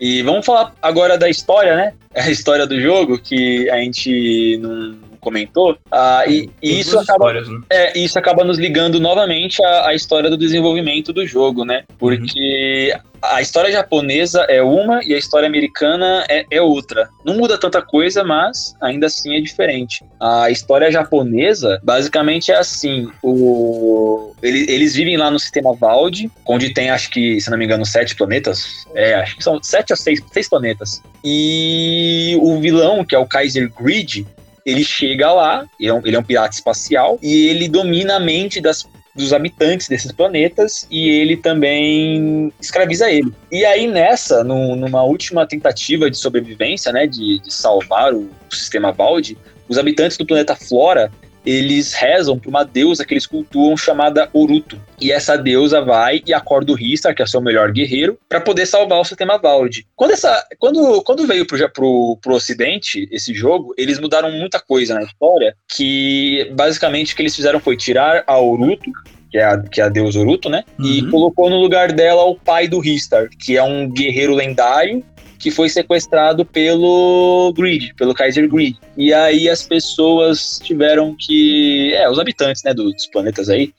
E 0.00 0.22
vamos 0.22 0.46
falar 0.46 0.72
agora 0.80 1.18
da 1.18 1.28
história, 1.28 1.76
né? 1.76 1.92
É 2.14 2.22
a 2.22 2.30
história 2.30 2.66
do 2.66 2.80
jogo 2.80 3.18
que 3.18 3.68
a 3.70 3.76
gente 3.76 4.58
não 4.58 5.11
comentou. 5.22 5.78
Ah, 5.90 6.24
e, 6.26 6.50
e 6.62 6.80
isso 6.80 6.98
acaba 6.98 7.32
né? 7.32 7.42
É, 7.70 7.98
isso 7.98 8.18
acaba 8.18 8.44
nos 8.44 8.58
ligando 8.58 9.00
novamente 9.00 9.64
à, 9.64 9.88
à 9.88 9.94
história 9.94 10.28
do 10.28 10.36
desenvolvimento 10.36 11.12
do 11.12 11.24
jogo, 11.26 11.64
né? 11.64 11.84
Porque 11.98 12.92
a 13.22 13.40
história 13.40 13.70
japonesa 13.70 14.40
é 14.48 14.60
uma 14.60 15.00
e 15.04 15.14
a 15.14 15.18
história 15.18 15.46
americana 15.46 16.24
é, 16.28 16.44
é 16.50 16.60
outra. 16.60 17.08
Não 17.24 17.36
muda 17.36 17.56
tanta 17.56 17.80
coisa, 17.80 18.24
mas 18.24 18.74
ainda 18.82 19.06
assim 19.06 19.36
é 19.36 19.40
diferente. 19.40 20.04
A 20.20 20.50
história 20.50 20.90
japonesa, 20.90 21.80
basicamente, 21.84 22.50
é 22.50 22.56
assim: 22.58 23.08
o... 23.22 24.32
ele- 24.42 24.66
eles 24.68 24.94
vivem 24.94 25.16
lá 25.16 25.30
no 25.30 25.38
sistema 25.38 25.72
Valde, 25.72 26.28
onde 26.44 26.74
tem, 26.74 26.90
acho 26.90 27.10
que, 27.10 27.40
se 27.40 27.48
não 27.48 27.56
me 27.56 27.64
engano, 27.64 27.86
sete 27.86 28.16
planetas. 28.16 28.84
É, 28.92 29.14
acho 29.14 29.36
que 29.36 29.44
são 29.44 29.62
sete 29.62 29.92
ou 29.92 29.96
seis, 29.96 30.20
seis 30.32 30.48
planetas. 30.48 31.00
E 31.24 32.36
o 32.40 32.58
vilão, 32.58 33.04
que 33.04 33.14
é 33.14 33.18
o 33.18 33.26
Kaiser 33.26 33.70
Grid, 33.72 34.26
ele 34.64 34.84
chega 34.84 35.32
lá, 35.32 35.66
ele 35.78 35.88
é 35.90 35.94
um, 35.94 36.06
ele 36.06 36.16
é 36.16 36.18
um 36.18 36.22
pirata 36.22 36.54
espacial, 36.54 37.18
e 37.22 37.48
ele 37.48 37.68
domina 37.68 38.16
a 38.16 38.20
mente 38.20 38.60
das, 38.60 38.86
dos 39.14 39.32
habitantes 39.32 39.88
desses 39.88 40.12
planetas, 40.12 40.86
e 40.90 41.08
ele 41.08 41.36
também 41.36 42.52
escraviza 42.60 43.10
ele. 43.10 43.32
E 43.50 43.64
aí 43.64 43.86
nessa, 43.86 44.42
num- 44.44 44.76
numa 44.76 45.02
última 45.02 45.46
tentativa 45.46 46.10
de 46.10 46.16
sobrevivência, 46.16 46.92
né, 46.92 47.06
de, 47.06 47.40
de 47.40 47.52
salvar 47.52 48.12
o, 48.14 48.30
o 48.50 48.54
sistema 48.54 48.92
Valde, 48.92 49.36
os 49.68 49.78
habitantes 49.78 50.16
do 50.16 50.26
planeta 50.26 50.54
Flora, 50.54 51.10
eles 51.44 51.92
rezam 51.92 52.38
para 52.38 52.48
uma 52.48 52.64
deusa 52.64 53.04
que 53.04 53.12
eles 53.14 53.26
cultuam 53.26 53.76
chamada 53.76 54.28
Oruto. 54.32 54.80
E 55.00 55.10
essa 55.10 55.36
deusa 55.36 55.80
vai 55.80 56.22
e 56.26 56.32
acorda 56.32 56.72
o 56.72 56.74
Ristar, 56.74 57.14
que 57.14 57.22
é 57.22 57.24
o 57.24 57.28
seu 57.28 57.40
melhor 57.40 57.72
guerreiro, 57.72 58.18
para 58.28 58.40
poder 58.40 58.66
salvar 58.66 59.00
o 59.00 59.04
sistema 59.04 59.38
Valde. 59.38 59.86
Quando, 59.96 60.12
essa, 60.12 60.46
quando, 60.58 61.02
quando 61.02 61.26
veio 61.26 61.46
pro, 61.46 61.58
pro, 61.70 62.18
pro 62.20 62.34
ocidente 62.34 63.08
esse 63.10 63.34
jogo, 63.34 63.74
eles 63.76 63.98
mudaram 63.98 64.30
muita 64.30 64.60
coisa 64.60 64.94
na 64.94 65.02
história, 65.02 65.56
que 65.68 66.50
basicamente 66.54 67.12
o 67.12 67.16
que 67.16 67.22
eles 67.22 67.34
fizeram 67.34 67.58
foi 67.60 67.76
tirar 67.76 68.22
a 68.26 68.38
Oruto, 68.38 68.90
que 69.30 69.38
é 69.38 69.44
a, 69.44 69.58
que 69.58 69.80
é 69.80 69.84
a 69.84 69.88
deusa 69.88 70.20
Oruto, 70.20 70.48
né? 70.50 70.62
E 70.78 71.02
Uhum. 71.02 71.10
colocou 71.10 71.48
no 71.48 71.58
lugar 71.58 71.90
dela 71.90 72.22
o 72.24 72.36
pai 72.36 72.68
do 72.68 72.78
Ristar, 72.78 73.28
que 73.40 73.56
é 73.56 73.62
um 73.62 73.88
guerreiro 73.88 74.34
lendário, 74.34 75.02
que 75.42 75.50
foi 75.50 75.68
sequestrado 75.68 76.44
pelo 76.44 77.52
Grid, 77.52 77.94
pelo 77.94 78.14
Kaiser 78.14 78.48
Grid. 78.48 78.78
E 78.96 79.12
aí 79.12 79.48
as 79.48 79.64
pessoas 79.64 80.60
tiveram 80.62 81.16
que. 81.18 81.92
É, 81.94 82.08
os 82.08 82.20
habitantes, 82.20 82.62
né, 82.62 82.72
dos 82.72 83.06
planetas 83.06 83.48
aí. 83.48 83.74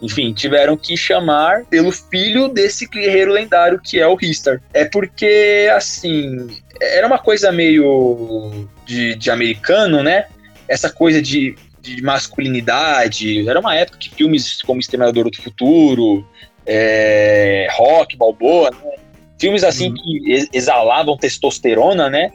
Enfim, 0.00 0.32
tiveram 0.32 0.76
que 0.76 0.96
chamar 0.96 1.64
pelo 1.66 1.90
filho 1.90 2.46
desse 2.46 2.86
guerreiro 2.86 3.32
lendário 3.32 3.80
que 3.82 3.98
é 3.98 4.06
o 4.06 4.14
Ristar. 4.14 4.62
É 4.72 4.84
porque, 4.84 5.68
assim, 5.74 6.46
era 6.80 7.06
uma 7.08 7.18
coisa 7.18 7.50
meio 7.50 8.68
de, 8.86 9.16
de 9.16 9.30
americano, 9.32 10.04
né? 10.04 10.26
Essa 10.68 10.88
coisa 10.90 11.20
de, 11.20 11.56
de 11.82 12.00
masculinidade. 12.02 13.46
Era 13.48 13.58
uma 13.58 13.74
época 13.74 13.98
que 13.98 14.14
filmes 14.14 14.62
como 14.62 14.80
Exterminador 14.80 15.28
do 15.28 15.42
Futuro, 15.42 16.24
é, 16.64 17.66
Rock, 17.72 18.16
Balboa, 18.16 18.70
né? 18.70 19.00
Filmes 19.40 19.64
assim 19.64 19.88
uhum. 19.88 19.94
que 19.94 20.48
exalavam 20.52 21.16
testosterona, 21.16 22.10
né? 22.10 22.30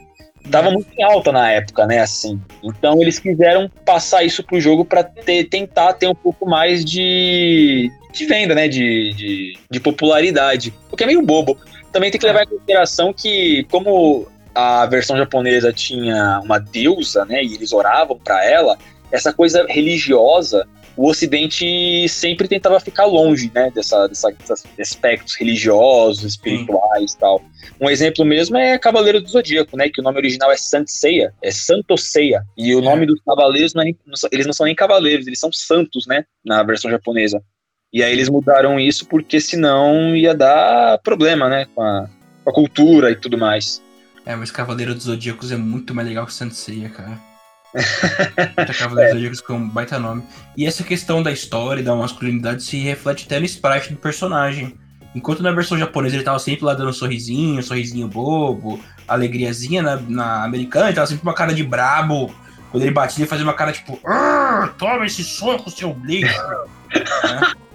Tava 0.50 0.70
muito 0.70 0.88
em 0.96 1.02
alta 1.02 1.32
na 1.32 1.50
época, 1.50 1.86
né? 1.86 2.00
Assim. 2.00 2.40
Então 2.62 3.00
eles 3.00 3.18
quiseram 3.18 3.70
passar 3.84 4.24
isso 4.24 4.42
pro 4.42 4.60
jogo 4.60 4.84
para 4.84 5.02
tentar 5.04 5.94
ter 5.94 6.08
um 6.08 6.14
pouco 6.14 6.48
mais 6.48 6.84
de, 6.84 7.90
de 8.12 8.26
venda, 8.26 8.54
né? 8.54 8.68
De, 8.68 9.12
de, 9.14 9.58
de 9.70 9.80
popularidade. 9.80 10.74
O 10.90 10.96
que 10.96 11.04
é 11.04 11.06
meio 11.06 11.22
bobo. 11.22 11.58
Também 11.92 12.10
tem 12.10 12.20
que 12.20 12.26
levar 12.26 12.42
em 12.42 12.48
consideração 12.48 13.12
que, 13.12 13.64
como 13.70 14.28
a 14.54 14.86
versão 14.86 15.16
japonesa 15.16 15.72
tinha 15.72 16.40
uma 16.44 16.58
deusa, 16.58 17.24
né? 17.24 17.42
E 17.42 17.54
eles 17.54 17.72
oravam 17.72 18.18
para 18.18 18.44
ela, 18.44 18.76
essa 19.10 19.32
coisa 19.32 19.64
religiosa 19.68 20.66
o 20.96 21.08
Ocidente 21.08 22.08
sempre 22.08 22.48
tentava 22.48 22.80
ficar 22.80 23.04
longe, 23.04 23.50
né, 23.54 23.70
dessa, 23.70 24.08
dessa, 24.08 24.30
desses 24.30 24.64
aspectos 24.78 25.36
religiosos, 25.36 26.24
espirituais 26.24 27.12
e 27.12 27.18
tal. 27.18 27.42
Um 27.80 27.90
exemplo 27.90 28.24
mesmo 28.24 28.56
é 28.56 28.78
Cavaleiro 28.78 29.20
do 29.20 29.28
Zodíaco, 29.28 29.76
né, 29.76 29.88
que 29.88 30.00
o 30.00 30.04
nome 30.04 30.16
original 30.16 30.50
é 30.50 30.56
Saint 30.56 30.88
Seiya, 30.88 31.34
é 31.42 31.50
Santo 31.50 31.98
Seiya, 31.98 32.42
e 32.56 32.74
o 32.74 32.80
nome 32.80 33.04
dos 33.04 33.20
cavaleiros, 33.20 33.74
não 33.74 33.82
é, 33.82 33.92
eles 34.32 34.46
não 34.46 34.52
são 34.52 34.64
nem 34.64 34.74
cavaleiros, 34.74 35.26
eles 35.26 35.38
são 35.38 35.52
santos, 35.52 36.06
né, 36.06 36.24
na 36.44 36.62
versão 36.62 36.90
japonesa. 36.90 37.42
E 37.92 38.02
aí 38.02 38.12
eles 38.12 38.28
mudaram 38.28 38.80
isso 38.80 39.06
porque 39.06 39.40
senão 39.40 40.16
ia 40.16 40.34
dar 40.34 40.98
problema, 40.98 41.48
né, 41.48 41.66
com 41.74 41.82
a, 41.82 42.08
com 42.42 42.50
a 42.50 42.52
cultura 42.52 43.10
e 43.10 43.16
tudo 43.16 43.36
mais. 43.36 43.82
É, 44.24 44.34
mas 44.34 44.50
Cavaleiro 44.50 44.94
dos 44.94 45.04
Zodíacos 45.04 45.52
é 45.52 45.56
muito 45.56 45.94
mais 45.94 46.08
legal 46.08 46.26
que 46.26 46.32
Saint 46.32 46.52
Seiya, 46.52 46.90
cara. 47.72 48.74
Cavaleiros 48.74 49.40
é. 49.40 49.42
Com 49.42 49.54
um 49.54 49.68
baita 49.68 49.98
nome. 49.98 50.22
E 50.56 50.66
essa 50.66 50.82
questão 50.82 51.22
da 51.22 51.32
história 51.32 51.80
e 51.80 51.84
da 51.84 51.94
masculinidade 51.94 52.62
se 52.62 52.78
reflete 52.78 53.24
até 53.26 53.38
no 53.38 53.46
sprite 53.46 53.92
do 53.92 53.98
personagem. 53.98 54.76
Enquanto 55.14 55.42
na 55.42 55.50
versão 55.52 55.78
japonesa 55.78 56.16
ele 56.16 56.24
tava 56.24 56.38
sempre 56.38 56.64
lá 56.64 56.74
dando 56.74 56.90
um 56.90 56.92
sorrisinho, 56.92 57.58
um 57.58 57.62
sorrisinho 57.62 58.06
bobo, 58.06 58.78
alegriazinha, 59.08 59.82
na, 59.82 59.96
na 59.96 60.44
americana 60.44 60.86
ele 60.86 60.94
tava 60.94 61.06
sempre 61.06 61.22
com 61.22 61.28
uma 61.28 61.34
cara 61.34 61.54
de 61.54 61.64
brabo. 61.64 62.34
Quando 62.70 62.82
ele 62.82 62.92
batia, 62.92 63.22
ele 63.22 63.28
fazia 63.28 63.44
uma 63.44 63.54
cara 63.54 63.72
tipo, 63.72 63.98
toma 64.76 65.06
esse 65.06 65.24
soco, 65.24 65.70
seu 65.70 65.96
lixo. 66.04 66.38
né? 67.24 67.52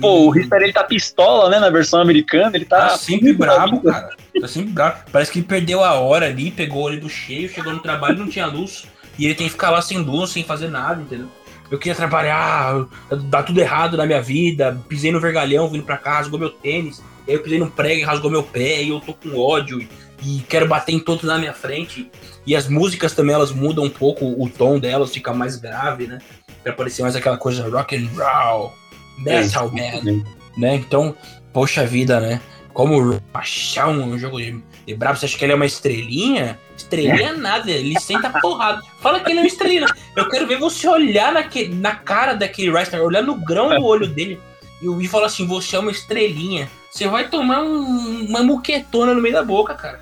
Pô, 0.00 0.26
o 0.26 0.30
Richter 0.30 0.62
ele 0.62 0.72
tá 0.72 0.84
pistola, 0.84 1.50
né? 1.50 1.58
Na 1.58 1.70
versão 1.70 2.00
americana, 2.00 2.56
ele 2.56 2.64
tá. 2.64 2.88
Tá 2.88 2.96
sempre 2.96 3.32
brabo, 3.32 3.82
cara. 3.82 4.10
Tá 4.40 4.48
sempre 4.48 4.70
brabo. 4.70 5.00
Parece 5.12 5.30
que 5.30 5.40
ele 5.40 5.46
perdeu 5.46 5.84
a 5.84 5.94
hora 5.94 6.26
ali, 6.26 6.50
pegou 6.50 6.82
o 6.82 6.86
ônibus 6.86 7.12
cheio, 7.12 7.48
chegou 7.48 7.72
no 7.72 7.80
trabalho 7.80 8.16
e 8.16 8.18
não 8.18 8.28
tinha 8.28 8.46
luz. 8.46 8.86
E 9.18 9.24
ele 9.24 9.34
tem 9.34 9.46
que 9.46 9.52
ficar 9.52 9.70
lá 9.70 9.82
sem 9.82 9.98
luz, 9.98 10.30
sem 10.30 10.44
fazer 10.44 10.68
nada, 10.68 11.02
entendeu? 11.02 11.28
Eu 11.70 11.78
queria 11.78 11.94
trabalhar, 11.94 12.86
dá 13.24 13.42
tudo 13.42 13.60
errado 13.60 13.96
na 13.96 14.06
minha 14.06 14.22
vida, 14.22 14.80
pisei 14.88 15.12
no 15.12 15.20
vergalhão 15.20 15.68
vindo 15.68 15.84
pra 15.84 15.98
cá, 15.98 16.14
rasgou 16.14 16.38
meu 16.38 16.48
tênis, 16.48 17.02
aí 17.26 17.34
eu 17.34 17.42
pisei 17.42 17.58
no 17.58 17.70
prego 17.70 18.00
e 18.00 18.04
rasgou 18.04 18.30
meu 18.30 18.42
pé, 18.42 18.82
e 18.82 18.88
eu 18.88 19.00
tô 19.00 19.12
com 19.12 19.38
ódio, 19.38 19.86
e 20.22 20.40
quero 20.48 20.66
bater 20.66 20.92
em 20.92 20.98
todos 20.98 21.24
na 21.24 21.36
minha 21.36 21.52
frente. 21.52 22.10
E 22.46 22.56
as 22.56 22.68
músicas 22.68 23.12
também, 23.12 23.34
elas 23.34 23.52
mudam 23.52 23.84
um 23.84 23.90
pouco 23.90 24.24
o 24.24 24.48
tom 24.48 24.78
delas, 24.78 25.12
fica 25.12 25.34
mais 25.34 25.56
grave, 25.56 26.06
né? 26.06 26.18
Pra 26.62 26.72
parecer 26.72 27.02
mais 27.02 27.14
aquela 27.14 27.36
coisa 27.36 27.68
rock 27.68 27.96
and 27.96 28.08
roll, 28.16 28.72
metal 29.18 29.70
man, 29.70 30.22
né? 30.56 30.76
Então, 30.76 31.14
poxa 31.52 31.84
vida, 31.84 32.18
né? 32.18 32.40
Como 32.72 33.20
achar 33.34 33.88
um 33.88 34.18
jogo 34.18 34.38
de, 34.38 34.62
de 34.88 34.94
brabo, 34.94 35.18
você 35.18 35.26
acha 35.26 35.36
que 35.36 35.44
ele 35.44 35.52
é 35.52 35.54
uma 35.54 35.66
estrelinha? 35.66 36.58
Estrelinha 36.74 37.34
nada, 37.34 37.70
ele 37.70 38.00
senta 38.00 38.30
porrada. 38.40 38.80
Fala 39.00 39.20
que 39.20 39.30
ele 39.30 39.40
é 39.40 39.42
uma 39.42 39.46
estrelinha. 39.46 39.86
Eu 40.16 40.30
quero 40.30 40.46
ver 40.46 40.58
você 40.58 40.88
olhar 40.88 41.30
naque, 41.30 41.68
na 41.68 41.94
cara 41.94 42.32
daquele 42.32 42.70
wrestler, 42.70 43.02
olhar 43.02 43.22
no 43.22 43.34
grão 43.34 43.68
do 43.68 43.84
olho 43.84 44.06
dele 44.06 44.40
e, 44.80 44.86
e 44.86 45.06
falar 45.06 45.26
assim: 45.26 45.46
você 45.46 45.76
é 45.76 45.78
uma 45.78 45.90
estrelinha. 45.90 46.70
Você 46.90 47.06
vai 47.06 47.28
tomar 47.28 47.62
um, 47.62 48.24
uma 48.30 48.42
muquetona 48.42 49.12
no 49.12 49.20
meio 49.20 49.34
da 49.34 49.42
boca, 49.42 49.74
cara. 49.74 50.00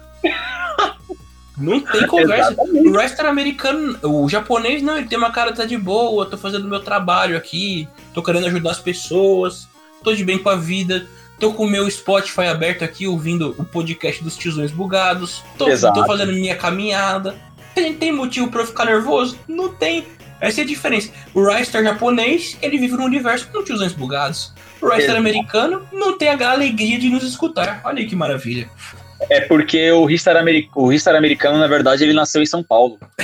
Não 1.59 1.81
tem 1.81 2.07
conversa. 2.07 2.53
Exatamente. 2.53 2.89
O 2.89 2.93
wrestler 2.93 3.29
americano, 3.29 3.99
o 4.05 4.29
japonês 4.29 4.83
não, 4.83 4.97
ele 4.97 5.09
tem 5.09 5.19
uma 5.19 5.33
cara 5.33 5.53
tá 5.53 5.65
de 5.65 5.77
boa, 5.77 6.27
tô 6.27 6.39
fazendo 6.39 6.69
meu 6.69 6.79
trabalho 6.79 7.37
aqui, 7.37 7.89
tô 8.15 8.23
querendo 8.23 8.47
ajudar 8.47 8.71
as 8.71 8.79
pessoas, 8.79 9.69
tô 10.05 10.15
de 10.15 10.25
bem 10.25 10.39
com 10.39 10.49
a 10.49 10.55
vida. 10.55 11.09
Tô 11.39 11.53
com 11.53 11.65
o 11.65 11.71
meu 11.71 11.91
Spotify 11.91 12.47
aberto 12.47 12.83
aqui, 12.83 13.07
ouvindo 13.07 13.55
o 13.59 13.65
podcast 13.65 14.23
dos 14.25 14.37
tiozões 14.37 14.71
bugados. 14.71 15.43
Tô, 15.59 15.67
tô 15.67 16.07
fazendo 16.07 16.33
minha 16.33 16.57
caminhada. 16.57 17.37
Tem, 17.75 17.93
tem 17.95 18.13
motivo 18.13 18.51
pra 18.51 18.63
eu 18.63 18.67
ficar 18.67 18.87
nervoso? 18.87 19.39
Não 19.47 19.69
tem. 19.69 20.07
Essa 20.41 20.61
é 20.61 20.65
a 20.65 20.67
diferença. 20.67 21.11
O 21.35 21.47
Ryster 21.47 21.83
japonês, 21.83 22.57
ele 22.63 22.79
vive 22.79 22.95
no 22.95 23.05
universo 23.05 23.49
com 23.49 23.63
tiozões 23.63 23.93
bugados. 23.93 24.53
O 24.81 24.89
Ryster 24.89 25.17
americano 25.17 25.87
não 25.93 26.17
tem 26.17 26.29
a 26.29 26.51
alegria 26.51 26.99
de 26.99 27.09
nos 27.09 27.23
escutar. 27.23 27.81
Olha 27.85 27.99
aí 27.99 28.07
que 28.07 28.17
maravilha. 28.17 28.71
É 29.31 29.41
porque 29.41 29.91
o 29.93 30.05
Ristar, 30.05 30.37
Ameri 30.37 30.69
o 30.75 30.89
Ristar 30.89 31.15
americano, 31.17 31.59
na 31.59 31.67
verdade, 31.67 32.05
ele 32.05 32.13
nasceu 32.13 32.43
em 32.43 32.47
São 32.47 32.63
Paulo. 32.63 32.99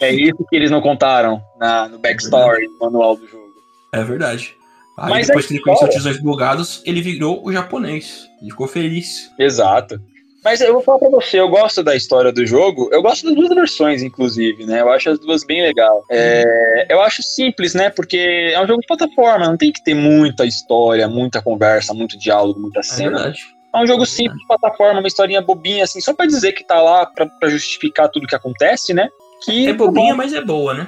é, 0.00 0.06
é, 0.08 0.14
isso 0.14 0.44
que 0.48 0.56
eles 0.56 0.70
não 0.70 0.80
contaram 0.80 1.40
na, 1.58 1.88
no 1.88 1.98
backstory, 1.98 2.68
no 2.68 2.78
manual 2.80 3.16
do 3.16 3.26
jogo. 3.26 3.54
É 3.92 4.02
verdade. 4.02 4.56
Aí 4.96 5.10
Mas 5.10 5.26
depois 5.26 5.46
que 5.46 5.54
ele 5.54 5.62
conheceu 5.62 5.88
os 5.88 5.94
Tesouros 5.94 6.20
Bugados, 6.20 6.82
ele 6.84 7.02
virou 7.02 7.44
o 7.44 7.52
japonês. 7.52 8.28
Ele 8.40 8.50
ficou 8.50 8.68
feliz. 8.68 9.30
Exato. 9.38 10.00
Mas 10.44 10.60
eu 10.60 10.74
vou 10.74 10.82
falar 10.82 10.98
pra 10.98 11.08
você, 11.08 11.40
eu 11.40 11.48
gosto 11.48 11.82
da 11.82 11.96
história 11.96 12.30
do 12.30 12.44
jogo, 12.44 12.90
eu 12.92 13.00
gosto 13.00 13.24
das 13.24 13.34
duas 13.34 13.48
versões, 13.48 14.02
inclusive, 14.02 14.66
né? 14.66 14.82
Eu 14.82 14.90
acho 14.90 15.08
as 15.08 15.18
duas 15.18 15.42
bem 15.42 15.62
legal. 15.62 16.04
É, 16.10 16.86
eu 16.90 17.00
acho 17.00 17.22
simples, 17.22 17.72
né? 17.72 17.88
Porque 17.88 18.52
é 18.52 18.62
um 18.62 18.66
jogo 18.66 18.82
de 18.82 18.86
plataforma, 18.86 19.46
não 19.46 19.56
tem 19.56 19.72
que 19.72 19.82
ter 19.82 19.94
muita 19.94 20.44
história, 20.44 21.08
muita 21.08 21.40
conversa, 21.40 21.94
muito 21.94 22.18
diálogo, 22.18 22.60
muita 22.60 22.80
é 22.80 22.82
cena. 22.82 23.18
É 23.18 23.22
verdade. 23.22 23.40
É 23.74 23.78
um 23.78 23.86
jogo 23.86 24.02
é 24.02 24.06
simples 24.06 24.38
de 24.38 24.46
plataforma, 24.46 25.00
uma 25.00 25.08
historinha 25.08 25.40
bobinha, 25.40 25.82
assim, 25.82 26.00
só 26.02 26.12
pra 26.12 26.26
dizer 26.26 26.52
que 26.52 26.62
tá 26.62 26.80
lá 26.80 27.06
pra, 27.06 27.26
pra 27.26 27.48
justificar 27.48 28.10
tudo 28.10 28.26
que 28.26 28.36
acontece, 28.36 28.92
né? 28.92 29.08
Que, 29.42 29.68
é 29.68 29.72
bobinha, 29.72 30.14
mas 30.14 30.34
é 30.34 30.42
boa, 30.42 30.74
né? 30.74 30.86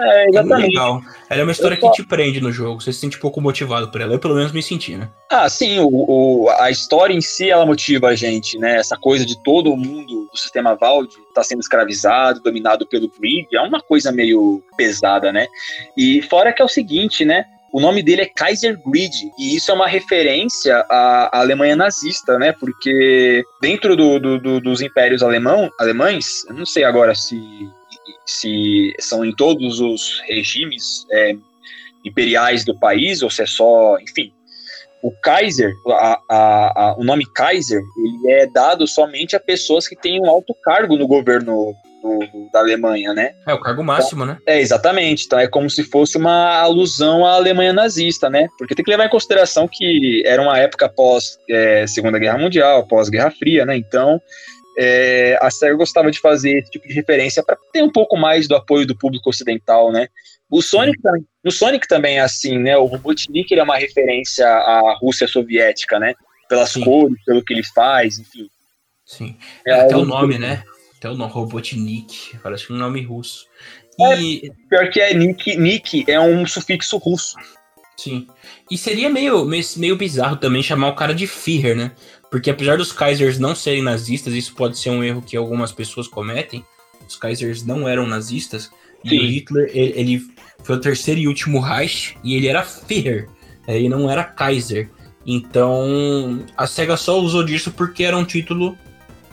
É, 0.00 0.28
exatamente. 0.28 0.64
É 0.64 0.68
legal. 0.68 1.02
Ela 1.28 1.40
é 1.40 1.42
uma 1.44 1.52
história 1.52 1.76
que 1.76 1.90
te 1.92 2.02
prende 2.02 2.40
no 2.40 2.50
jogo, 2.50 2.80
você 2.80 2.92
se 2.92 3.00
sente 3.00 3.18
pouco 3.18 3.40
motivado 3.40 3.90
por 3.90 4.00
ela. 4.00 4.14
Eu, 4.14 4.18
pelo 4.18 4.34
menos, 4.34 4.52
me 4.52 4.62
senti, 4.62 4.96
né? 4.96 5.08
Ah, 5.30 5.48
sim, 5.48 5.78
o, 5.78 5.88
o, 5.88 6.48
a 6.58 6.70
história 6.70 7.14
em 7.14 7.20
si, 7.20 7.50
ela 7.50 7.66
motiva 7.66 8.08
a 8.08 8.16
gente, 8.16 8.58
né? 8.58 8.76
Essa 8.76 8.96
coisa 8.96 9.24
de 9.26 9.40
todo 9.42 9.72
o 9.72 9.76
mundo 9.76 10.28
do 10.32 10.38
sistema 10.38 10.74
Valde 10.74 11.16
tá 11.34 11.44
sendo 11.44 11.60
escravizado, 11.60 12.40
dominado 12.40 12.86
pelo 12.86 13.08
Greed, 13.08 13.46
é 13.52 13.60
uma 13.60 13.80
coisa 13.80 14.10
meio 14.10 14.62
pesada, 14.76 15.32
né? 15.32 15.46
E 15.96 16.22
fora 16.22 16.52
que 16.52 16.62
é 16.62 16.64
o 16.64 16.68
seguinte, 16.68 17.24
né? 17.24 17.44
O 17.72 17.80
nome 17.80 18.02
dele 18.02 18.22
é 18.22 18.26
Kaiser 18.26 18.80
Grid, 18.84 19.12
e 19.38 19.54
isso 19.54 19.70
é 19.70 19.74
uma 19.74 19.86
referência 19.86 20.84
à 20.88 21.38
Alemanha 21.38 21.76
nazista, 21.76 22.36
né? 22.36 22.52
Porque 22.52 23.44
dentro 23.60 23.94
do, 23.94 24.18
do, 24.18 24.40
do, 24.40 24.60
dos 24.60 24.80
impérios 24.80 25.22
alemão, 25.22 25.70
alemães, 25.78 26.44
eu 26.48 26.54
não 26.54 26.66
sei 26.66 26.82
agora 26.82 27.14
se 27.14 27.40
se 28.30 28.94
são 28.98 29.24
em 29.24 29.34
todos 29.34 29.80
os 29.80 30.22
regimes 30.26 31.04
é, 31.10 31.34
imperiais 32.04 32.64
do 32.64 32.78
país 32.78 33.22
ou 33.22 33.30
se 33.30 33.42
é 33.42 33.46
só, 33.46 33.98
enfim. 33.98 34.32
O 35.02 35.10
Kaiser, 35.10 35.72
a, 35.88 36.20
a, 36.28 36.82
a, 36.82 36.96
o 36.98 37.02
nome 37.02 37.24
Kaiser, 37.34 37.80
ele 37.96 38.32
é 38.32 38.46
dado 38.46 38.86
somente 38.86 39.34
a 39.34 39.40
pessoas 39.40 39.88
que 39.88 39.96
têm 39.96 40.20
um 40.20 40.28
alto 40.28 40.54
cargo 40.62 40.96
no 40.96 41.08
governo 41.08 41.74
do, 42.02 42.18
do, 42.18 42.50
da 42.52 42.60
Alemanha, 42.60 43.14
né? 43.14 43.32
É 43.46 43.54
o 43.54 43.60
cargo 43.60 43.82
máximo, 43.82 44.24
então, 44.24 44.34
né? 44.34 44.40
É, 44.46 44.60
exatamente. 44.60 45.24
Então 45.24 45.38
é 45.38 45.48
como 45.48 45.70
se 45.70 45.84
fosse 45.84 46.18
uma 46.18 46.60
alusão 46.60 47.24
à 47.24 47.32
Alemanha 47.32 47.72
nazista, 47.72 48.28
né? 48.28 48.46
Porque 48.58 48.74
tem 48.74 48.84
que 48.84 48.90
levar 48.90 49.06
em 49.06 49.10
consideração 49.10 49.66
que 49.66 50.22
era 50.26 50.40
uma 50.40 50.58
época 50.58 50.88
pós 50.88 51.38
é, 51.48 51.86
Segunda 51.86 52.18
Guerra 52.18 52.38
Mundial, 52.38 52.86
pós 52.86 53.08
Guerra 53.08 53.30
Fria, 53.30 53.64
né? 53.64 53.76
Então 53.76 54.20
é, 54.78 55.38
a 55.40 55.50
SEGA 55.50 55.74
gostava 55.74 56.10
de 56.10 56.20
fazer 56.20 56.58
esse 56.58 56.70
tipo 56.70 56.86
de 56.86 56.94
referência 56.94 57.42
para 57.42 57.56
ter 57.72 57.82
um 57.82 57.90
pouco 57.90 58.16
mais 58.16 58.46
do 58.48 58.54
apoio 58.54 58.86
do 58.86 58.96
público 58.96 59.30
ocidental, 59.30 59.92
né? 59.92 60.08
O 60.50 60.60
Sonic, 60.60 61.00
também, 61.00 61.24
no 61.44 61.50
Sonic 61.50 61.86
também 61.86 62.18
é 62.18 62.20
assim, 62.20 62.58
né? 62.58 62.76
O 62.76 62.84
Robotnik 62.84 63.52
ele 63.52 63.60
é 63.60 63.64
uma 63.64 63.76
referência 63.76 64.46
à 64.46 64.96
Rússia 65.00 65.28
soviética, 65.28 65.98
né? 65.98 66.14
Pelas 66.48 66.70
Sim. 66.70 66.82
cores, 66.82 67.22
pelo 67.24 67.44
que 67.44 67.54
ele 67.54 67.62
faz, 67.62 68.18
enfim. 68.18 68.48
Sim. 69.04 69.36
É, 69.66 69.72
até 69.72 69.96
o 69.96 70.04
nome, 70.04 70.38
né? 70.38 70.64
Até 70.96 71.08
o 71.08 71.14
nome 71.14 71.32
Robotnik, 71.32 72.36
parece 72.42 72.72
um 72.72 72.76
nome 72.76 73.02
russo. 73.02 73.46
E... 73.98 74.48
É, 74.48 74.50
pior 74.68 74.90
que 74.90 75.00
é 75.00 75.14
Nick, 75.14 75.56
Nick 75.56 76.04
é 76.08 76.20
um 76.20 76.44
sufixo 76.46 76.96
russo. 76.96 77.36
Sim. 77.96 78.26
E 78.70 78.78
seria 78.78 79.10
meio, 79.10 79.44
meio, 79.44 79.62
meio 79.76 79.96
bizarro 79.96 80.36
também 80.36 80.62
chamar 80.62 80.88
o 80.88 80.94
cara 80.94 81.14
de 81.14 81.26
Führer, 81.26 81.76
né? 81.76 81.92
Porque 82.30 82.50
apesar 82.50 82.78
dos 82.78 82.92
Kaisers 82.92 83.38
não 83.38 83.54
serem 83.54 83.82
nazistas, 83.82 84.34
isso 84.34 84.54
pode 84.54 84.78
ser 84.78 84.90
um 84.90 85.02
erro 85.02 85.20
que 85.20 85.36
algumas 85.36 85.72
pessoas 85.72 86.06
cometem. 86.06 86.64
Os 87.06 87.16
Kaisers 87.16 87.64
não 87.64 87.88
eram 87.88 88.06
nazistas. 88.06 88.70
Sim. 89.02 89.14
E 89.14 89.18
o 89.18 89.26
Hitler, 89.26 89.70
ele, 89.74 89.92
ele, 89.96 90.26
foi 90.62 90.76
o 90.76 90.80
terceiro 90.80 91.20
e 91.20 91.26
último 91.26 91.58
Reich, 91.58 92.16
e 92.22 92.34
ele 92.36 92.46
era 92.46 92.62
Führer. 92.62 93.28
Ele 93.66 93.88
não 93.88 94.08
era 94.08 94.22
Kaiser. 94.24 94.90
Então, 95.26 96.44
a 96.56 96.66
SEGA 96.66 96.96
só 96.96 97.18
usou 97.20 97.44
disso 97.44 97.72
porque 97.72 98.04
era 98.04 98.16
um 98.16 98.24
título 98.24 98.76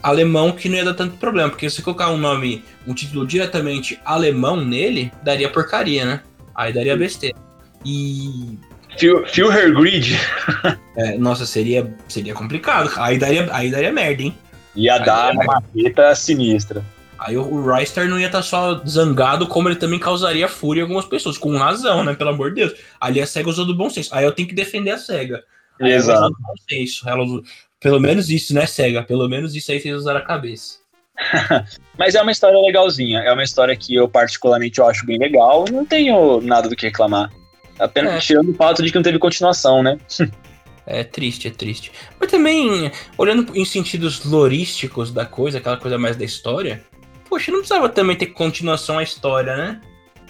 alemão 0.02 0.52
que 0.52 0.70
não 0.70 0.78
ia 0.78 0.86
dar 0.86 0.94
tanto 0.94 1.18
problema. 1.18 1.50
Porque 1.50 1.70
se 1.70 1.82
colocar 1.82 2.10
um 2.10 2.18
nome, 2.18 2.64
um 2.86 2.94
título 2.94 3.26
diretamente 3.26 4.00
alemão 4.04 4.64
nele, 4.64 5.12
daria 5.24 5.50
porcaria, 5.50 6.06
né? 6.06 6.22
Aí 6.56 6.74
daria 6.74 6.98
besteira. 6.98 7.38
E. 7.86 8.58
Führer 8.98 9.74
Grid. 9.74 10.20
é, 10.96 11.18
nossa, 11.18 11.46
seria, 11.46 11.94
seria 12.08 12.34
complicado. 12.34 12.92
Aí 12.98 13.18
daria, 13.18 13.48
aí 13.52 13.70
daria 13.70 13.92
merda, 13.92 14.24
hein? 14.24 14.38
Ia 14.76 14.96
aí 14.96 15.06
dar 15.06 15.34
uma 15.34 15.62
treta 15.62 16.16
sinistra. 16.16 16.84
Aí 17.20 17.36
o, 17.36 17.42
o 17.42 17.74
Rystar 17.74 18.08
não 18.08 18.20
ia 18.20 18.28
estar 18.28 18.40
tá 18.40 18.44
só 18.44 18.82
zangado, 18.88 19.48
como 19.48 19.68
ele 19.68 19.76
também 19.76 20.00
causaria 20.00 20.48
fúria 20.48 20.82
em 20.82 20.84
algumas 20.84 21.06
pessoas, 21.06 21.38
com 21.38 21.58
razão, 21.58 22.04
né? 22.04 22.14
Pelo 22.14 22.30
amor 22.30 22.50
de 22.50 22.62
Deus. 22.62 22.74
Ali 23.00 23.22
a 23.22 23.26
SEGA 23.26 23.50
usou 23.50 23.66
do 23.66 23.76
bom 23.76 23.90
senso. 23.90 24.14
Aí 24.14 24.24
eu 24.24 24.32
tenho 24.32 24.48
que 24.48 24.56
defender 24.56 24.92
a 24.92 24.98
SEGA. 24.98 25.44
Exato. 25.80 26.36
Bom 26.40 26.54
senso. 26.70 27.08
Ela, 27.10 27.26
pelo 27.80 28.00
menos 28.00 28.30
isso, 28.30 28.54
né, 28.54 28.66
SEGA? 28.66 29.04
Pelo 29.04 29.28
menos 29.28 29.56
isso 29.56 29.72
aí 29.72 29.80
fez 29.80 29.96
usar 29.96 30.16
a 30.16 30.22
cabeça. 30.22 30.78
Mas 31.98 32.14
é 32.14 32.22
uma 32.22 32.32
história 32.32 32.60
legalzinha. 32.60 33.20
É 33.20 33.34
uma 33.34 33.44
história 33.44 33.76
que 33.76 33.96
eu 33.96 34.08
particularmente 34.08 34.80
eu 34.80 34.88
acho 34.88 35.06
bem 35.06 35.18
legal. 35.18 35.66
Não 35.72 35.86
tenho 35.86 36.40
nada 36.42 36.70
do 36.70 36.76
que 36.76 36.86
reclamar. 36.86 37.32
Apenas 37.80 38.13
é. 38.13 38.20
tirando 38.20 38.50
o 38.50 38.54
fato 38.54 38.84
de 38.84 38.90
que 38.90 38.96
não 38.96 39.04
teve 39.04 39.20
continuação, 39.20 39.84
né? 39.84 39.98
É 40.90 41.04
triste, 41.04 41.50
é 41.50 41.52
triste. 41.52 41.92
Mas 42.18 42.32
também, 42.32 42.90
olhando 43.18 43.52
em 43.54 43.66
sentidos 43.66 44.24
lorísticos 44.24 45.12
da 45.12 45.26
coisa, 45.26 45.58
aquela 45.58 45.76
coisa 45.76 45.98
mais 45.98 46.16
da 46.16 46.24
história, 46.24 46.82
poxa, 47.30 47.52
não 47.52 47.60
precisava 47.60 47.90
também 47.90 48.16
ter 48.16 48.28
continuação 48.28 48.98
à 48.98 49.04
história, 49.04 49.58
né? 49.58 49.82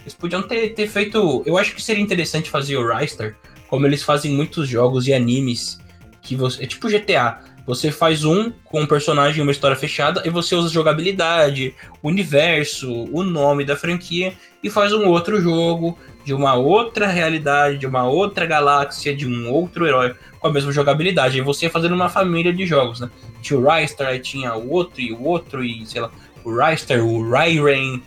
Eles 0.01 0.15
podiam 0.15 0.41
ter, 0.41 0.69
ter 0.69 0.87
feito. 0.87 1.43
Eu 1.45 1.59
acho 1.59 1.75
que 1.75 1.81
seria 1.81 2.01
interessante 2.01 2.49
fazer 2.49 2.75
o 2.75 2.87
Ryster, 2.91 3.35
como 3.67 3.85
eles 3.85 4.01
fazem 4.01 4.31
muitos 4.31 4.67
jogos 4.67 5.07
e 5.07 5.13
animes, 5.13 5.77
que 6.23 6.35
você. 6.35 6.63
É 6.63 6.65
tipo 6.65 6.89
GTA. 6.89 7.39
Você 7.67 7.91
faz 7.91 8.23
um 8.23 8.49
com 8.63 8.81
um 8.81 8.87
personagem 8.87 9.39
e 9.39 9.41
uma 9.43 9.51
história 9.51 9.75
fechada 9.75 10.23
e 10.25 10.29
você 10.29 10.55
usa 10.55 10.73
jogabilidade, 10.73 11.75
o 12.01 12.07
universo, 12.07 12.89
o 13.11 13.23
nome 13.23 13.65
da 13.65 13.75
franquia 13.75 14.33
e 14.63 14.69
faz 14.69 14.93
um 14.93 15.05
outro 15.09 15.41
jogo 15.41 15.99
de 16.27 16.33
uma 16.33 16.55
outra 16.55 17.07
realidade, 17.07 17.77
de 17.77 17.87
uma 17.87 18.05
outra 18.05 18.45
galáxia, 18.45 19.15
de 19.15 19.25
um 19.25 19.49
outro 19.49 19.87
herói 19.87 20.13
com 20.37 20.49
a 20.49 20.51
mesma 20.51 20.73
jogabilidade. 20.73 21.37
E 21.37 21.41
você 21.41 21.69
fazendo 21.69 21.95
uma 21.95 22.09
família 22.09 22.51
de 22.51 22.65
jogos, 22.65 22.99
né? 22.99 23.09
Tinha 23.41 23.57
o 23.57 23.65
Rystar, 23.65 24.07
aí 24.07 24.19
tinha 24.19 24.53
o 24.53 24.69
outro 24.69 24.99
e 24.99 25.13
o 25.13 25.23
outro 25.23 25.63
e 25.63 25.85
sei 25.85 26.01
lá, 26.01 26.11
o 26.43 26.53
Ryster, 26.53 27.01
o 27.01 27.23
Ryrain, 27.31 28.03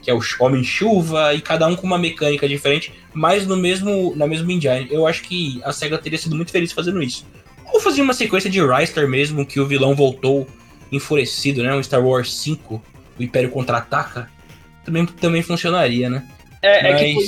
que 0.00 0.08
é 0.08 0.14
o 0.14 0.20
Homem-Chuva, 0.38 1.34
e 1.34 1.40
cada 1.40 1.66
um 1.66 1.74
com 1.74 1.84
uma 1.84 1.98
mecânica 1.98 2.48
diferente, 2.48 2.92
mas 3.12 3.44
no 3.44 3.56
mesmo, 3.56 4.14
na 4.14 4.28
mesma 4.28 4.52
engine. 4.52 4.86
Eu 4.88 5.04
acho 5.04 5.24
que 5.24 5.60
a 5.64 5.72
SEGA 5.72 5.98
teria 5.98 6.20
sido 6.20 6.36
muito 6.36 6.52
feliz 6.52 6.70
fazendo 6.70 7.02
isso. 7.02 7.26
Ou 7.72 7.80
fazer 7.80 8.02
uma 8.02 8.14
sequência 8.14 8.48
de 8.48 8.64
Ryster 8.64 9.08
mesmo, 9.08 9.44
que 9.44 9.58
o 9.58 9.66
vilão 9.66 9.96
voltou 9.96 10.46
enfurecido, 10.92 11.60
né? 11.64 11.74
Um 11.74 11.82
Star 11.82 12.06
Wars 12.06 12.32
5, 12.36 12.80
o 13.18 13.22
Império 13.22 13.50
Contra-Ataca, 13.50 14.30
também, 14.84 15.06
também 15.06 15.42
funcionaria, 15.42 16.08
né? 16.08 16.24
É, 16.62 16.82
mas... 16.82 16.94
é, 16.94 17.04
que 17.04 17.14
foi, 17.14 17.24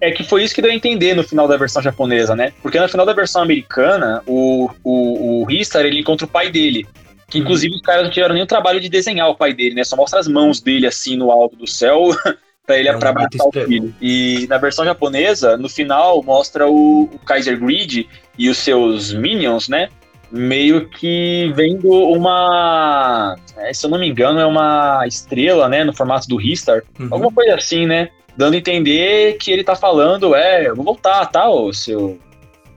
é 0.00 0.10
que 0.10 0.24
foi 0.24 0.44
isso 0.44 0.54
que 0.54 0.62
deu 0.62 0.70
a 0.70 0.74
entender 0.74 1.14
no 1.14 1.24
final 1.24 1.46
da 1.46 1.56
versão 1.56 1.82
japonesa, 1.82 2.34
né? 2.34 2.52
Porque 2.62 2.78
no 2.78 2.88
final 2.88 3.04
da 3.04 3.12
versão 3.12 3.42
americana, 3.42 4.22
o, 4.26 4.70
o, 4.82 5.40
o 5.40 5.44
Ristar, 5.44 5.84
ele 5.84 6.00
encontra 6.00 6.24
o 6.24 6.30
pai 6.30 6.50
dele. 6.50 6.86
Que 7.28 7.38
inclusive 7.38 7.74
os 7.74 7.82
caras 7.82 8.04
não 8.04 8.10
tiveram 8.10 8.34
nem 8.34 8.42
o 8.42 8.46
trabalho 8.46 8.80
de 8.80 8.88
desenhar 8.88 9.28
o 9.28 9.34
pai 9.34 9.52
dele, 9.52 9.74
né? 9.74 9.84
Só 9.84 9.96
mostra 9.96 10.18
as 10.18 10.28
mãos 10.28 10.60
dele 10.60 10.86
assim 10.86 11.16
no 11.16 11.30
alto 11.30 11.56
do 11.56 11.66
céu 11.66 12.08
para 12.68 12.78
ele 12.78 12.88
é 12.88 12.96
pra 12.96 13.12
matar 13.12 13.44
o 13.44 13.50
filho. 13.50 13.94
E 14.00 14.46
na 14.48 14.58
versão 14.58 14.84
japonesa, 14.84 15.56
no 15.56 15.70
final, 15.70 16.22
mostra 16.22 16.68
o, 16.68 17.04
o 17.04 17.18
Kaiser 17.20 17.58
Grid 17.58 18.06
e 18.38 18.48
os 18.50 18.58
seus 18.58 19.12
minions, 19.12 19.68
né? 19.68 19.88
Meio 20.30 20.86
que 20.90 21.50
vendo 21.56 21.90
uma. 21.90 23.36
É, 23.56 23.72
se 23.72 23.86
eu 23.86 23.90
não 23.90 23.98
me 23.98 24.06
engano, 24.06 24.38
é 24.38 24.44
uma 24.44 25.06
estrela, 25.06 25.66
né? 25.66 25.82
No 25.82 25.94
formato 25.94 26.28
do 26.28 26.36
Ristar. 26.36 26.82
Uhum. 27.00 27.08
Alguma 27.10 27.32
coisa 27.32 27.54
assim, 27.54 27.86
né? 27.86 28.10
Dando 28.38 28.54
a 28.54 28.56
entender 28.56 29.36
que 29.36 29.50
ele 29.50 29.64
tá 29.64 29.74
falando, 29.74 30.32
é, 30.32 30.68
eu 30.68 30.76
vou 30.76 30.84
voltar, 30.84 31.26
tá, 31.26 31.50
ô 31.50 31.72
seu. 31.72 32.20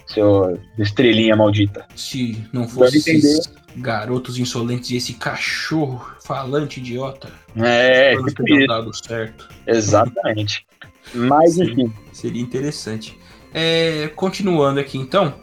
Seu 0.07 0.59
estrelinha 0.77 1.35
maldita. 1.37 1.85
Se 1.95 2.43
não 2.51 2.67
fosse. 2.67 2.97
Entender 2.97 3.39
garotos 3.77 4.39
insolentes 4.39 4.89
e 4.89 4.97
esse 4.97 5.13
cachorro 5.13 6.03
falante 6.25 6.79
idiota. 6.79 7.31
É, 7.55 8.17
tipo 8.17 8.45
isso. 8.49 8.67
dado 8.67 8.91
certo. 8.93 9.47
Exatamente. 9.67 10.65
Mas 11.13 11.57
enfim. 11.57 11.93
Seria 12.11 12.41
interessante. 12.41 13.17
É, 13.53 14.09
continuando 14.15 14.79
aqui 14.79 14.97
então, 14.97 15.35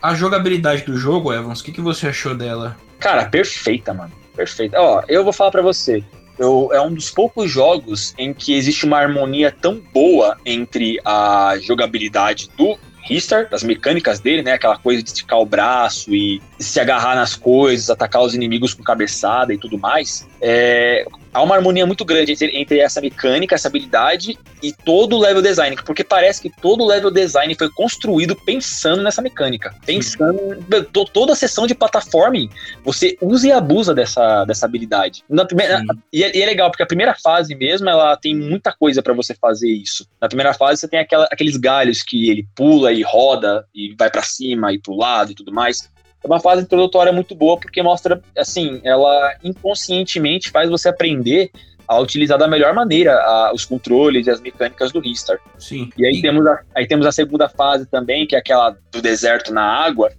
a 0.00 0.14
jogabilidade 0.14 0.84
do 0.84 0.96
jogo, 0.96 1.32
Evans, 1.32 1.60
o 1.60 1.64
que, 1.64 1.72
que 1.72 1.80
você 1.80 2.08
achou 2.08 2.34
dela? 2.34 2.76
Cara, 3.00 3.24
perfeita, 3.24 3.92
mano. 3.94 4.12
Perfeita. 4.36 4.78
Ó, 4.78 5.02
eu 5.08 5.24
vou 5.24 5.32
falar 5.32 5.50
para 5.50 5.62
você. 5.62 6.04
Eu, 6.42 6.70
é 6.72 6.80
um 6.80 6.92
dos 6.92 7.08
poucos 7.08 7.48
jogos 7.48 8.12
em 8.18 8.34
que 8.34 8.52
existe 8.52 8.84
uma 8.84 8.98
harmonia 8.98 9.52
tão 9.52 9.80
boa 9.94 10.36
entre 10.44 10.98
a 11.04 11.54
jogabilidade 11.60 12.50
do 12.56 12.76
Ristar, 13.04 13.48
das 13.48 13.62
mecânicas 13.62 14.18
dele, 14.18 14.42
né? 14.42 14.54
Aquela 14.54 14.76
coisa 14.76 15.00
de 15.00 15.08
esticar 15.08 15.38
o 15.38 15.46
braço 15.46 16.12
e 16.12 16.42
se 16.58 16.80
agarrar 16.80 17.14
nas 17.14 17.36
coisas, 17.36 17.90
atacar 17.90 18.22
os 18.22 18.34
inimigos 18.34 18.74
com 18.74 18.82
cabeçada 18.82 19.54
e 19.54 19.58
tudo 19.58 19.78
mais. 19.78 20.26
É, 20.40 21.06
há 21.32 21.42
uma 21.42 21.54
harmonia 21.54 21.86
muito 21.86 22.04
grande 22.04 22.32
entre, 22.32 22.56
entre, 22.56 22.78
essa 22.80 23.00
mecânica, 23.00 23.54
essa 23.54 23.68
habilidade 23.68 24.38
e 24.62 24.72
todo 24.72 25.16
o 25.16 25.20
level 25.20 25.42
design, 25.42 25.76
porque 25.84 26.04
parece 26.04 26.42
que 26.42 26.50
todo 26.50 26.82
o 26.82 26.86
level 26.86 27.10
design 27.10 27.54
foi 27.54 27.70
construído 27.70 28.36
pensando 28.36 29.02
nessa 29.02 29.22
mecânica, 29.22 29.74
pensando 29.84 30.62
to, 30.92 31.04
toda 31.06 31.32
a 31.32 31.36
sessão 31.36 31.66
de 31.66 31.74
platforming, 31.74 32.48
você 32.84 33.16
usa 33.20 33.48
e 33.48 33.52
abusa 33.52 33.94
dessa, 33.94 34.44
dessa 34.44 34.66
habilidade. 34.66 35.24
Na 35.28 35.44
primeira, 35.44 35.82
e 36.12 36.22
é, 36.22 36.36
e, 36.36 36.42
é, 36.42 36.46
legal 36.46 36.70
porque 36.70 36.82
a 36.82 36.86
primeira 36.86 37.14
fase 37.14 37.54
mesmo, 37.54 37.88
ela 37.88 38.16
tem 38.16 38.34
muita 38.34 38.72
coisa 38.72 39.02
para 39.02 39.14
você 39.14 39.34
fazer 39.34 39.70
isso. 39.70 40.06
Na 40.20 40.28
primeira 40.28 40.54
fase 40.54 40.80
você 40.80 40.88
tem 40.88 41.00
aquela, 41.00 41.26
aqueles 41.30 41.56
galhos 41.56 42.02
que 42.02 42.30
ele 42.30 42.46
pula 42.54 42.92
e 42.92 43.02
roda 43.02 43.66
e 43.74 43.94
vai 43.98 44.10
para 44.10 44.22
cima 44.22 44.72
e 44.72 44.78
pro 44.78 44.96
lado 44.96 45.32
e 45.32 45.34
tudo 45.34 45.52
mais 45.52 45.90
é 46.22 46.26
uma 46.26 46.40
fase 46.40 46.62
introdutória 46.62 47.12
muito 47.12 47.34
boa 47.34 47.58
porque 47.58 47.82
mostra, 47.82 48.20
assim, 48.36 48.80
ela 48.84 49.34
inconscientemente 49.42 50.50
faz 50.50 50.70
você 50.70 50.88
aprender 50.88 51.50
a 51.86 51.98
utilizar 51.98 52.38
da 52.38 52.48
melhor 52.48 52.74
maneira 52.74 53.14
a, 53.14 53.52
os 53.52 53.64
controles 53.64 54.26
e 54.26 54.30
as 54.30 54.40
mecânicas 54.40 54.92
do 54.92 55.00
Ristar. 55.00 55.38
Sim. 55.58 55.90
E 55.96 56.06
aí, 56.06 56.18
e... 56.18 56.22
Temos 56.22 56.46
a, 56.46 56.60
aí 56.74 56.86
temos 56.86 57.06
a 57.06 57.12
segunda 57.12 57.48
fase 57.48 57.86
também, 57.86 58.26
que 58.26 58.34
é 58.34 58.38
aquela 58.38 58.76
do 58.90 59.02
deserto 59.02 59.52
na 59.52 59.62
água, 59.62 60.10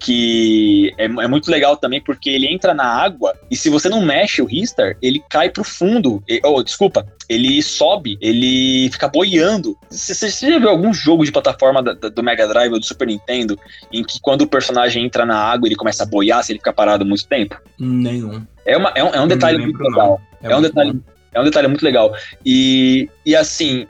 que 0.00 0.92
é, 0.96 1.04
é, 1.04 1.28
muito 1.28 1.50
legal 1.50 1.76
também 1.76 2.00
porque 2.00 2.30
ele 2.30 2.46
entra 2.46 2.72
na 2.72 2.84
água 2.84 3.36
e 3.50 3.56
se 3.56 3.68
você 3.68 3.88
não 3.88 4.00
mexe 4.00 4.40
o 4.40 4.46
Ristar, 4.46 4.96
ele 5.02 5.22
cai 5.28 5.50
pro 5.50 5.62
fundo. 5.62 6.22
E, 6.26 6.40
oh, 6.42 6.62
desculpa, 6.62 7.06
ele 7.28 7.62
sobe, 7.62 8.18
ele 8.20 8.90
fica 8.90 9.06
boiando. 9.08 9.76
Você, 9.90 10.28
já 10.30 10.58
viu 10.58 10.70
algum 10.70 10.92
jogo 10.92 11.24
de 11.24 11.30
plataforma 11.30 11.82
da, 11.82 11.92
da, 11.92 12.08
do 12.08 12.22
Mega 12.22 12.48
Drive 12.48 12.72
ou 12.72 12.80
do 12.80 12.86
Super 12.86 13.06
Nintendo 13.06 13.58
em 13.92 14.02
que 14.02 14.18
quando 14.20 14.42
o 14.42 14.48
personagem 14.48 15.04
entra 15.04 15.26
na 15.26 15.36
água 15.36 15.68
ele 15.68 15.76
começa 15.76 16.02
a 16.02 16.06
boiar 16.06 16.42
se 16.42 16.52
ele 16.52 16.58
fica 16.58 16.72
parado 16.72 17.04
muito 17.04 17.26
tempo? 17.28 17.60
Nenhum. 17.78 18.42
É, 18.64 18.76
uma, 18.76 18.90
é, 18.94 19.04
um, 19.04 19.14
é 19.14 19.20
um 19.20 19.28
detalhe 19.28 19.58
muito 19.58 19.80
legal. 19.82 20.20
É, 20.42 20.50
é 20.50 20.56
um 20.56 20.62
detalhe. 20.62 20.92
Bom. 20.94 21.00
É 21.32 21.40
um 21.40 21.44
detalhe 21.44 21.68
muito 21.68 21.84
legal. 21.84 22.12
E, 22.44 23.08
e 23.24 23.36
assim, 23.36 23.86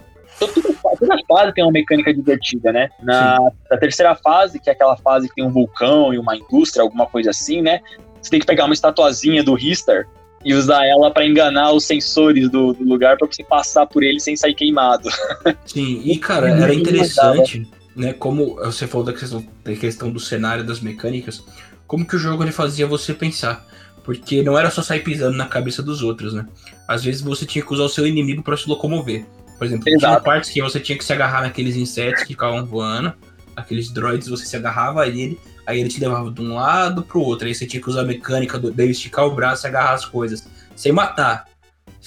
toda 0.48 1.18
fase 1.28 1.52
tem 1.54 1.64
uma 1.64 1.72
mecânica 1.72 2.12
divertida, 2.12 2.72
né? 2.72 2.88
Na, 3.02 3.38
na, 3.70 3.76
terceira 3.76 4.14
fase, 4.14 4.58
que 4.58 4.70
é 4.70 4.72
aquela 4.72 4.96
fase 4.96 5.28
que 5.28 5.34
tem 5.34 5.44
um 5.44 5.50
vulcão 5.50 6.12
e 6.14 6.18
uma 6.18 6.36
indústria, 6.36 6.82
alguma 6.82 7.06
coisa 7.06 7.30
assim, 7.30 7.60
né? 7.60 7.80
Você 8.20 8.30
tem 8.30 8.40
que 8.40 8.46
pegar 8.46 8.64
uma 8.64 8.74
estatuazinha 8.74 9.42
do 9.42 9.54
Ristar 9.54 10.06
e 10.44 10.54
usar 10.54 10.86
ela 10.86 11.10
para 11.10 11.26
enganar 11.26 11.72
os 11.72 11.84
sensores 11.84 12.48
do, 12.48 12.72
do 12.72 12.84
lugar 12.84 13.16
para 13.16 13.26
você 13.26 13.44
passar 13.44 13.86
por 13.86 14.02
ele 14.02 14.20
sem 14.20 14.36
sair 14.36 14.54
queimado. 14.54 15.08
Sim, 15.66 16.02
e 16.04 16.18
cara, 16.18 16.50
era 16.50 16.74
interessante, 16.74 17.70
né? 17.94 18.12
Como 18.12 18.56
você 18.56 18.86
falou 18.86 19.06
da 19.06 19.12
questão, 19.12 19.44
da 19.64 19.74
questão 19.74 20.10
do 20.10 20.20
cenário, 20.20 20.64
das 20.64 20.80
mecânicas, 20.80 21.44
como 21.86 22.06
que 22.06 22.16
o 22.16 22.18
jogo 22.18 22.42
ele 22.42 22.52
fazia 22.52 22.86
você 22.86 23.12
pensar. 23.12 23.68
Porque 24.02 24.42
não 24.42 24.58
era 24.58 24.70
só 24.70 24.82
sair 24.82 25.00
pisando 25.00 25.36
na 25.36 25.46
cabeça 25.46 25.82
dos 25.82 26.02
outros, 26.02 26.32
né? 26.32 26.46
Às 26.88 27.04
vezes 27.04 27.20
você 27.20 27.44
tinha 27.44 27.64
que 27.64 27.72
usar 27.72 27.84
o 27.84 27.88
seu 27.88 28.06
inimigo 28.06 28.42
para 28.42 28.56
se 28.56 28.68
locomover. 28.68 29.26
Por 29.60 29.66
exemplo, 29.66 29.90
Exato. 29.90 30.14
tinha 30.14 30.20
partes 30.20 30.48
que 30.48 30.62
você 30.62 30.80
tinha 30.80 30.96
que 30.96 31.04
se 31.04 31.12
agarrar 31.12 31.42
naqueles 31.42 31.76
insetos 31.76 32.22
que 32.22 32.28
ficavam 32.28 32.64
voando, 32.64 33.12
aqueles 33.54 33.90
droids, 33.90 34.26
você 34.26 34.46
se 34.46 34.56
agarrava 34.56 35.02
a 35.02 35.06
ele, 35.06 35.38
aí 35.66 35.78
ele 35.78 35.90
te 35.90 36.00
levava 36.00 36.30
de 36.30 36.40
um 36.40 36.54
lado 36.54 37.02
pro 37.02 37.20
outro, 37.20 37.46
aí 37.46 37.54
você 37.54 37.66
tinha 37.66 37.78
que 37.78 37.90
usar 37.90 38.00
a 38.00 38.04
mecânica 38.04 38.58
do, 38.58 38.70
dele 38.70 38.92
esticar 38.92 39.26
o 39.26 39.34
braço 39.34 39.66
e 39.66 39.68
agarrar 39.68 39.92
as 39.92 40.06
coisas, 40.06 40.48
sem 40.74 40.92
matar. 40.92 41.44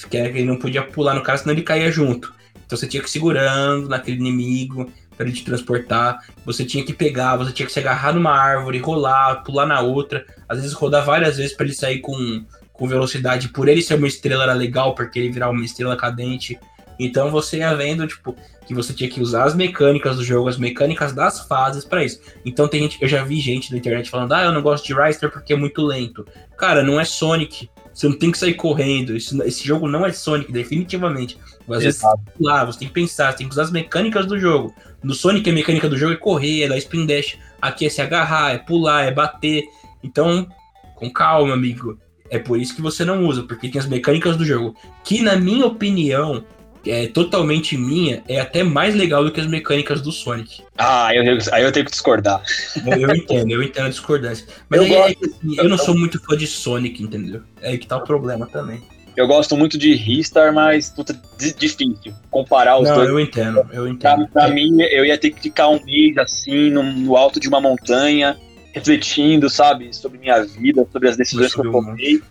Que 0.09 0.17
ele 0.17 0.45
não 0.45 0.57
podia 0.57 0.81
pular 0.81 1.13
no 1.13 1.21
cara, 1.21 1.37
senão 1.37 1.53
ele 1.53 1.61
caía 1.61 1.91
junto. 1.91 2.33
Então 2.65 2.75
você 2.75 2.87
tinha 2.87 3.03
que 3.03 3.07
ir 3.07 3.11
segurando 3.11 3.87
naquele 3.87 4.17
inimigo, 4.17 4.91
para 5.15 5.27
ele 5.27 5.35
te 5.35 5.45
transportar. 5.45 6.25
Você 6.43 6.65
tinha 6.65 6.83
que 6.83 6.91
pegar, 6.91 7.35
você 7.35 7.51
tinha 7.51 7.67
que 7.67 7.71
se 7.71 7.77
agarrar 7.77 8.15
numa 8.15 8.31
árvore, 8.31 8.79
rolar, 8.79 9.43
pular 9.43 9.67
na 9.67 9.79
outra, 9.79 10.25
às 10.49 10.59
vezes 10.59 10.73
rodar 10.73 11.05
várias 11.05 11.37
vezes 11.37 11.55
para 11.55 11.67
ele 11.67 11.75
sair 11.75 11.99
com, 11.99 12.43
com 12.71 12.87
velocidade. 12.87 13.49
Por 13.49 13.67
ele 13.67 13.83
ser 13.83 13.93
uma 13.93 14.07
estrela 14.07 14.41
era 14.41 14.53
legal, 14.53 14.95
porque 14.95 15.19
ele 15.19 15.31
virar 15.31 15.51
uma 15.51 15.63
estrela 15.63 15.95
cadente. 15.95 16.59
Então 16.99 17.31
você 17.31 17.57
ia 17.57 17.73
vendo, 17.75 18.07
tipo, 18.07 18.35
que 18.65 18.73
você 18.73 18.93
tinha 18.93 19.09
que 19.09 19.21
usar 19.21 19.43
as 19.43 19.55
mecânicas 19.55 20.17
do 20.17 20.23
jogo, 20.23 20.47
as 20.47 20.57
mecânicas 20.57 21.13
das 21.13 21.41
fases 21.41 21.83
para 21.83 22.03
isso. 22.03 22.19
Então 22.45 22.67
tem 22.67 22.81
gente, 22.81 23.01
eu 23.01 23.07
já 23.07 23.23
vi 23.23 23.39
gente 23.39 23.71
na 23.71 23.77
internet 23.77 24.09
falando: 24.09 24.33
"Ah, 24.33 24.43
eu 24.43 24.51
não 24.51 24.61
gosto 24.61 24.85
de 24.85 24.93
Ryster 24.93 25.29
porque 25.29 25.53
é 25.53 25.55
muito 25.55 25.81
lento". 25.81 26.25
Cara, 26.57 26.83
não 26.83 26.99
é 26.99 27.05
Sonic. 27.05 27.69
Você 27.93 28.07
não 28.07 28.17
tem 28.17 28.31
que 28.31 28.37
sair 28.37 28.55
correndo. 28.55 29.15
Esse, 29.15 29.39
esse 29.43 29.67
jogo 29.67 29.87
não 29.87 30.05
é 30.05 30.11
Sonic, 30.11 30.51
definitivamente. 30.51 31.37
Às 31.69 31.83
vezes, 31.83 32.01
lá, 32.39 32.65
você 32.65 32.79
tem 32.79 32.87
que 32.87 32.93
pensar, 32.93 33.31
você 33.31 33.37
tem 33.37 33.47
que 33.47 33.53
usar 33.53 33.63
as 33.63 33.71
mecânicas 33.71 34.25
do 34.25 34.39
jogo. 34.39 34.73
No 35.03 35.13
Sonic, 35.13 35.47
a 35.49 35.53
mecânica 35.53 35.87
do 35.87 35.97
jogo 35.97 36.13
é 36.13 36.17
correr, 36.17 36.63
é 36.63 36.67
dar 36.67 36.77
spin 36.77 37.05
dash. 37.05 37.37
Aqui 37.61 37.85
é 37.85 37.89
se 37.89 38.01
agarrar, 38.01 38.51
é 38.51 38.57
pular, 38.57 39.03
é 39.03 39.11
bater. 39.11 39.63
Então, 40.03 40.47
com 40.95 41.11
calma, 41.11 41.53
amigo. 41.53 41.97
É 42.29 42.39
por 42.39 42.59
isso 42.59 42.75
que 42.75 42.81
você 42.81 43.05
não 43.05 43.25
usa, 43.25 43.43
porque 43.43 43.69
tem 43.69 43.79
as 43.79 43.87
mecânicas 43.87 44.35
do 44.35 44.45
jogo. 44.45 44.75
Que, 45.03 45.21
na 45.21 45.35
minha 45.35 45.65
opinião, 45.65 46.43
é 46.85 47.07
totalmente 47.07 47.77
minha, 47.77 48.23
é 48.27 48.39
até 48.39 48.63
mais 48.63 48.93
legal 48.95 49.23
do 49.23 49.31
que 49.31 49.39
as 49.39 49.47
mecânicas 49.47 50.01
do 50.01 50.11
Sonic. 50.11 50.61
Ah, 50.77 51.13
eu, 51.13 51.23
aí 51.51 51.63
eu 51.63 51.71
tenho 51.71 51.85
que 51.85 51.91
discordar. 51.91 52.41
Eu, 52.85 53.15
entendo, 53.15 53.51
eu 53.51 53.63
entendo 53.63 53.85
a 53.85 53.89
discordância. 53.89 54.45
Mas 54.69 54.81
eu, 54.81 54.87
é, 54.87 54.89
gosto, 54.89 55.25
assim, 55.25 55.55
eu 55.57 55.69
não 55.69 55.77
sou 55.77 55.95
muito 55.95 56.19
fã 56.19 56.35
de 56.35 56.47
Sonic, 56.47 57.01
entendeu? 57.01 57.41
É 57.61 57.69
aí 57.69 57.77
que 57.77 57.87
tá 57.87 57.97
o 57.97 58.03
problema 58.03 58.45
também. 58.47 58.81
Eu 59.15 59.27
gosto 59.27 59.55
muito 59.55 59.77
de 59.77 59.93
Ristar, 59.93 60.51
mas 60.51 60.89
puta, 60.89 61.19
difícil 61.37 61.95
comparar 62.31 62.79
os 62.79 62.89
não, 62.89 62.95
dois. 62.95 63.09
eu 63.09 63.19
entendo, 63.19 63.65
eu 63.71 63.87
entendo. 63.87 64.27
Pra, 64.27 64.43
pra 64.43 64.49
é. 64.49 64.53
mim, 64.53 64.81
eu 64.81 65.05
ia 65.05 65.17
ter 65.17 65.29
que 65.29 65.39
ficar 65.39 65.69
um 65.69 65.83
mês 65.83 66.17
assim, 66.17 66.71
no, 66.71 66.81
no, 66.81 67.15
alto 67.15 67.39
de 67.39 67.47
uma 67.47 67.61
montanha, 67.61 68.35
refletindo, 68.73 69.49
sabe, 69.49 69.95
sobre 69.95 70.17
minha 70.17 70.43
vida, 70.43 70.85
sobre 70.91 71.09
as 71.09 71.15
decisões 71.15 71.53
que 71.53 71.59
eu 71.61 71.71
tomei, 71.71 72.21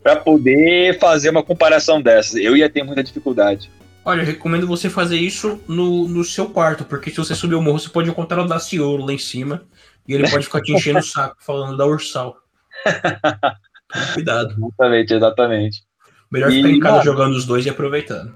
para 0.00 0.14
poder 0.14 0.96
fazer 1.00 1.30
uma 1.30 1.42
comparação 1.42 2.00
dessas. 2.00 2.36
Eu 2.36 2.56
ia 2.56 2.70
ter 2.70 2.84
muita 2.84 3.02
dificuldade. 3.02 3.68
Olha, 4.04 4.22
eu 4.22 4.26
recomendo 4.26 4.66
você 4.66 4.88
fazer 4.88 5.16
isso 5.16 5.60
no, 5.68 6.08
no 6.08 6.24
seu 6.24 6.48
quarto, 6.48 6.84
porque 6.84 7.10
se 7.10 7.16
você 7.16 7.34
subir 7.34 7.54
o 7.54 7.62
morro, 7.62 7.78
você 7.78 7.88
pode 7.88 8.08
encontrar 8.08 8.42
o 8.42 8.46
Daciolo 8.46 9.04
lá 9.04 9.12
em 9.12 9.18
cima 9.18 9.62
e 10.06 10.14
ele 10.14 10.28
pode 10.30 10.44
ficar 10.44 10.62
te 10.62 10.72
enchendo 10.72 11.00
o 11.00 11.02
saco 11.04 11.36
falando 11.40 11.76
da 11.76 11.86
Ursal. 11.86 12.36
Cuidado. 14.14 14.54
Exatamente, 14.56 15.14
exatamente. 15.14 15.82
Melhor 16.30 16.50
ficar 16.50 16.68
em 16.68 16.80
casa 16.80 17.04
jogando 17.04 17.34
os 17.34 17.44
dois 17.44 17.66
e 17.66 17.70
aproveitando. 17.70 18.34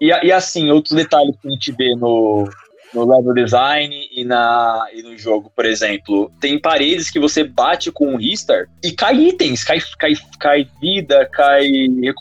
E, 0.00 0.08
e 0.08 0.32
assim, 0.32 0.70
outros 0.70 0.94
detalhes 0.94 1.36
que 1.40 1.48
a 1.48 1.50
gente 1.50 1.72
vê 1.72 1.94
no, 1.94 2.48
no 2.94 3.04
level 3.04 3.32
design 3.34 4.08
e, 4.10 4.24
na, 4.24 4.86
e 4.92 5.02
no 5.02 5.16
jogo, 5.16 5.50
por 5.54 5.64
exemplo. 5.64 6.30
Tem 6.40 6.58
paredes 6.58 7.10
que 7.10 7.18
você 7.18 7.44
bate 7.44 7.90
com 7.90 8.14
um 8.14 8.16
Ristar 8.16 8.66
e 8.82 8.92
cai 8.92 9.16
itens, 9.16 9.64
cai, 9.64 9.78
cai, 9.98 10.12
cai 10.38 10.68
vida, 10.80 11.28
cai 11.32 11.68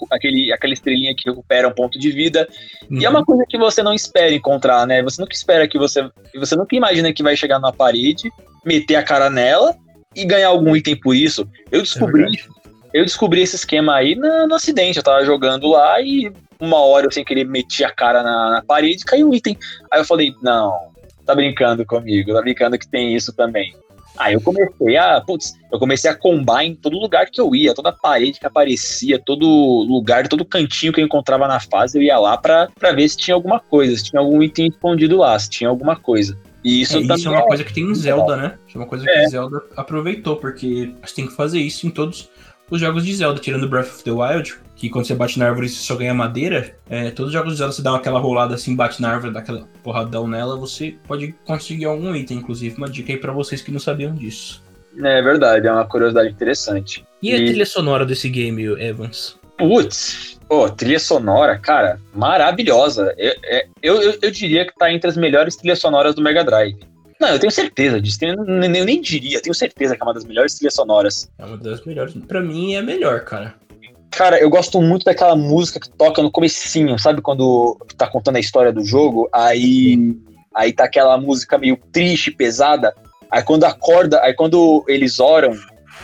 aquele, 0.10 0.52
aquela 0.52 0.74
estrelinha 0.74 1.14
que 1.16 1.30
recupera 1.30 1.68
um 1.68 1.74
ponto 1.74 2.00
de 2.00 2.12
vida. 2.12 2.48
Uhum. 2.90 3.00
E 3.00 3.06
é 3.06 3.10
uma 3.10 3.20
uhum. 3.20 3.26
coisa 3.26 3.46
que 3.48 3.58
você 3.58 3.84
não 3.84 3.94
espera 3.94 4.34
encontrar, 4.34 4.86
né? 4.88 5.04
Você 5.04 5.22
nunca 5.22 5.34
espera 5.34 5.68
que 5.68 5.78
você. 5.78 6.10
Você 6.36 6.56
nunca 6.56 6.76
imagina 6.76 7.14
que 7.14 7.24
vai 7.24 7.36
chegar 7.36 7.60
na 7.60 7.72
parede, 7.72 8.30
meter 8.66 8.96
a 8.96 9.04
cara 9.04 9.30
nela 9.30 9.76
e 10.16 10.26
ganhar 10.26 10.50
algum 10.50 10.76
item 10.76 10.96
por 10.96 11.16
isso. 11.16 11.48
Eu 11.72 11.82
descobri. 11.82 12.24
É 12.24 12.61
eu 12.94 13.06
descobri 13.06 13.42
esse 13.42 13.56
esquema 13.56 13.96
aí 13.96 14.16
no, 14.16 14.48
no 14.48 14.56
acidente. 14.56 14.98
Eu 14.98 15.04
tava 15.04 15.26
jogando 15.26 15.70
lá 15.70 16.02
e 16.02 16.32
uma 16.60 16.80
hora 16.80 17.08
eu 17.08 17.12
sem 17.12 17.24
querer 17.24 17.46
meti 17.46 17.84
a 17.84 17.92
cara 17.92 18.22
na, 18.24 18.52
na 18.52 18.62
parede 18.62 19.02
e 19.02 19.06
caiu 19.06 19.30
um 19.30 19.34
item. 19.34 19.58
Aí 19.90 20.00
eu 20.00 20.06
falei, 20.06 20.34
não, 20.42 20.74
tá 21.26 21.34
brincando 21.34 21.86
comigo, 21.86 22.34
tá 22.34 22.42
brincando 22.42 22.78
que 22.78 22.88
tem 22.88 23.16
isso 23.16 23.34
também. 23.34 23.76
Aí 24.18 24.34
eu 24.34 24.42
comecei 24.42 24.98
a, 24.98 25.22
putz, 25.22 25.54
eu 25.72 25.80
comecei 25.80 26.10
a 26.10 26.16
combar 26.16 26.64
em 26.64 26.76
todo 26.76 27.00
lugar 27.00 27.28
que 27.28 27.40
eu 27.40 27.56
ia, 27.56 27.74
toda 27.74 27.94
parede 27.94 28.40
que 28.40 28.46
aparecia, 28.46 29.18
todo 29.18 29.46
lugar, 29.48 30.28
todo 30.28 30.46
cantinho 30.46 30.92
que 30.92 31.00
eu 31.00 31.06
encontrava 31.06 31.48
na 31.48 31.60
fase, 31.60 31.98
eu 31.98 32.04
ia 32.04 32.20
lá 32.20 32.38
pra, 32.38 32.68
pra 32.78 32.92
ver 32.92 33.08
se 33.08 33.18
tinha 33.18 33.34
alguma 33.34 33.60
coisa, 33.60 33.96
se 33.96 34.04
tinha 34.04 34.20
algum 34.20 34.44
item 34.44 34.68
escondido 34.68 35.18
lá, 35.18 35.40
se 35.40 35.50
tinha 35.50 35.70
alguma 35.70 35.96
coisa. 35.96 36.38
E 36.64 36.82
isso, 36.82 36.98
é, 36.98 37.02
isso 37.02 37.28
é 37.28 37.32
uma 37.32 37.48
coisa 37.48 37.64
que 37.64 37.74
tem 37.74 37.86
em 37.86 37.96
Zelda, 37.96 38.36
né? 38.36 38.58
Isso 38.68 38.78
é 38.78 38.82
uma 38.82 38.88
coisa 38.88 39.10
é. 39.10 39.24
que 39.24 39.30
Zelda 39.30 39.64
aproveitou, 39.76 40.36
porque 40.36 40.94
você 41.04 41.16
tem 41.16 41.28
que 41.28 41.34
fazer 41.34 41.60
isso 41.60 41.88
em 41.88 41.90
todos 41.90 42.30
os 42.72 42.80
jogos 42.80 43.06
de 43.06 43.14
Zelda, 43.14 43.40
tirando 43.40 43.68
Breath 43.68 43.88
of 43.88 44.04
the 44.04 44.12
Wild, 44.12 44.56
que 44.78 44.90
quando 44.90 45.06
você 45.06 45.14
bate 45.14 45.38
na 45.38 45.48
árvore 45.48 45.70
você 45.70 45.84
só 45.84 45.96
ganha 45.96 46.14
madeira, 46.14 46.74
é, 46.90 47.12
todos 47.12 47.28
os 47.28 47.34
jogos 47.34 47.52
de 47.52 47.60
Zelda 47.60 47.74
você 47.74 47.82
dá 47.82 47.96
aquela 47.96 48.20
rolada 48.20 48.56
assim, 48.56 48.76
bate 48.76 49.02
na 49.02 49.12
árvore, 49.12 49.34
dá 49.34 49.42
aquela 49.42 49.68
porradão 49.84 50.28
nela, 50.28 50.56
você 50.56 50.96
pode 51.08 51.36
conseguir 51.46 51.86
algum 51.86 52.16
item, 52.16 52.38
inclusive. 52.38 52.78
Uma 52.78 52.90
dica 52.90 53.12
aí 53.12 53.18
pra 53.18 53.34
vocês 53.34 53.62
que 53.62 53.72
não 53.72 53.80
sabiam 53.80 54.16
disso. 54.16 54.64
É 54.98 55.22
verdade, 55.22 55.68
é 55.68 55.72
uma 55.72 55.86
curiosidade 55.86 56.30
interessante. 56.30 57.06
E, 57.22 57.32
e... 57.32 57.34
a 57.34 57.38
trilha 57.38 57.66
sonora 57.66 58.06
desse 58.06 58.30
game, 58.30 58.64
Evans? 58.64 59.38
Putz, 59.58 60.40
pô, 60.48 60.70
trilha 60.70 61.00
sonora, 61.00 61.60
cara, 61.60 62.00
maravilhosa. 62.16 63.14
Eu, 63.18 63.34
é, 63.44 63.68
eu, 63.84 64.02
eu, 64.02 64.18
eu 64.22 64.32
diria 64.32 64.66
que 64.66 64.74
tá 64.76 64.92
entre 64.92 65.10
as 65.10 65.18
melhores 65.18 65.56
trilhas 65.56 65.80
sonoras 65.80 66.16
do 66.16 66.22
Mega 66.22 66.44
Drive. 66.44 66.80
Não, 67.22 67.30
eu 67.30 67.40
tenho 67.40 67.52
certeza 67.52 68.02
disso. 68.02 68.18
Eu 68.24 68.44
nem, 68.44 68.78
eu 68.78 68.84
nem 68.84 69.00
diria, 69.00 69.40
tenho 69.40 69.54
certeza 69.54 69.96
que 69.96 70.02
é 70.02 70.06
uma 70.06 70.14
das 70.14 70.26
melhores 70.26 70.56
trilhas 70.56 70.74
sonoras. 70.74 71.30
É 71.38 71.46
uma 71.46 71.56
das 71.56 71.86
melhores. 71.86 72.16
Pra 72.28 72.42
mim 72.42 72.74
é 72.74 72.80
a 72.80 72.82
melhor, 72.82 73.24
cara. 73.24 73.54
Cara, 74.10 74.40
eu 74.40 74.50
gosto 74.50 74.82
muito 74.82 75.04
daquela 75.04 75.36
música 75.36 75.80
que 75.80 75.88
toca 75.88 76.24
no 76.24 76.32
comecinho, 76.32 76.98
sabe? 76.98 77.22
Quando 77.22 77.78
tá 77.96 78.08
contando 78.08 78.38
a 78.38 78.40
história 78.40 78.74
do 78.74 78.84
jogo, 78.84 79.30
aí, 79.32 80.18
aí 80.54 80.74
tá 80.74 80.86
aquela 80.86 81.16
música 81.16 81.60
meio 81.60 81.78
triste, 81.92 82.32
pesada. 82.32 82.92
Aí 83.30 83.44
quando 83.44 83.66
acorda, 83.66 84.20
aí 84.24 84.34
quando 84.34 84.84
eles 84.88 85.20
oram 85.20 85.56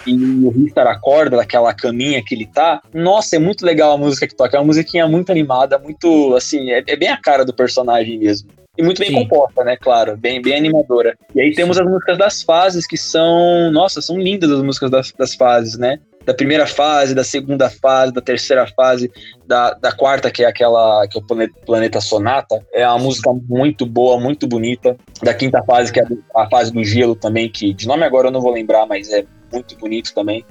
e 0.06 0.14
o 0.14 0.52
Richter 0.52 0.86
acorda 0.86 1.38
daquela 1.38 1.74
caminha 1.74 2.24
que 2.24 2.36
ele 2.36 2.46
tá, 2.46 2.80
nossa, 2.94 3.36
é 3.36 3.40
muito 3.40 3.66
legal 3.66 3.92
a 3.94 3.98
música 3.98 4.28
que 4.28 4.36
toca. 4.36 4.56
É 4.56 4.60
uma 4.60 4.68
musiquinha 4.68 5.08
muito 5.08 5.32
animada, 5.32 5.80
muito, 5.80 6.36
assim, 6.36 6.70
é, 6.70 6.84
é 6.86 6.96
bem 6.96 7.10
a 7.10 7.18
cara 7.18 7.44
do 7.44 7.54
personagem 7.54 8.20
mesmo. 8.20 8.50
E 8.78 8.84
muito 8.84 9.00
bem 9.00 9.10
Sim. 9.10 9.16
composta, 9.16 9.64
né? 9.64 9.76
Claro, 9.76 10.16
bem, 10.16 10.42
bem 10.42 10.56
animadora. 10.56 11.18
E 11.34 11.42
aí 11.42 11.54
temos 11.54 11.80
as 11.80 11.86
músicas 11.86 12.18
das 12.18 12.44
fases, 12.44 12.86
que 12.86 12.98
são. 12.98 13.72
Nossa, 13.72 14.02
são 14.02 14.20
lindas 14.20 14.52
as 14.52 14.62
músicas 14.62 14.92
das, 14.92 15.12
das 15.12 15.34
fases, 15.34 15.78
né? 15.78 16.00
Da 16.24 16.34
primeira 16.34 16.68
fase, 16.68 17.16
da 17.16 17.24
segunda 17.24 17.70
fase, 17.70 18.14
da 18.14 18.22
terceira 18.22 18.68
fase, 18.68 19.10
da, 19.48 19.74
da 19.74 19.92
quarta, 19.94 20.30
que 20.30 20.44
é 20.44 20.48
aquela 20.48 21.08
que 21.08 21.18
é 21.18 21.22
o 21.22 21.24
planeta, 21.26 21.54
planeta 21.66 22.02
Sonata. 22.02 22.62
É 22.74 22.88
uma 22.88 23.00
música 23.00 23.32
muito 23.48 23.86
boa, 23.86 24.20
muito 24.20 24.46
bonita. 24.46 24.96
Da 25.24 25.34
quinta 25.34 25.64
fase, 25.64 25.92
que 25.92 26.00
é 26.00 26.06
a 26.36 26.48
fase 26.50 26.72
do 26.72 26.84
gelo 26.84 27.16
também, 27.16 27.50
que 27.50 27.74
de 27.74 27.88
nome 27.88 28.04
agora 28.04 28.28
eu 28.28 28.32
não 28.32 28.42
vou 28.42 28.52
lembrar, 28.52 28.86
mas 28.86 29.10
é 29.12 29.26
muito 29.52 29.76
bonito 29.78 30.14
também. 30.14 30.46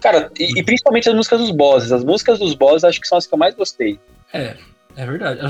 Cara, 0.00 0.30
e, 0.38 0.60
e 0.60 0.62
principalmente 0.62 1.08
as 1.08 1.14
músicas 1.14 1.40
dos 1.40 1.50
bosses. 1.50 1.92
As 1.92 2.04
músicas 2.04 2.38
dos 2.38 2.54
bosses 2.54 2.84
acho 2.84 3.00
que 3.00 3.08
são 3.08 3.18
as 3.18 3.26
que 3.26 3.34
eu 3.34 3.38
mais 3.38 3.54
gostei. 3.54 3.98
É, 4.32 4.54
é 4.96 5.06
verdade. 5.06 5.40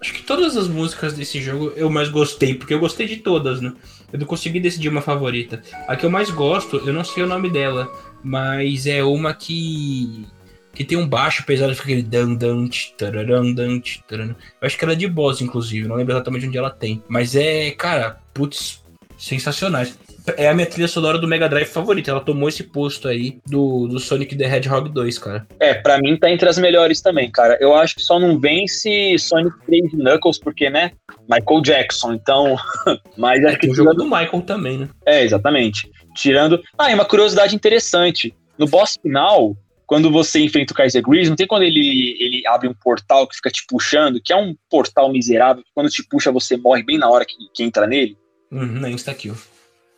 Acho 0.00 0.12
que 0.12 0.22
todas 0.22 0.56
as 0.56 0.68
músicas 0.68 1.12
desse 1.12 1.40
jogo 1.40 1.72
eu 1.74 1.90
mais 1.90 2.08
gostei, 2.08 2.54
porque 2.54 2.72
eu 2.72 2.78
gostei 2.78 3.06
de 3.06 3.16
todas, 3.16 3.60
né? 3.60 3.72
Eu 4.12 4.18
não 4.18 4.26
consegui 4.26 4.60
decidir 4.60 4.88
uma 4.88 5.02
favorita. 5.02 5.62
A 5.88 5.96
que 5.96 6.06
eu 6.06 6.10
mais 6.10 6.30
gosto, 6.30 6.76
eu 6.78 6.92
não 6.92 7.02
sei 7.04 7.24
o 7.24 7.26
nome 7.26 7.50
dela, 7.50 7.90
mas 8.22 8.86
é 8.86 9.02
uma 9.02 9.34
que 9.34 10.26
que 10.74 10.84
tem 10.84 10.96
um 10.96 11.08
baixo 11.08 11.44
pesado, 11.44 11.74
fica 11.74 11.88
aquele 11.88 12.02
dan 12.04 12.34
dan 12.34 12.68
tararam, 12.96 13.52
dan 13.52 13.80
Eu 14.12 14.36
acho 14.62 14.78
que 14.78 14.84
ela 14.84 14.92
é 14.92 14.96
de 14.96 15.08
boss, 15.08 15.40
inclusive, 15.40 15.88
não 15.88 15.96
lembro 15.96 16.14
exatamente 16.14 16.46
onde 16.46 16.56
ela 16.56 16.70
tem. 16.70 17.02
Mas 17.08 17.34
é, 17.34 17.72
cara, 17.72 18.20
putz, 18.32 18.80
sensacionais 19.18 19.98
é 20.36 20.48
a 20.48 20.54
minha 20.54 20.66
trilha 20.66 20.88
sonora 20.88 21.18
do 21.18 21.28
Mega 21.28 21.48
Drive 21.48 21.66
favorita. 21.66 22.10
Ela 22.10 22.20
tomou 22.20 22.48
esse 22.48 22.64
posto 22.64 23.08
aí 23.08 23.38
do, 23.46 23.86
do 23.86 23.98
Sonic 23.98 24.36
the 24.36 24.44
Hedgehog 24.44 24.88
2, 24.90 25.18
cara. 25.18 25.46
É, 25.60 25.74
pra 25.74 25.98
mim 25.98 26.16
tá 26.16 26.30
entre 26.30 26.48
as 26.48 26.58
melhores 26.58 27.00
também, 27.00 27.30
cara. 27.30 27.56
Eu 27.60 27.74
acho 27.74 27.96
que 27.96 28.02
só 28.02 28.18
não 28.18 28.38
vence 28.38 29.16
Sonic 29.18 29.56
3 29.66 29.92
Knuckles, 29.92 30.38
porque, 30.38 30.70
né? 30.70 30.92
Michael 31.28 31.62
Jackson, 31.62 32.14
então. 32.14 32.56
Mas 33.16 33.42
é, 33.44 33.56
que 33.56 33.68
o 33.68 33.74
jogo 33.74 33.94
do 33.94 34.04
Michael 34.04 34.42
também, 34.42 34.78
né? 34.78 34.88
É, 35.06 35.22
exatamente. 35.22 35.90
Tirando. 36.14 36.62
Ah, 36.76 36.90
e 36.90 36.94
uma 36.94 37.04
curiosidade 37.04 37.54
interessante. 37.54 38.34
No 38.58 38.66
boss 38.66 38.96
final, 39.00 39.56
quando 39.88 40.10
você 40.10 40.40
enfrenta 40.40 40.72
o 40.72 40.76
Kaiser 40.76 41.02
Gris, 41.02 41.28
não 41.28 41.36
tem 41.36 41.46
quando 41.46 41.62
ele, 41.62 42.16
ele 42.20 42.46
abre 42.46 42.68
um 42.68 42.74
portal 42.74 43.26
que 43.26 43.36
fica 43.36 43.50
te 43.50 43.64
puxando, 43.66 44.20
que 44.22 44.32
é 44.32 44.36
um 44.36 44.54
portal 44.68 45.10
miserável, 45.10 45.62
que 45.62 45.70
quando 45.74 45.88
te 45.88 46.06
puxa 46.06 46.30
você 46.30 46.58
morre 46.58 46.82
bem 46.82 46.98
na 46.98 47.08
hora 47.08 47.24
que, 47.24 47.34
que 47.54 47.62
entra 47.62 47.86
nele? 47.86 48.16
Uhum, 48.50 48.86
insta-kill. 48.86 49.34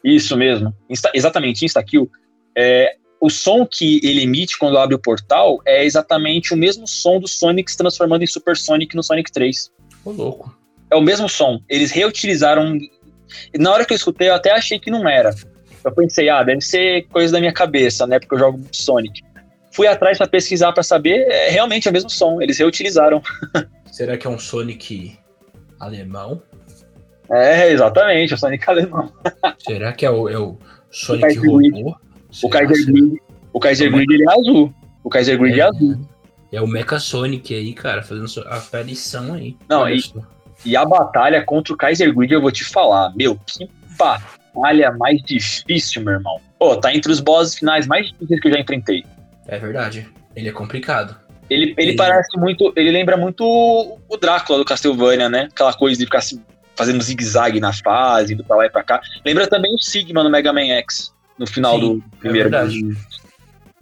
Isso 0.04 0.36
mesmo. 0.36 0.74
Insta, 0.88 1.10
exatamente, 1.14 1.64
insta-kill. 1.64 2.10
É, 2.56 2.96
o 3.20 3.28
som 3.28 3.66
que 3.66 4.00
ele 4.02 4.22
emite 4.22 4.58
quando 4.58 4.78
abre 4.78 4.94
o 4.94 4.98
portal 4.98 5.60
é 5.66 5.84
exatamente 5.84 6.54
o 6.54 6.56
mesmo 6.56 6.86
som 6.86 7.20
do 7.20 7.28
Sonic 7.28 7.70
se 7.70 7.76
transformando 7.76 8.22
em 8.22 8.26
Super 8.26 8.56
Sonic 8.56 8.96
no 8.96 9.02
Sonic 9.02 9.30
3. 9.30 9.70
Ô, 10.04 10.10
louco. 10.10 10.56
É 10.90 10.96
o 10.96 11.02
mesmo 11.02 11.28
som. 11.28 11.60
Eles 11.68 11.90
reutilizaram. 11.90 12.78
Na 13.58 13.72
hora 13.72 13.84
que 13.84 13.92
eu 13.92 13.96
escutei, 13.96 14.28
eu 14.28 14.34
até 14.34 14.50
achei 14.50 14.78
que 14.78 14.90
não 14.90 15.08
era. 15.08 15.34
Eu 15.84 15.92
pensei, 15.92 16.28
ah, 16.28 16.42
deve 16.42 16.62
ser 16.62 17.06
coisa 17.08 17.32
da 17.32 17.40
minha 17.40 17.52
cabeça, 17.52 18.06
né? 18.06 18.18
Porque 18.18 18.34
eu 18.34 18.38
jogo 18.38 18.60
Sonic. 18.72 19.22
Fui 19.72 19.86
atrás 19.86 20.18
para 20.18 20.26
pesquisar 20.26 20.72
para 20.72 20.82
saber, 20.82 21.28
é 21.30 21.50
realmente 21.50 21.86
é 21.86 21.90
o 21.90 21.94
mesmo 21.94 22.10
som. 22.10 22.40
Eles 22.40 22.58
reutilizaram. 22.58 23.22
Será 23.92 24.16
que 24.16 24.26
é 24.26 24.30
um 24.30 24.38
Sonic 24.38 25.16
alemão? 25.78 26.42
É, 27.30 27.70
exatamente, 27.70 28.34
o 28.34 28.38
Sonic 28.38 28.68
alemão. 28.68 29.12
Será 29.58 29.92
que 29.92 30.04
é 30.04 30.10
o, 30.10 30.28
é 30.28 30.38
o 30.38 30.58
Sonic 30.90 31.38
o 31.38 31.52
robô? 31.52 31.96
O 32.42 32.48
Kaiser 32.48 32.86
Grid, 32.86 33.22
o 33.52 33.60
Kaiser 33.60 33.90
Grid 33.92 34.12
ele 34.12 34.24
é 34.24 34.32
azul. 34.32 34.74
O 35.02 35.08
Kaiser 35.08 35.38
Grid 35.38 35.60
é, 35.60 35.62
é 35.62 35.66
azul. 35.66 36.00
É 36.52 36.60
o 36.60 36.66
Mecha 36.66 36.98
Sonic 36.98 37.54
aí, 37.54 37.72
cara, 37.72 38.02
fazendo 38.02 38.26
a 38.48 38.56
aparição 38.56 39.34
aí. 39.34 39.56
Não, 39.68 39.88
e, 39.88 40.00
e, 40.64 40.76
a 40.76 40.84
batalha 40.84 41.42
contra 41.44 41.72
o 41.72 41.76
Kaiser 41.76 42.12
Grid 42.14 42.32
eu 42.32 42.40
vou 42.40 42.50
te 42.50 42.64
falar. 42.64 43.12
Meu, 43.14 43.36
que 43.36 43.68
batalha 43.96 44.90
mais 44.92 45.22
difícil, 45.22 46.02
meu 46.02 46.14
irmão. 46.14 46.40
Pô, 46.58 46.76
tá 46.76 46.94
entre 46.94 47.12
os 47.12 47.20
bosses 47.20 47.58
finais 47.58 47.86
mais 47.86 48.08
difíceis 48.08 48.40
que 48.40 48.48
eu 48.48 48.52
já 48.52 48.60
enfrentei. 48.60 49.04
É 49.46 49.58
verdade. 49.58 50.08
Ele 50.34 50.48
é 50.48 50.52
complicado. 50.52 51.16
Ele, 51.48 51.74
ele, 51.76 51.90
ele... 51.90 51.96
parece 51.96 52.38
muito. 52.38 52.72
Ele 52.76 52.90
lembra 52.90 53.16
muito 53.16 53.44
o 53.44 54.16
Drácula 54.16 54.58
do 54.58 54.64
Castlevania, 54.64 55.28
né? 55.28 55.48
Aquela 55.50 55.72
coisa 55.72 55.98
de 55.98 56.04
ficar 56.04 56.18
assim, 56.18 56.40
fazendo 56.80 57.02
zigue-zague 57.02 57.60
na 57.60 57.72
fase, 57.72 58.32
indo 58.32 58.42
pra 58.42 58.56
lá 58.56 58.66
e 58.66 58.70
pra 58.70 58.82
cá. 58.82 59.00
Lembra 59.24 59.46
também 59.46 59.74
o 59.74 59.78
Sigma 59.78 60.24
no 60.24 60.30
Mega 60.30 60.52
Man 60.52 60.66
X, 60.66 61.12
no 61.38 61.46
final 61.46 61.78
Sim, 61.78 61.80
do 61.80 62.04
primeiro. 62.18 62.48
É 62.48 62.50
verdade. 62.50 62.96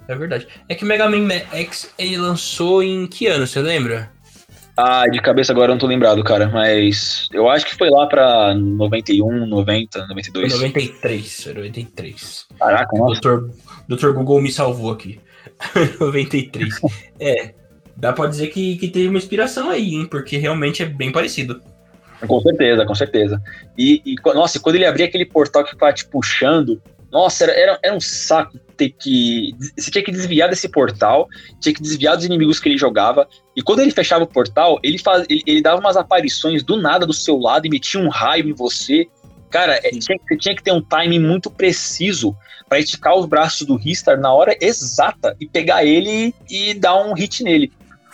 É 0.08 0.14
verdade. 0.14 0.48
É 0.68 0.74
que 0.74 0.84
o 0.84 0.86
Mega 0.86 1.08
Man 1.08 1.28
X 1.52 1.92
ele 1.96 2.16
lançou 2.16 2.82
em 2.82 3.06
que 3.06 3.26
ano, 3.28 3.46
você 3.46 3.60
lembra? 3.60 4.10
Ah, 4.76 5.08
de 5.08 5.20
cabeça 5.20 5.52
agora 5.52 5.70
eu 5.70 5.74
não 5.74 5.80
tô 5.80 5.86
lembrado, 5.86 6.22
cara, 6.22 6.48
mas 6.48 7.28
eu 7.32 7.48
acho 7.48 7.66
que 7.66 7.76
foi 7.76 7.90
lá 7.90 8.06
pra 8.06 8.54
91, 8.54 9.46
90, 9.46 10.06
92. 10.06 10.52
93, 10.52 11.46
93. 11.54 12.46
Caraca, 12.58 12.96
nossa. 12.96 13.20
Doutor, 13.20 13.50
Doutor 13.88 14.14
Google 14.14 14.40
me 14.40 14.52
salvou 14.52 14.92
aqui. 14.92 15.20
93. 16.00 16.80
é, 17.18 17.54
dá 17.96 18.12
pra 18.12 18.28
dizer 18.28 18.48
que, 18.48 18.76
que 18.76 18.88
teve 18.88 19.08
uma 19.08 19.18
inspiração 19.18 19.68
aí, 19.68 19.94
hein, 19.94 20.06
porque 20.06 20.36
realmente 20.36 20.82
é 20.82 20.86
bem 20.86 21.10
parecido. 21.10 21.60
Com 22.26 22.40
certeza, 22.40 22.84
com 22.84 22.94
certeza. 22.94 23.40
E, 23.76 24.02
e 24.04 24.14
nossa, 24.34 24.58
quando 24.58 24.76
ele 24.76 24.86
abria 24.86 25.06
aquele 25.06 25.24
portal 25.24 25.64
que 25.64 25.70
ficava 25.70 25.92
te 25.92 26.04
puxando, 26.06 26.80
nossa, 27.10 27.44
era, 27.44 27.52
era, 27.52 27.78
era, 27.82 27.96
um 27.96 28.00
saco 28.00 28.58
ter 28.76 28.90
que. 28.90 29.54
Você 29.76 29.90
tinha 29.90 30.04
que 30.04 30.12
desviar 30.12 30.48
desse 30.48 30.68
portal, 30.68 31.26
tinha 31.60 31.74
que 31.74 31.80
desviar 31.80 32.16
dos 32.16 32.26
inimigos 32.26 32.60
que 32.60 32.68
ele 32.68 32.76
jogava. 32.76 33.26
E 33.56 33.62
quando 33.62 33.80
ele 33.80 33.90
fechava 33.90 34.24
o 34.24 34.26
portal, 34.26 34.78
ele, 34.82 34.98
faz, 34.98 35.24
ele, 35.28 35.42
ele 35.46 35.62
dava 35.62 35.80
umas 35.80 35.96
aparições 35.96 36.62
do 36.62 36.76
nada 36.76 37.06
do 37.06 37.12
seu 37.12 37.38
lado 37.38 37.66
e 37.66 37.70
metia 37.70 38.00
um 38.00 38.08
raio 38.08 38.48
em 38.48 38.52
você. 38.52 39.06
Cara, 39.50 39.80
é, 39.82 39.90
tinha, 39.90 40.18
você 40.28 40.36
tinha 40.36 40.54
que 40.54 40.62
ter 40.62 40.72
um 40.72 40.82
timing 40.82 41.20
muito 41.20 41.50
preciso 41.50 42.36
para 42.68 42.78
esticar 42.78 43.16
os 43.16 43.24
braços 43.24 43.66
do 43.66 43.76
Ristar 43.76 44.20
na 44.20 44.30
hora 44.30 44.54
exata 44.60 45.34
e 45.40 45.46
pegar 45.46 45.84
ele 45.84 46.34
e 46.50 46.74
dar 46.74 46.96
um 47.00 47.14
hit 47.14 47.42
nele. 47.42 47.72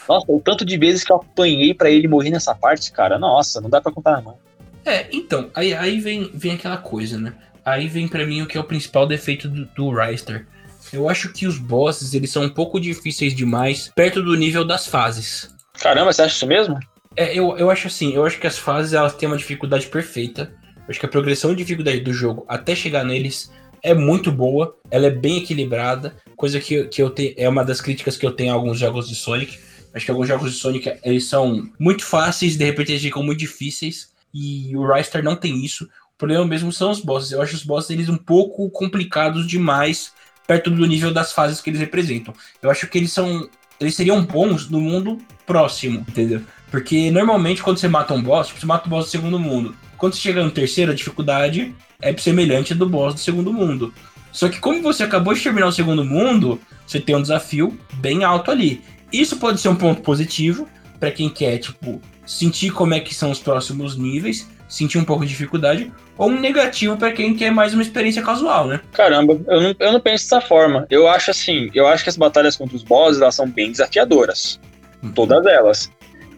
Nossa, 0.09 0.27
o 0.29 0.41
tanto 0.41 0.65
de 0.65 0.77
vezes 0.77 1.05
que 1.05 1.13
eu 1.13 1.17
apanhei 1.17 1.75
para 1.75 1.91
ele 1.91 2.09
morrer 2.09 2.31
nessa 2.31 2.55
parte, 2.55 2.93
cara, 2.93 3.19
nossa, 3.19 3.61
não 3.61 3.71
dá 3.71 3.81
para 3.81 3.93
contar 3.93 4.13
na 4.13 4.23
mão. 4.23 4.39
É, 4.85 5.07
então, 5.13 5.51
aí, 5.55 5.73
aí 5.73 5.99
vem, 6.01 6.31
vem 6.35 6.53
aquela 6.53 6.77
coisa, 6.77 7.19
né? 7.19 7.33
Aí 7.65 7.89
vem 7.89 8.07
para 8.07 8.27
mim 8.27 8.43
o 8.43 8.47
que 8.47 8.59
é 8.59 8.61
o 8.61 8.65
principal 8.65 9.07
defeito 9.07 9.49
do, 9.49 9.65
do 9.67 9.91
Ryster. 9.91 10.47
Eu 10.93 11.09
acho 11.09 11.33
que 11.33 11.47
os 11.47 11.59
bosses, 11.59 12.13
eles 12.13 12.31
são 12.31 12.45
um 12.45 12.51
pouco 12.51 12.79
difíceis 12.79 13.35
demais, 13.35 13.91
perto 13.95 14.23
do 14.23 14.35
nível 14.37 14.65
das 14.65 14.87
fases. 14.87 15.51
Caramba, 15.81 16.13
você 16.13 16.23
acha 16.23 16.37
isso 16.37 16.47
mesmo? 16.47 16.79
É, 17.17 17.37
eu, 17.37 17.57
eu 17.57 17.71
acho 17.71 17.87
assim, 17.87 18.13
eu 18.13 18.27
acho 18.27 18.39
que 18.39 18.47
as 18.47 18.59
fases, 18.59 18.93
elas 18.93 19.15
têm 19.15 19.27
uma 19.27 19.37
dificuldade 19.37 19.87
perfeita. 19.87 20.53
Eu 20.77 20.85
acho 20.91 21.01
que 21.01 21.07
a 21.07 21.09
progressão 21.09 21.51
de 21.51 21.57
dificuldade 21.57 22.01
do 22.01 22.13
jogo 22.13 22.45
até 22.47 22.75
chegar 22.75 23.05
neles 23.05 23.51
é 23.83 23.95
muito 23.95 24.31
boa, 24.31 24.77
ela 24.91 25.07
é 25.07 25.11
bem 25.11 25.39
equilibrada, 25.39 26.15
coisa 26.37 26.61
que, 26.61 26.85
que 26.85 27.03
eu 27.03 27.11
tenho, 27.11 27.35
é 27.37 27.49
uma 27.49 27.65
das 27.65 27.81
críticas 27.81 28.17
que 28.17 28.25
eu 28.25 28.33
tenho 28.33 28.53
a 28.53 28.55
alguns 28.55 28.79
jogos 28.79 29.09
de 29.09 29.15
Sonic. 29.15 29.59
Acho 29.95 30.05
que 30.05 30.11
alguns 30.11 30.29
jogos 30.29 30.53
de 30.53 30.59
Sonic, 30.59 30.93
eles 31.05 31.27
são 31.27 31.71
muito 31.79 32.05
fáceis, 32.05 32.57
de 32.57 32.65
repente 32.65 32.91
eles 32.91 33.03
ficam 33.03 33.23
muito 33.23 33.39
difíceis, 33.39 34.13
e 34.33 34.77
o 34.77 34.93
Ryster 34.93 35.23
não 35.23 35.37
tem 35.37 35.65
isso. 35.65 35.85
O 35.85 36.19
problema 36.19 36.45
mesmo 36.45 36.73
são 36.73 36.91
os 36.91 37.01
bosses. 37.01 37.31
Eu 37.31 37.41
acho 37.41 37.55
os 37.55 37.65
bosses 37.65 37.91
eles 37.91 38.09
um 38.09 38.17
pouco 38.17 38.69
complicados 38.71 39.47
demais 39.47 40.13
perto 40.47 40.71
do 40.71 40.85
nível 40.87 41.13
das 41.13 41.33
fases 41.33 41.61
que 41.61 41.71
eles 41.71 41.81
representam. 41.81 42.35
Eu 42.61 42.71
acho 42.71 42.87
que 42.89 42.99
eles 42.99 43.13
são. 43.13 43.49
Eles 43.81 43.95
seriam 43.95 44.25
bons 44.25 44.69
no 44.69 44.81
mundo 44.81 45.19
próximo, 45.47 46.05
entendeu? 46.09 46.43
Porque 46.71 47.11
normalmente 47.11 47.63
quando 47.63 47.79
você 47.79 47.89
mata 47.89 48.15
um 48.15 48.23
boss, 48.23 48.51
você 48.51 48.67
mata 48.67 48.87
o 48.87 48.91
boss 48.91 49.07
do 49.07 49.11
segundo 49.11 49.39
mundo. 49.39 49.75
Quando 49.97 50.15
você 50.15 50.21
chega 50.21 50.43
no 50.43 50.51
terceiro, 50.51 50.93
a 50.93 50.95
dificuldade 50.95 51.75
é 52.01 52.17
semelhante 52.17 52.75
do 52.75 52.89
boss 52.89 53.15
do 53.15 53.21
segundo 53.21 53.53
mundo. 53.53 53.93
Só 54.33 54.49
que 54.49 54.59
como 54.59 54.83
você 54.83 55.05
acabou 55.05 55.33
de 55.35 55.41
terminar 55.41 55.69
o 55.69 55.73
segundo 55.73 56.05
mundo, 56.05 56.61
você 56.87 57.01
tem 57.01 57.15
um 57.15 57.23
desafio 57.23 57.79
bem 57.95 58.25
alto 58.25 58.51
ali. 58.51 58.83
Isso 59.15 59.37
pode 59.37 59.61
ser 59.61 59.69
um 59.69 59.77
ponto 59.77 60.03
positivo 60.03 60.69
para 60.99 61.11
quem 61.11 61.29
quer, 61.29 61.59
tipo, 61.59 62.01
sentir 62.27 62.71
como 62.73 62.95
é 62.95 63.01
que 63.01 63.15
são 63.15 63.31
os 63.31 63.39
próximos 63.39 63.97
níveis, 63.97 64.49
sentir 64.69 64.99
um 64.99 65.05
pouco 65.05 65.25
de 65.25 65.29
dificuldade, 65.29 65.93
ou 66.19 66.29
um 66.29 66.41
negativo 66.41 66.97
para 66.97 67.13
quem 67.13 67.35
quer 67.37 67.51
mais 67.51 67.75
uma 67.75 67.83
experiência 67.83 68.23
casual, 68.23 68.67
né? 68.67 68.81
Caramba, 68.93 69.41
eu 69.47 69.61
não, 69.61 69.75
eu 69.79 69.93
não 69.93 70.01
penso 70.01 70.25
dessa 70.25 70.41
forma. 70.41 70.85
Eu 70.91 71.07
acho 71.07 71.31
assim, 71.31 71.71
eu 71.75 71.87
acho 71.87 72.03
que 72.03 72.11
as 72.11 72.17
batalhas 72.17 72.57
contra 72.57 72.75
os 72.75 72.83
bosses 72.83 73.21
elas 73.21 73.37
são 73.37 73.49
bem 73.49 73.71
desafiadoras. 73.71 74.59
Uhum. 75.01 75.13
Todas 75.13 75.47
elas. 75.47 75.93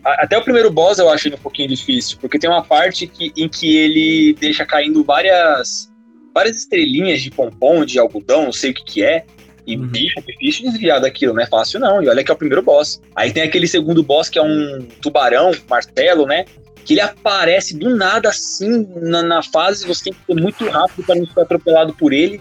Até 0.05 0.37
o 0.37 0.43
primeiro 0.43 0.71
boss 0.71 0.99
eu 0.99 1.09
acho 1.09 1.29
ele 1.29 1.37
um 1.37 1.39
pouquinho 1.39 1.69
difícil, 1.69 2.19
porque 2.21 2.39
tem 2.39 2.49
uma 2.49 2.63
parte 2.63 3.07
que, 3.07 3.33
em 3.37 3.49
que 3.49 3.77
ele 3.77 4.37
deixa 4.39 4.67
caindo 4.67 5.03
várias 5.03 5.91
várias 6.35 6.59
estrelinhas 6.59 7.23
de 7.23 7.31
pompom, 7.31 7.85
de 7.87 7.99
algodão, 7.99 8.45
não 8.45 8.53
sei 8.53 8.71
o 8.71 8.75
que 8.75 8.85
que 8.85 9.03
é, 9.03 9.25
e 9.67 9.77
uhum. 9.77 9.87
bicho, 9.89 10.15
difícil 10.27 10.71
desviar 10.71 11.01
daquilo, 11.01 11.35
não 11.35 11.43
é 11.43 11.47
fácil 11.47 11.81
não. 11.81 12.03
E 12.03 12.09
olha 12.09 12.23
que 12.23 12.31
é 12.31 12.35
o 12.35 12.37
primeiro 12.37 12.63
boss. 12.63 13.01
Aí 13.15 13.33
tem 13.33 13.43
aquele 13.43 13.67
segundo 13.67 14.03
boss 14.03 14.29
que 14.29 14.39
é 14.39 14.43
um 14.43 14.87
tubarão, 15.01 15.51
martelo, 15.69 16.27
né? 16.27 16.45
que 16.87 16.95
ele 16.95 17.01
aparece 17.01 17.77
do 17.77 17.95
nada 17.95 18.29
assim 18.29 18.89
na, 18.95 19.21
na 19.21 19.43
fase, 19.43 19.85
você 19.85 20.05
tem 20.05 20.13
que 20.13 20.21
ser 20.25 20.41
muito 20.41 20.69
rápido 20.71 21.05
para 21.05 21.17
não 21.17 21.27
ser 21.27 21.41
atropelado 21.41 21.93
por 21.93 22.13
ele. 22.13 22.41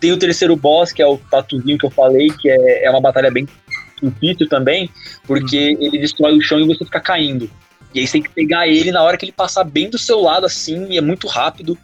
Tem 0.00 0.10
o 0.10 0.16
terceiro 0.16 0.56
boss, 0.56 0.90
que 0.90 1.02
é 1.02 1.06
o 1.06 1.18
tatuzinho 1.18 1.76
que 1.76 1.84
eu 1.84 1.90
falei, 1.90 2.30
que 2.40 2.50
é, 2.50 2.86
é 2.86 2.90
uma 2.90 3.02
batalha 3.02 3.30
bem 3.30 3.46
difícil 4.02 4.48
também, 4.48 4.90
porque 5.24 5.74
uhum. 5.74 5.82
ele 5.82 5.98
destrói 5.98 6.36
o 6.36 6.40
chão 6.40 6.58
e 6.58 6.66
você 6.66 6.84
fica 6.86 7.00
caindo. 7.00 7.50
E 7.94 8.00
aí 8.00 8.06
você 8.06 8.14
tem 8.14 8.22
que 8.22 8.30
pegar 8.30 8.66
ele 8.66 8.90
na 8.90 9.02
hora 9.02 9.18
que 9.18 9.26
ele 9.26 9.32
passar 9.32 9.62
bem 9.62 9.90
do 9.90 9.98
seu 9.98 10.20
lado, 10.20 10.46
assim, 10.46 10.86
e 10.90 10.96
é 10.96 11.00
muito 11.02 11.28
rápido. 11.28 11.76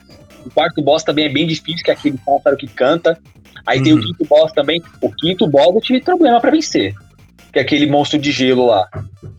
O 0.49 0.51
quarto 0.51 0.80
boss 0.80 1.05
também 1.05 1.26
é 1.26 1.28
bem 1.28 1.46
difícil, 1.46 1.84
que 1.84 1.90
é 1.90 1.94
aquele 1.94 2.18
pássaro 2.24 2.57
que 2.57 2.66
canta. 2.66 3.18
Aí 3.66 3.78
uhum. 3.78 3.84
tem 3.84 3.92
o 3.92 3.96
uhum. 3.96 4.03
quinto 4.03 4.24
boss 4.24 4.53
também. 4.53 4.82
O 5.01 5.12
quinto 5.12 5.46
boss 5.46 5.74
eu 5.74 5.80
tive 5.80 6.01
problema 6.01 6.40
para 6.40 6.51
vencer. 6.51 6.94
Que 7.53 7.59
é 7.59 7.62
aquele 7.62 7.86
monstro 7.86 8.18
de 8.18 8.32
gelo 8.32 8.66
lá. 8.66 8.88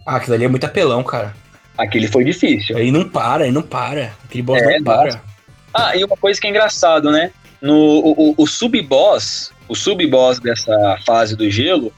Ah, 0.05 0.18
aquilo 0.18 0.36
ali 0.36 0.45
é 0.45 0.47
muito 0.47 0.66
apelão, 0.66 1.03
cara. 1.03 1.34
Aquele 1.76 2.07
foi 2.07 2.24
difícil. 2.24 2.78
Ele 2.78 2.91
não 2.91 3.10
para, 3.10 3.43
ele 3.43 3.53
não 3.53 3.64
para. 3.64 4.14
Aquele 4.24 4.43
boss 4.43 4.62
é, 4.62 4.78
não 4.78 4.84
para. 4.84 5.22
Ah, 5.74 5.95
e 5.95 6.03
uma 6.03 6.16
coisa 6.16 6.39
que 6.39 6.45
é 6.45 6.49
engraçado, 6.49 7.12
né? 7.12 7.32
No, 7.62 8.36
o, 8.38 8.47
sub-boss, 8.47 9.51
o 9.68 9.76
sub-boss 9.76 10.39
dessa 10.39 10.97
fase 11.05 11.36
do 11.36 11.49
gelo, 11.49 11.91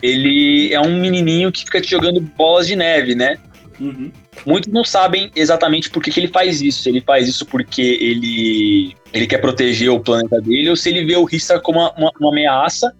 ele 0.00 0.72
é 0.72 0.80
um 0.80 1.00
menininho 1.00 1.50
que 1.50 1.64
fica 1.64 1.80
te 1.80 1.90
jogando 1.90 2.20
bolas 2.20 2.66
de 2.66 2.76
neve, 2.76 3.14
né? 3.14 3.38
Uhum. 3.80 4.12
Muitos 4.46 4.72
não 4.72 4.84
sabem 4.84 5.30
exatamente 5.36 5.90
por 5.90 6.02
que, 6.02 6.10
que 6.10 6.20
ele 6.20 6.28
faz 6.28 6.60
isso. 6.60 6.82
Se 6.82 6.88
ele 6.88 7.00
faz 7.00 7.28
isso 7.28 7.46
porque 7.46 7.82
ele, 7.82 8.96
ele 9.12 9.26
quer 9.26 9.38
proteger 9.38 9.90
o 9.90 10.00
planeta 10.00 10.40
dele, 10.40 10.70
ou 10.70 10.76
se 10.76 10.88
ele 10.88 11.04
vê 11.04 11.16
o 11.16 11.24
Ristar 11.24 11.60
como 11.60 11.78
uma, 11.78 11.92
uma, 11.92 12.12
uma 12.18 12.30
ameaça, 12.30 12.92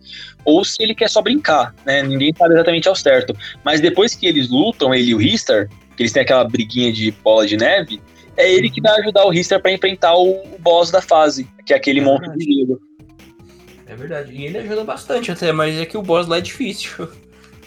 ou 0.45 0.65
se 0.65 0.83
ele 0.83 0.95
quer 0.95 1.09
só 1.09 1.23
brincar, 1.23 1.75
né? 1.85 2.03
Ninguém 2.03 2.33
sabe 2.37 2.55
exatamente 2.55 2.89
ao 2.89 2.95
certo. 2.95 3.37
Mas 3.65 3.81
depois 3.81 4.15
que 4.15 4.27
eles 4.27 4.49
lutam, 4.49 4.95
ele 4.95 5.11
e 5.11 5.15
o 5.15 5.19
Ristar, 5.19 5.69
que 5.97 6.03
eles 6.03 6.13
têm 6.13 6.23
aquela 6.23 6.45
briguinha 6.45 6.93
de 6.93 7.11
bola 7.11 7.47
de 7.47 7.57
neve, 7.57 8.01
é 8.37 8.51
ele 8.51 8.71
que 8.71 8.81
vai 8.81 8.99
ajudar 9.01 9.25
o 9.25 9.31
Rister 9.31 9.61
para 9.61 9.73
enfrentar 9.73 10.15
o, 10.15 10.31
o, 10.31 10.59
boss 10.59 10.91
da 10.91 11.03
fase, 11.03 11.47
que 11.67 11.73
é 11.73 11.77
aquele 11.77 12.01
é 12.01 12.05
monstro 12.05 12.37
de 12.37 12.45
gelo. 12.45 12.81
É 13.87 13.95
verdade. 13.95 14.33
E 14.33 14.47
ele 14.47 14.59
ajuda 14.59 14.85
bastante 14.85 15.31
até, 15.31 15.53
mas 15.53 15.77
é 15.77 15.85
que 15.85 15.97
o 15.97 16.03
boss 16.03 16.27
lá 16.27 16.39
é 16.39 16.41
difícil. 16.41 17.09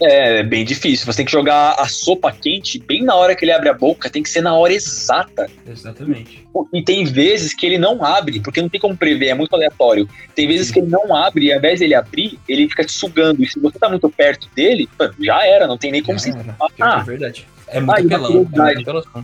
É, 0.01 0.39
é 0.39 0.43
bem 0.43 0.65
difícil. 0.65 1.05
Você 1.05 1.17
tem 1.17 1.25
que 1.25 1.31
jogar 1.31 1.75
a 1.79 1.87
sopa 1.87 2.31
quente 2.31 2.79
bem 2.79 3.03
na 3.03 3.15
hora 3.15 3.35
que 3.35 3.45
ele 3.45 3.51
abre 3.51 3.69
a 3.69 3.73
boca, 3.73 4.09
tem 4.09 4.21
que 4.21 4.29
ser 4.29 4.41
na 4.41 4.55
hora 4.55 4.73
exata. 4.73 5.49
Exatamente. 5.67 6.45
E 6.73 6.83
tem 6.83 7.05
vezes 7.05 7.53
que 7.53 7.65
ele 7.65 7.77
não 7.77 8.03
abre, 8.03 8.39
porque 8.39 8.61
não 8.61 8.69
tem 8.69 8.79
como 8.79 8.95
prever, 8.95 9.27
é 9.27 9.33
muito 9.33 9.53
aleatório. 9.53 10.07
Tem 10.33 10.47
vezes 10.47 10.67
Sim. 10.67 10.73
que 10.73 10.79
ele 10.79 10.87
não 10.87 11.15
abre 11.15 11.45
e 11.45 11.51
ao 11.51 11.59
invés 11.59 11.79
dele 11.79 11.95
abrir, 11.95 12.39
ele 12.47 12.69
fica 12.69 12.83
te 12.83 12.91
sugando. 12.91 13.43
E 13.43 13.47
se 13.47 13.59
você 13.59 13.79
tá 13.79 13.89
muito 13.89 14.09
perto 14.09 14.49
dele, 14.55 14.89
já 15.19 15.45
era, 15.45 15.67
não 15.67 15.77
tem 15.77 15.91
nem 15.91 16.03
como 16.03 16.19
se. 16.19 16.31
Ah, 16.79 16.99
é 16.99 17.03
verdade. 17.03 17.47
É 17.67 17.79
muito 17.79 18.61
ah. 18.61 18.71
É 18.71 19.23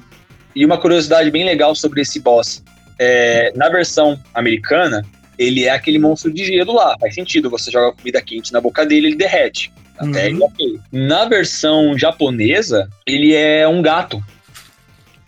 e 0.53 0.65
uma 0.65 0.77
curiosidade 0.77 1.31
bem 1.31 1.45
legal 1.45 1.73
sobre 1.75 2.01
esse 2.01 2.19
boss. 2.19 2.63
É, 2.99 3.51
na 3.55 3.69
versão 3.69 4.19
americana, 4.33 5.05
ele 5.37 5.65
é 5.65 5.71
aquele 5.71 5.97
monstro 5.97 6.31
de 6.31 6.45
gelo 6.45 6.73
lá. 6.73 6.95
Faz 6.99 7.15
sentido, 7.15 7.49
você 7.49 7.71
joga 7.71 7.95
comida 7.95 8.21
quente 8.21 8.51
na 8.51 8.59
boca 8.61 8.85
dele, 8.85 9.07
ele 9.07 9.15
derrete. 9.15 9.71
Até 10.01 10.29
uhum. 10.29 10.43
ok. 10.43 10.79
Na 10.91 11.25
versão 11.25 11.97
japonesa, 11.97 12.89
ele 13.05 13.35
é 13.35 13.67
um 13.67 13.81
gato. 13.81 14.23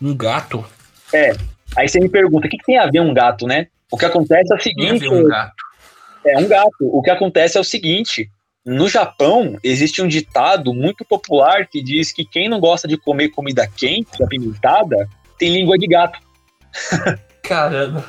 Um 0.00 0.14
gato? 0.14 0.64
É. 1.12 1.32
Aí 1.76 1.88
você 1.88 2.00
me 2.00 2.08
pergunta, 2.08 2.46
o 2.46 2.50
que, 2.50 2.56
que 2.56 2.64
tem 2.64 2.78
a 2.78 2.86
ver 2.86 3.00
um 3.00 3.14
gato, 3.14 3.46
né? 3.46 3.68
O 3.90 3.96
que 3.96 4.04
acontece 4.04 4.52
é 4.52 4.56
o 4.56 4.60
seguinte. 4.60 5.00
Tem 5.00 5.08
a 5.08 5.10
ver 5.12 5.24
um 5.24 5.28
gato. 5.28 5.64
É 6.26 6.38
um 6.38 6.48
gato. 6.48 6.70
O 6.80 7.02
que 7.02 7.10
acontece 7.10 7.56
é 7.56 7.60
o 7.60 7.64
seguinte: 7.64 8.28
no 8.64 8.88
Japão, 8.88 9.58
existe 9.62 10.02
um 10.02 10.08
ditado 10.08 10.72
muito 10.72 11.04
popular 11.04 11.66
que 11.68 11.82
diz 11.82 12.12
que 12.12 12.24
quem 12.24 12.48
não 12.48 12.58
gosta 12.58 12.88
de 12.88 12.96
comer 12.96 13.28
comida 13.28 13.66
quente, 13.66 14.22
apimentada, 14.22 15.08
tem 15.38 15.52
língua 15.52 15.78
de 15.78 15.86
gato. 15.86 16.18
Caramba. 17.42 18.04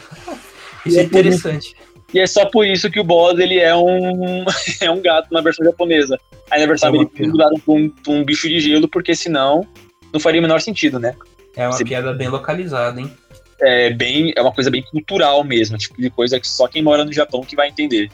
Isso 0.85 0.97
é, 0.97 1.01
é 1.01 1.05
interessante. 1.05 1.75
E 2.15 2.19
é 2.21 2.25
só 2.25 2.45
por 2.45 2.65
isso 2.65 2.89
que 2.89 2.97
o 2.97 3.03
boss 3.03 3.37
ele 3.37 3.59
é 3.59 3.75
um, 3.75 4.45
é 4.81 4.89
um 4.89 5.01
gato 5.01 5.27
na 5.33 5.41
versão 5.41 5.65
japonesa. 5.65 6.17
Aí 6.49 6.61
na 6.61 6.65
versão 6.65 6.87
é 6.87 6.89
americana 6.95 7.29
mudaram 7.29 7.59
pra 7.59 7.73
um, 7.73 7.89
pra 7.89 8.13
um 8.13 8.23
bicho 8.23 8.47
de 8.47 8.57
gelo, 8.61 8.87
porque 8.87 9.13
senão 9.13 9.67
não 10.13 10.19
faria 10.21 10.39
o 10.39 10.41
menor 10.41 10.61
sentido, 10.61 10.97
né? 10.97 11.13
É 11.57 11.67
uma 11.67 11.73
Você... 11.73 11.83
piada 11.83 12.13
bem 12.13 12.29
localizada, 12.29 13.01
hein? 13.01 13.11
É, 13.61 13.89
bem, 13.89 14.33
é 14.33 14.41
uma 14.41 14.53
coisa 14.53 14.71
bem 14.71 14.81
cultural 14.83 15.43
mesmo, 15.43 15.77
tipo 15.77 16.01
de 16.01 16.09
coisa 16.09 16.39
que 16.39 16.47
só 16.47 16.69
quem 16.69 16.81
mora 16.81 17.03
no 17.03 17.11
Japão 17.11 17.41
que 17.41 17.55
vai 17.55 17.67
entender. 17.67 18.09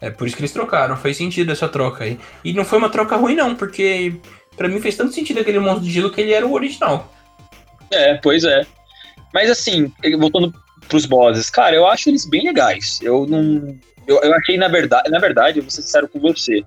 É 0.00 0.10
por 0.10 0.28
isso 0.28 0.36
que 0.36 0.42
eles 0.42 0.52
trocaram, 0.52 0.96
faz 0.96 1.16
sentido 1.16 1.50
essa 1.50 1.68
troca 1.68 2.04
aí. 2.04 2.20
E 2.44 2.52
não 2.52 2.64
foi 2.64 2.78
uma 2.78 2.88
troca 2.88 3.16
ruim, 3.16 3.34
não, 3.34 3.56
porque 3.56 4.14
para 4.56 4.68
mim 4.68 4.80
fez 4.80 4.96
tanto 4.96 5.12
sentido 5.12 5.40
aquele 5.40 5.58
monstro 5.58 5.84
de 5.84 5.90
gelo 5.90 6.10
que 6.10 6.20
ele 6.20 6.32
era 6.32 6.46
o 6.46 6.52
original. 6.52 7.12
É, 7.90 8.14
pois 8.14 8.44
é. 8.44 8.64
Mas 9.34 9.50
assim, 9.50 9.92
voltando 10.18 10.54
pros 10.90 11.06
bosses, 11.06 11.48
cara, 11.48 11.74
eu 11.74 11.86
acho 11.86 12.10
eles 12.10 12.26
bem 12.26 12.44
legais. 12.44 12.98
Eu 13.00 13.26
não. 13.26 13.78
Eu, 14.06 14.20
eu 14.20 14.34
achei, 14.34 14.58
na 14.58 14.68
verdade, 14.68 15.08
na 15.08 15.18
verdade, 15.18 15.58
eu 15.58 15.62
vou 15.62 15.70
ser 15.70 15.82
sincero 15.82 16.08
com 16.08 16.18
você. 16.18 16.62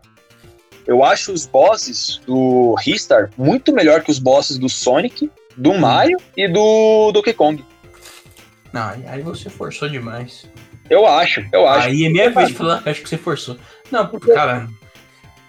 Eu 0.88 1.04
acho 1.04 1.32
os 1.32 1.46
bosses 1.46 2.20
do 2.26 2.74
Ristar 2.76 3.30
muito 3.38 3.72
melhor 3.74 4.02
que 4.02 4.12
os 4.12 4.20
bosses 4.20 4.58
do 4.58 4.68
Sonic, 4.68 5.30
do 5.56 5.72
hum. 5.72 5.80
Mario 5.80 6.18
e 6.36 6.48
do 6.48 7.12
Donkey 7.12 7.34
Kong. 7.34 7.64
Não, 8.72 8.90
aí 9.08 9.22
você 9.22 9.50
forçou 9.50 9.88
demais. 9.88 10.50
Eu 10.90 11.06
acho, 11.06 11.46
eu 11.54 11.68
acho. 11.68 11.88
Aí 11.88 12.06
é 12.06 12.10
minha 12.10 12.30
vez 12.30 12.50
de 12.50 12.54
falar, 12.56 12.82
acho 12.86 13.02
que 13.02 13.10
você 13.10 13.18
forçou. 13.18 13.58
Não, 13.92 14.08
porque, 14.08 14.34
cara, 14.34 14.68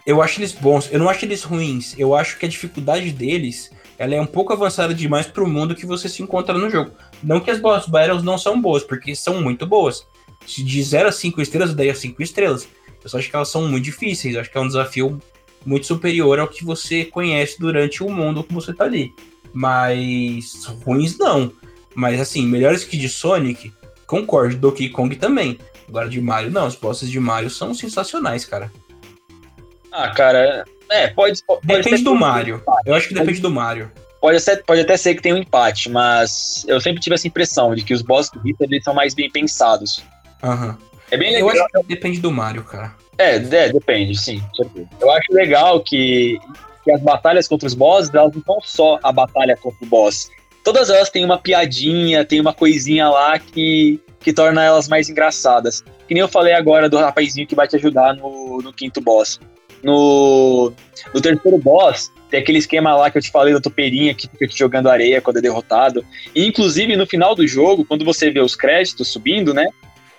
eu 0.07 0.21
acho 0.21 0.39
eles 0.39 0.53
bons, 0.53 0.89
eu 0.93 0.99
não 0.99 1.09
acho 1.09 1.25
eles 1.25 1.43
ruins. 1.43 1.95
Eu 1.99 2.15
acho 2.15 2.39
que 2.39 2.47
a 2.47 2.49
dificuldade 2.49 3.11
deles, 3.11 3.71
ela 3.99 4.15
é 4.15 4.21
um 4.21 4.27
pouco 4.27 4.53
avançada 4.53 4.95
demais 4.95 5.27
pro 5.27 5.49
mundo 5.49 5.75
que 5.75 5.87
você 5.87 6.09
se 6.09 6.23
encontra 6.23 6.57
no 6.57 6.71
jogo. 6.71 6.93
Não 7.25 7.41
que 7.41 7.51
as 7.51 7.59
boss 7.59 7.87
battles 7.87 8.23
não 8.23 8.37
são 8.37 8.61
boas, 8.61 8.85
porque 8.85 9.17
são 9.17 9.41
muito 9.41 9.67
boas. 9.67 10.07
De 10.47 10.83
0 10.83 11.09
a 11.09 11.13
5 11.13 11.41
estrelas, 11.41 11.71
eu 11.71 11.77
daria 11.77 11.95
5 11.95 12.23
estrelas. 12.23 12.69
Eu 13.03 13.09
só 13.09 13.19
acho 13.19 13.31
que 13.31 13.37
elas 13.37 13.49
são 13.49 13.67
muito 13.67 13.85
difíceis. 13.85 14.35
Eu 14.35 14.41
acho 14.41 14.51
que 14.51 14.59
é 14.59 14.61
um 14.61 14.67
desafio 14.67 15.21
muito 15.65 15.87
superior 15.87 16.39
ao 16.39 16.49
que 16.49 16.65
você 16.65 17.05
conhece 17.05 17.59
durante 17.59 18.03
o 18.03 18.11
mundo 18.11 18.45
que 18.45 18.53
você 18.53 18.73
tá 18.73 18.85
ali. 18.85 19.15
Mas 19.53 20.67
ruins 20.85 21.17
não. 21.19 21.51
Mas 21.95 22.21
assim, 22.21 22.47
melhores 22.47 22.85
que 22.85 22.97
de 22.97 23.09
Sonic, 23.09 23.73
concordo. 24.07 24.57
Donkey 24.57 24.91
Kong 24.91 25.17
também. 25.17 25.59
Agora 25.89 26.09
de 26.09 26.21
Mario, 26.21 26.51
não. 26.51 26.67
Os 26.67 26.77
bosses 26.77 27.11
de 27.11 27.19
Mario 27.19 27.49
são 27.49 27.73
sensacionais, 27.73 28.45
cara. 28.45 28.71
Ah, 29.91 30.11
cara, 30.11 30.65
é, 30.91 31.09
pode. 31.09 31.43
pode 31.47 31.67
depende 31.67 32.03
do 32.03 32.15
Mario. 32.15 32.63
Eu 32.85 32.95
acho 32.95 33.09
que 33.09 33.15
depende 33.15 33.41
do 33.41 33.51
Mario. 33.51 33.91
Pode, 34.25 34.41
ser, 34.41 34.65
pode 34.65 34.81
até 34.81 34.97
ser 34.97 35.15
que 35.15 35.21
tenha 35.21 35.35
um 35.35 35.39
empate, 35.39 35.91
mas 35.91 36.65
eu 36.67 36.81
sempre 36.81 36.99
tive 36.99 37.15
essa 37.15 37.29
impressão 37.29 37.75
de 37.75 37.85
que 37.85 37.93
os 37.93 38.01
bosses 38.01 38.33
do 38.33 38.41
Rita 38.41 38.65
eles 38.65 38.83
são 38.83 38.95
mais 38.95 39.13
bem 39.13 39.31
pensados. 39.31 40.03
Aham. 40.43 40.79
É 41.11 41.19
bem 41.19 41.31
legal. 41.31 41.55
Eu 41.55 41.63
acho 41.63 41.75
que 41.83 41.89
depende 41.89 42.21
do 42.21 42.33
Mario, 42.33 42.65
cara. 42.65 42.95
É, 43.19 43.35
é 43.37 43.69
depende, 43.71 44.19
sim. 44.19 44.43
Eu 44.99 45.11
acho 45.11 45.31
legal 45.31 45.79
que, 45.81 46.41
que 46.83 46.91
as 46.91 47.03
batalhas 47.03 47.47
contra 47.47 47.67
os 47.67 47.75
bosses, 47.75 48.15
elas 48.15 48.33
não 48.35 48.43
são 48.43 48.61
só 48.63 48.99
a 49.03 49.13
batalha 49.13 49.59
contra 49.59 49.85
o 49.85 49.87
boss. 49.87 50.31
Todas 50.65 50.89
elas 50.89 51.11
têm 51.11 51.23
uma 51.23 51.37
piadinha, 51.37 52.25
tem 52.25 52.41
uma 52.41 52.55
coisinha 52.55 53.11
lá 53.11 53.39
que, 53.39 54.01
que 54.21 54.33
torna 54.33 54.65
elas 54.65 54.89
mais 54.89 55.11
engraçadas. 55.11 55.85
Que 56.09 56.15
nem 56.15 56.23
eu 56.23 56.29
falei 56.29 56.55
agora 56.55 56.89
do 56.89 56.97
rapazinho 56.97 57.47
que 57.47 57.55
vai 57.55 57.69
te 57.69 57.77
ajudar 57.77 58.15
no, 58.15 58.63
no 58.63 58.73
quinto 58.73 59.03
boss. 59.03 59.39
No, 59.83 60.73
no 61.13 61.21
terceiro 61.21 61.59
boss, 61.59 62.13
tem 62.31 62.41
aquele 62.41 62.59
esquema 62.59 62.97
lá 62.97 63.11
que 63.11 63.19
eu 63.19 63.23
te 63.23 63.31
falei 63.31 63.53
da 63.53 63.61
topeirinha 63.61 64.15
que 64.15 64.29
fica 64.29 64.49
te 64.49 64.59
jogando 64.59 64.89
areia 64.89 65.21
quando 65.21 65.39
é 65.39 65.43
derrotado. 65.43 66.05
E, 66.35 66.47
inclusive, 66.47 66.97
no 66.97 67.07
final 67.07 67.35
do 67.35 67.47
jogo, 67.47 67.85
quando 67.85 68.05
você 68.05 68.31
vê 68.31 68.41
os 68.41 68.57
créditos 68.57 69.09
subindo, 69.09 69.53
né? 69.53 69.67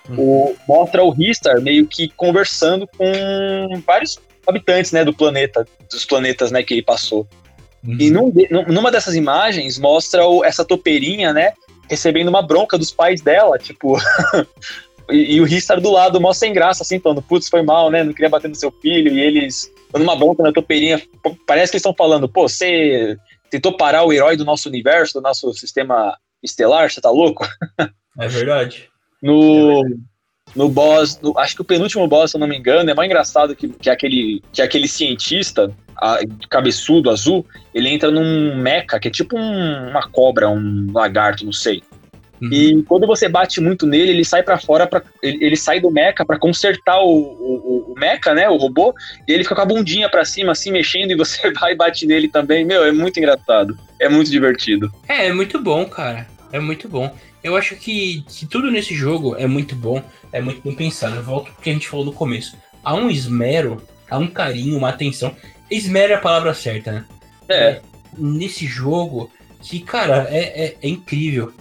Uhum. 0.08 0.18
O, 0.18 0.56
mostra 0.68 1.02
o 1.02 1.10
Ristar 1.10 1.60
meio 1.60 1.86
que 1.86 2.08
conversando 2.10 2.86
com 2.86 3.80
vários 3.86 4.18
habitantes, 4.46 4.92
né, 4.92 5.04
do 5.04 5.12
planeta, 5.12 5.66
dos 5.90 6.04
planetas, 6.04 6.52
né, 6.52 6.62
que 6.62 6.74
ele 6.74 6.82
passou. 6.82 7.26
Uhum. 7.84 7.96
E 7.98 8.10
num, 8.10 8.32
numa 8.68 8.90
dessas 8.92 9.14
imagens 9.14 9.78
mostra 9.78 10.24
o, 10.26 10.44
essa 10.44 10.64
topeirinha, 10.64 11.32
né, 11.32 11.52
recebendo 11.88 12.28
uma 12.28 12.42
bronca 12.42 12.78
dos 12.78 12.92
pais 12.92 13.20
dela, 13.20 13.58
tipo, 13.58 13.98
E, 15.10 15.36
e, 15.36 15.40
o 15.40 15.44
Ristar 15.44 15.80
do 15.80 15.90
lado, 15.90 16.20
mó 16.20 16.32
sem 16.32 16.52
graça, 16.52 16.82
assim, 16.82 16.98
falando, 16.98 17.22
putz, 17.22 17.48
foi 17.48 17.62
mal, 17.62 17.90
né? 17.90 18.02
Não 18.02 18.12
queria 18.12 18.28
bater 18.28 18.48
no 18.48 18.54
seu 18.54 18.72
filho. 18.72 19.12
E 19.12 19.20
eles 19.20 19.72
dando 19.92 20.02
uma 20.02 20.16
bronca 20.16 20.42
na 20.42 20.52
topeirinha. 20.52 21.00
Parece 21.46 21.70
que 21.70 21.76
eles 21.76 21.82
estão 21.82 21.94
falando, 21.94 22.28
pô, 22.28 22.48
você 22.48 23.16
tentou 23.50 23.76
parar 23.76 24.04
o 24.04 24.12
herói 24.12 24.36
do 24.36 24.44
nosso 24.44 24.68
universo, 24.68 25.14
do 25.14 25.20
nosso 25.20 25.52
sistema 25.54 26.16
estelar, 26.42 26.90
você 26.90 27.00
tá 27.00 27.10
louco? 27.10 27.46
É 28.18 28.28
verdade. 28.28 28.88
no, 29.22 29.82
no 30.54 30.68
boss, 30.68 31.20
no, 31.20 31.38
acho 31.38 31.54
que 31.54 31.60
o 31.62 31.64
penúltimo 31.64 32.06
boss, 32.08 32.30
se 32.30 32.36
eu 32.36 32.40
não 32.40 32.48
me 32.48 32.56
engano, 32.56 32.90
é 32.90 32.94
mais 32.94 33.06
engraçado 33.06 33.54
que, 33.54 33.68
que, 33.68 33.90
aquele, 33.90 34.42
que 34.52 34.62
aquele 34.62 34.88
cientista, 34.88 35.70
a, 35.96 36.18
cabeçudo, 36.48 37.10
azul, 37.10 37.44
ele 37.74 37.88
entra 37.88 38.10
num 38.10 38.56
mecha, 38.56 38.98
que 38.98 39.08
é 39.08 39.10
tipo 39.10 39.38
um, 39.38 39.90
uma 39.90 40.08
cobra, 40.08 40.48
um 40.48 40.90
lagarto, 40.92 41.44
não 41.44 41.52
sei. 41.52 41.82
Uhum. 42.40 42.48
E 42.52 42.82
quando 42.82 43.06
você 43.06 43.28
bate 43.28 43.60
muito 43.60 43.86
nele, 43.86 44.10
ele 44.10 44.24
sai 44.24 44.42
para 44.42 44.58
fora, 44.58 44.86
pra, 44.86 45.02
ele, 45.22 45.44
ele, 45.44 45.56
sai 45.56 45.80
do 45.80 45.90
mecha 45.90 46.24
para 46.24 46.38
consertar 46.38 47.00
o, 47.00 47.08
o, 47.08 47.92
o, 47.92 47.94
mecha, 47.96 48.34
né? 48.34 48.48
O 48.48 48.56
robô, 48.56 48.94
e 49.26 49.32
ele 49.32 49.42
fica 49.42 49.54
com 49.54 49.62
a 49.62 49.66
bundinha 49.66 50.08
para 50.08 50.24
cima, 50.24 50.52
assim, 50.52 50.70
mexendo, 50.70 51.10
e 51.10 51.16
você 51.16 51.50
vai 51.58 51.72
e 51.72 51.76
bate 51.76 52.06
nele 52.06 52.28
também. 52.28 52.64
Meu, 52.64 52.84
é 52.84 52.92
muito 52.92 53.18
engraçado. 53.18 53.78
É 53.98 54.08
muito 54.08 54.30
divertido. 54.30 54.92
É, 55.08 55.26
é 55.26 55.32
muito 55.32 55.60
bom, 55.60 55.84
cara. 55.86 56.26
É 56.52 56.60
muito 56.60 56.88
bom. 56.88 57.14
Eu 57.42 57.56
acho 57.56 57.76
que, 57.76 58.24
que 58.28 58.46
tudo 58.46 58.70
nesse 58.70 58.94
jogo 58.94 59.36
é 59.36 59.46
muito 59.46 59.74
bom, 59.74 60.02
é 60.32 60.40
muito 60.40 60.60
bem 60.62 60.74
pensado. 60.74 61.16
Eu 61.16 61.22
volto 61.22 61.52
porque 61.52 61.70
a 61.70 61.72
gente 61.72 61.88
falou 61.88 62.04
no 62.04 62.12
começo. 62.12 62.56
Há 62.82 62.94
um 62.94 63.08
esmero, 63.08 63.82
há 64.10 64.18
um 64.18 64.26
carinho, 64.26 64.76
uma 64.76 64.90
atenção. 64.90 65.34
Esmero 65.70 66.12
é 66.12 66.16
a 66.16 66.20
palavra 66.20 66.52
certa, 66.54 66.92
né? 66.92 67.04
É. 67.48 67.54
é 67.54 67.82
nesse 68.18 68.66
jogo 68.66 69.30
que, 69.60 69.80
cara, 69.80 70.26
é, 70.30 70.64
é, 70.64 70.76
é 70.82 70.88
incrível 70.88 71.52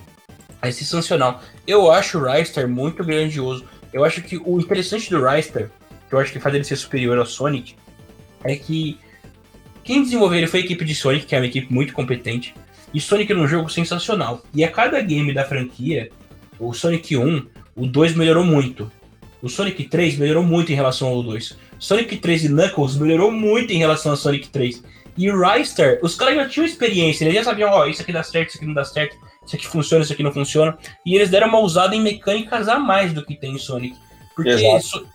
é 0.68 0.72
sensacional. 0.72 1.42
Eu 1.66 1.92
acho 1.92 2.18
o 2.18 2.24
Ryster 2.24 2.68
muito 2.68 3.04
grandioso. 3.04 3.66
Eu 3.94 4.04
acho 4.04 4.22
que 4.22 4.38
o 4.38 4.60
interessante 4.60 5.10
do 5.10 5.24
Ryster, 5.24 5.70
que 6.10 6.16
eu 6.16 6.20
acho 6.20 6.32
que 6.32 6.40
faz 6.40 6.54
ele 6.54 6.64
ser 6.64 6.76
superior 6.76 7.18
ao 7.18 7.26
Sonic, 7.26 7.76
é 8.44 8.56
que 8.56 9.00
quem 9.84 10.04
desenvolveu 10.04 10.40
ele 10.40 10.48
foi 10.48 10.62
a 10.62 10.64
equipe 10.64 10.84
de 10.84 10.96
Sonic, 10.96 11.26
que 11.26 11.36
é 11.36 11.40
uma 11.40 11.48
equipe 11.48 11.72
muito 11.72 11.94
competente. 11.94 12.54
E 12.94 13.00
Sonic 13.00 13.32
é 13.32 13.36
um 13.36 13.48
jogo 13.48 13.70
sensacional. 13.70 14.44
E 14.54 14.64
a 14.64 14.72
cada 14.72 15.00
game 15.02 15.34
da 15.34 15.46
franquia, 15.46 16.10
o 16.60 16.74
Sonic 16.74 17.16
1, 17.16 17.46
o 17.76 17.86
2 17.86 18.16
melhorou 18.16 18.44
muito. 18.44 18.92
O 19.42 19.50
Sonic 19.50 19.84
3 19.84 20.18
melhorou 20.18 20.44
muito 20.44 20.72
em 20.72 20.76
relação 20.76 21.10
ao 21.10 21.22
2. 21.22 21.58
Sonic 21.78 22.18
3 22.18 22.46
e 22.46 22.50
Knuckles 22.50 22.96
melhorou 22.96 23.32
muito 23.32 23.72
em 23.72 23.78
relação 23.78 24.12
ao 24.12 24.18
Sonic 24.18 24.50
3. 24.50 24.84
E 25.18 25.30
o 25.30 25.40
Ryster, 25.40 26.00
os 26.02 26.16
caras 26.16 26.36
já 26.36 26.50
tinham 26.50 26.66
experiência, 26.66 27.24
eles 27.24 27.36
já 27.36 27.44
sabiam, 27.44 27.70
ó, 27.70 27.84
oh, 27.84 27.88
isso 27.88 28.02
aqui 28.02 28.12
dá 28.12 28.24
certo, 28.24 28.50
isso 28.50 28.58
aqui 28.58 28.66
não 28.66 28.74
dá 28.74 28.84
certo 28.84 29.16
isso 29.46 29.56
aqui 29.56 29.68
funciona, 29.68 30.04
isso 30.04 30.14
aqui 30.14 30.24
não 30.24 30.32
funciona. 30.32 30.78
E 31.06 31.16
eles 31.16 31.30
deram 31.30 31.48
uma 31.48 31.60
usada 31.60 31.96
em 31.96 32.02
mecânicas 32.02 32.68
a 32.68 32.80
mais 32.80 33.14
do 33.14 33.26
que 33.26 33.36
tem 33.36 33.54
em 33.54 33.60
Sonic. 33.60 33.98
Porque 34.36 34.54
isso, 34.54 35.08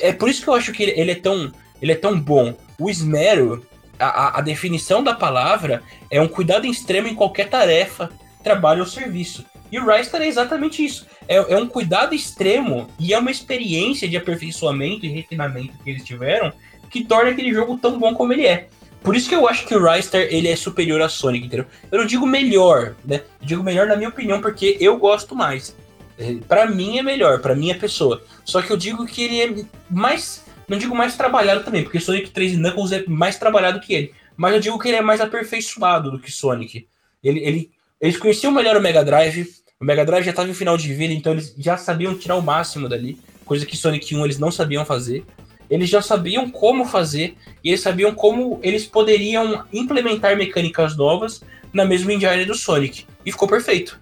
é 0.00 0.12
por 0.12 0.28
isso 0.28 0.42
que 0.42 0.48
eu 0.48 0.54
acho 0.54 0.72
que 0.72 0.82
ele 0.82 1.10
é 1.10 1.14
tão, 1.14 1.52
ele 1.80 1.92
é 1.92 1.96
tão 1.96 2.18
bom. 2.18 2.54
O 2.78 2.90
esmero, 2.90 3.66
a, 3.98 4.38
a 4.38 4.40
definição 4.40 5.02
da 5.02 5.14
palavra, 5.14 5.82
é 6.10 6.20
um 6.20 6.28
cuidado 6.28 6.66
extremo 6.66 7.06
em 7.06 7.14
qualquer 7.14 7.48
tarefa, 7.48 8.10
trabalho 8.42 8.80
ou 8.80 8.86
serviço. 8.86 9.44
E 9.70 9.78
o 9.78 9.86
Ryster 9.86 10.22
é 10.22 10.26
exatamente 10.26 10.84
isso. 10.84 11.06
É, 11.28 11.36
é, 11.36 11.56
um 11.56 11.66
cuidado 11.66 12.14
extremo 12.14 12.88
e 12.98 13.12
é 13.12 13.18
uma 13.18 13.30
experiência 13.30 14.08
de 14.08 14.16
aperfeiçoamento 14.16 15.04
e 15.04 15.08
refinamento 15.08 15.74
que 15.82 15.90
eles 15.90 16.04
tiveram 16.04 16.52
que 16.88 17.04
torna 17.04 17.30
aquele 17.30 17.52
jogo 17.52 17.76
tão 17.76 17.98
bom 17.98 18.14
como 18.14 18.32
ele 18.32 18.46
é. 18.46 18.68
Por 19.06 19.14
isso 19.14 19.28
que 19.28 19.36
eu 19.36 19.46
acho 19.46 19.64
que 19.64 19.72
o 19.72 19.80
Ryster 19.80 20.26
ele 20.32 20.48
é 20.48 20.56
superior 20.56 21.00
a 21.00 21.08
Sonic, 21.08 21.46
entendeu? 21.46 21.66
Eu 21.92 22.00
não 22.00 22.06
digo 22.06 22.26
melhor, 22.26 22.96
né? 23.04 23.22
Eu 23.40 23.46
digo 23.46 23.62
melhor 23.62 23.86
na 23.86 23.94
minha 23.94 24.08
opinião, 24.08 24.40
porque 24.40 24.76
eu 24.80 24.98
gosto 24.98 25.32
mais. 25.32 25.76
É, 26.18 26.34
para 26.48 26.66
mim 26.66 26.98
é 26.98 27.04
melhor, 27.04 27.40
para 27.40 27.54
minha 27.54 27.78
pessoa. 27.78 28.20
Só 28.44 28.60
que 28.60 28.68
eu 28.68 28.76
digo 28.76 29.06
que 29.06 29.22
ele 29.22 29.40
é 29.40 29.64
mais. 29.88 30.44
Não 30.66 30.76
digo 30.76 30.92
mais 30.92 31.16
trabalhado 31.16 31.62
também, 31.62 31.84
porque 31.84 32.00
Sonic 32.00 32.30
3 32.30 32.54
e 32.54 32.56
Knuckles 32.56 32.90
é 32.90 33.04
mais 33.06 33.38
trabalhado 33.38 33.78
que 33.78 33.94
ele. 33.94 34.12
Mas 34.36 34.54
eu 34.54 34.58
digo 34.58 34.76
que 34.76 34.88
ele 34.88 34.96
é 34.96 35.02
mais 35.02 35.20
aperfeiçoado 35.20 36.10
do 36.10 36.18
que 36.18 36.32
Sonic. 36.32 36.88
Ele, 37.22 37.38
ele, 37.38 37.70
eles 38.00 38.16
conheciam 38.16 38.50
melhor 38.50 38.76
o 38.76 38.80
Mega 38.80 39.04
Drive. 39.04 39.46
O 39.80 39.84
Mega 39.84 40.04
Drive 40.04 40.24
já 40.24 40.30
estava 40.30 40.48
em 40.48 40.54
final 40.54 40.76
de 40.76 40.92
vida, 40.92 41.14
então 41.14 41.32
eles 41.32 41.54
já 41.56 41.76
sabiam 41.76 42.18
tirar 42.18 42.34
o 42.34 42.42
máximo 42.42 42.88
dali. 42.88 43.20
Coisa 43.44 43.64
que 43.64 43.76
Sonic 43.76 44.16
1 44.16 44.24
eles 44.24 44.38
não 44.40 44.50
sabiam 44.50 44.84
fazer 44.84 45.24
eles 45.70 45.88
já 45.88 46.00
sabiam 46.00 46.48
como 46.50 46.84
fazer 46.84 47.36
e 47.62 47.70
eles 47.70 47.80
sabiam 47.80 48.14
como 48.14 48.58
eles 48.62 48.86
poderiam 48.86 49.64
implementar 49.72 50.36
mecânicas 50.36 50.96
novas 50.96 51.42
na 51.72 51.84
mesma 51.84 52.12
engine 52.12 52.44
do 52.44 52.54
Sonic. 52.54 53.04
E 53.24 53.32
ficou 53.32 53.48
perfeito. 53.48 53.98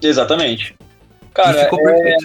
Exatamente. 0.00 0.76
Cara, 1.34 1.64
ficou 1.64 1.88
é, 1.88 2.16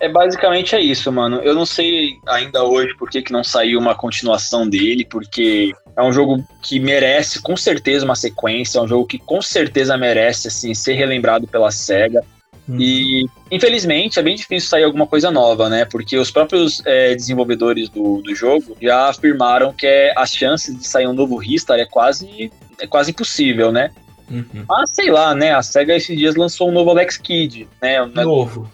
é, 0.00 0.08
basicamente 0.08 0.74
é 0.74 0.80
isso, 0.80 1.10
mano. 1.12 1.36
Eu 1.38 1.54
não 1.54 1.64
sei 1.64 2.16
ainda 2.26 2.64
hoje 2.64 2.94
por 2.96 3.08
que, 3.08 3.22
que 3.22 3.32
não 3.32 3.44
saiu 3.44 3.78
uma 3.78 3.94
continuação 3.94 4.68
dele, 4.68 5.04
porque 5.04 5.72
é 5.96 6.02
um 6.02 6.12
jogo 6.12 6.44
que 6.62 6.80
merece 6.80 7.40
com 7.40 7.56
certeza 7.56 8.04
uma 8.04 8.16
sequência, 8.16 8.78
é 8.78 8.82
um 8.82 8.88
jogo 8.88 9.06
que 9.06 9.18
com 9.18 9.40
certeza 9.40 9.96
merece 9.96 10.48
assim 10.48 10.74
ser 10.74 10.94
relembrado 10.94 11.46
pela 11.46 11.70
SEGA. 11.70 12.24
Hum. 12.68 12.76
E, 12.80 13.26
infelizmente, 13.50 14.18
é 14.18 14.22
bem 14.22 14.34
difícil 14.34 14.68
sair 14.68 14.84
alguma 14.84 15.06
coisa 15.06 15.30
nova, 15.30 15.68
né? 15.68 15.84
Porque 15.84 16.16
os 16.16 16.30
próprios 16.30 16.82
é, 16.86 17.14
desenvolvedores 17.14 17.88
do, 17.88 18.22
do 18.22 18.34
jogo 18.34 18.76
já 18.80 19.08
afirmaram 19.08 19.72
que 19.72 19.86
é, 19.86 20.12
as 20.16 20.30
chances 20.30 20.76
de 20.76 20.86
sair 20.86 21.06
um 21.06 21.12
novo 21.12 21.36
Ristar 21.36 21.78
é 21.78 21.84
quase, 21.84 22.50
é 22.80 22.86
quase 22.86 23.10
impossível, 23.10 23.70
né? 23.70 23.90
Uhum. 24.30 24.64
Mas 24.66 24.90
sei 24.94 25.10
lá, 25.10 25.34
né? 25.34 25.52
A 25.52 25.62
SEGA 25.62 25.94
esses 25.94 26.16
dias 26.16 26.34
lançou 26.34 26.70
um 26.70 26.72
novo 26.72 26.90
Alex 26.90 27.18
Kidd, 27.18 27.68
né? 27.82 28.02
Um 28.02 28.06
novo. 28.06 28.70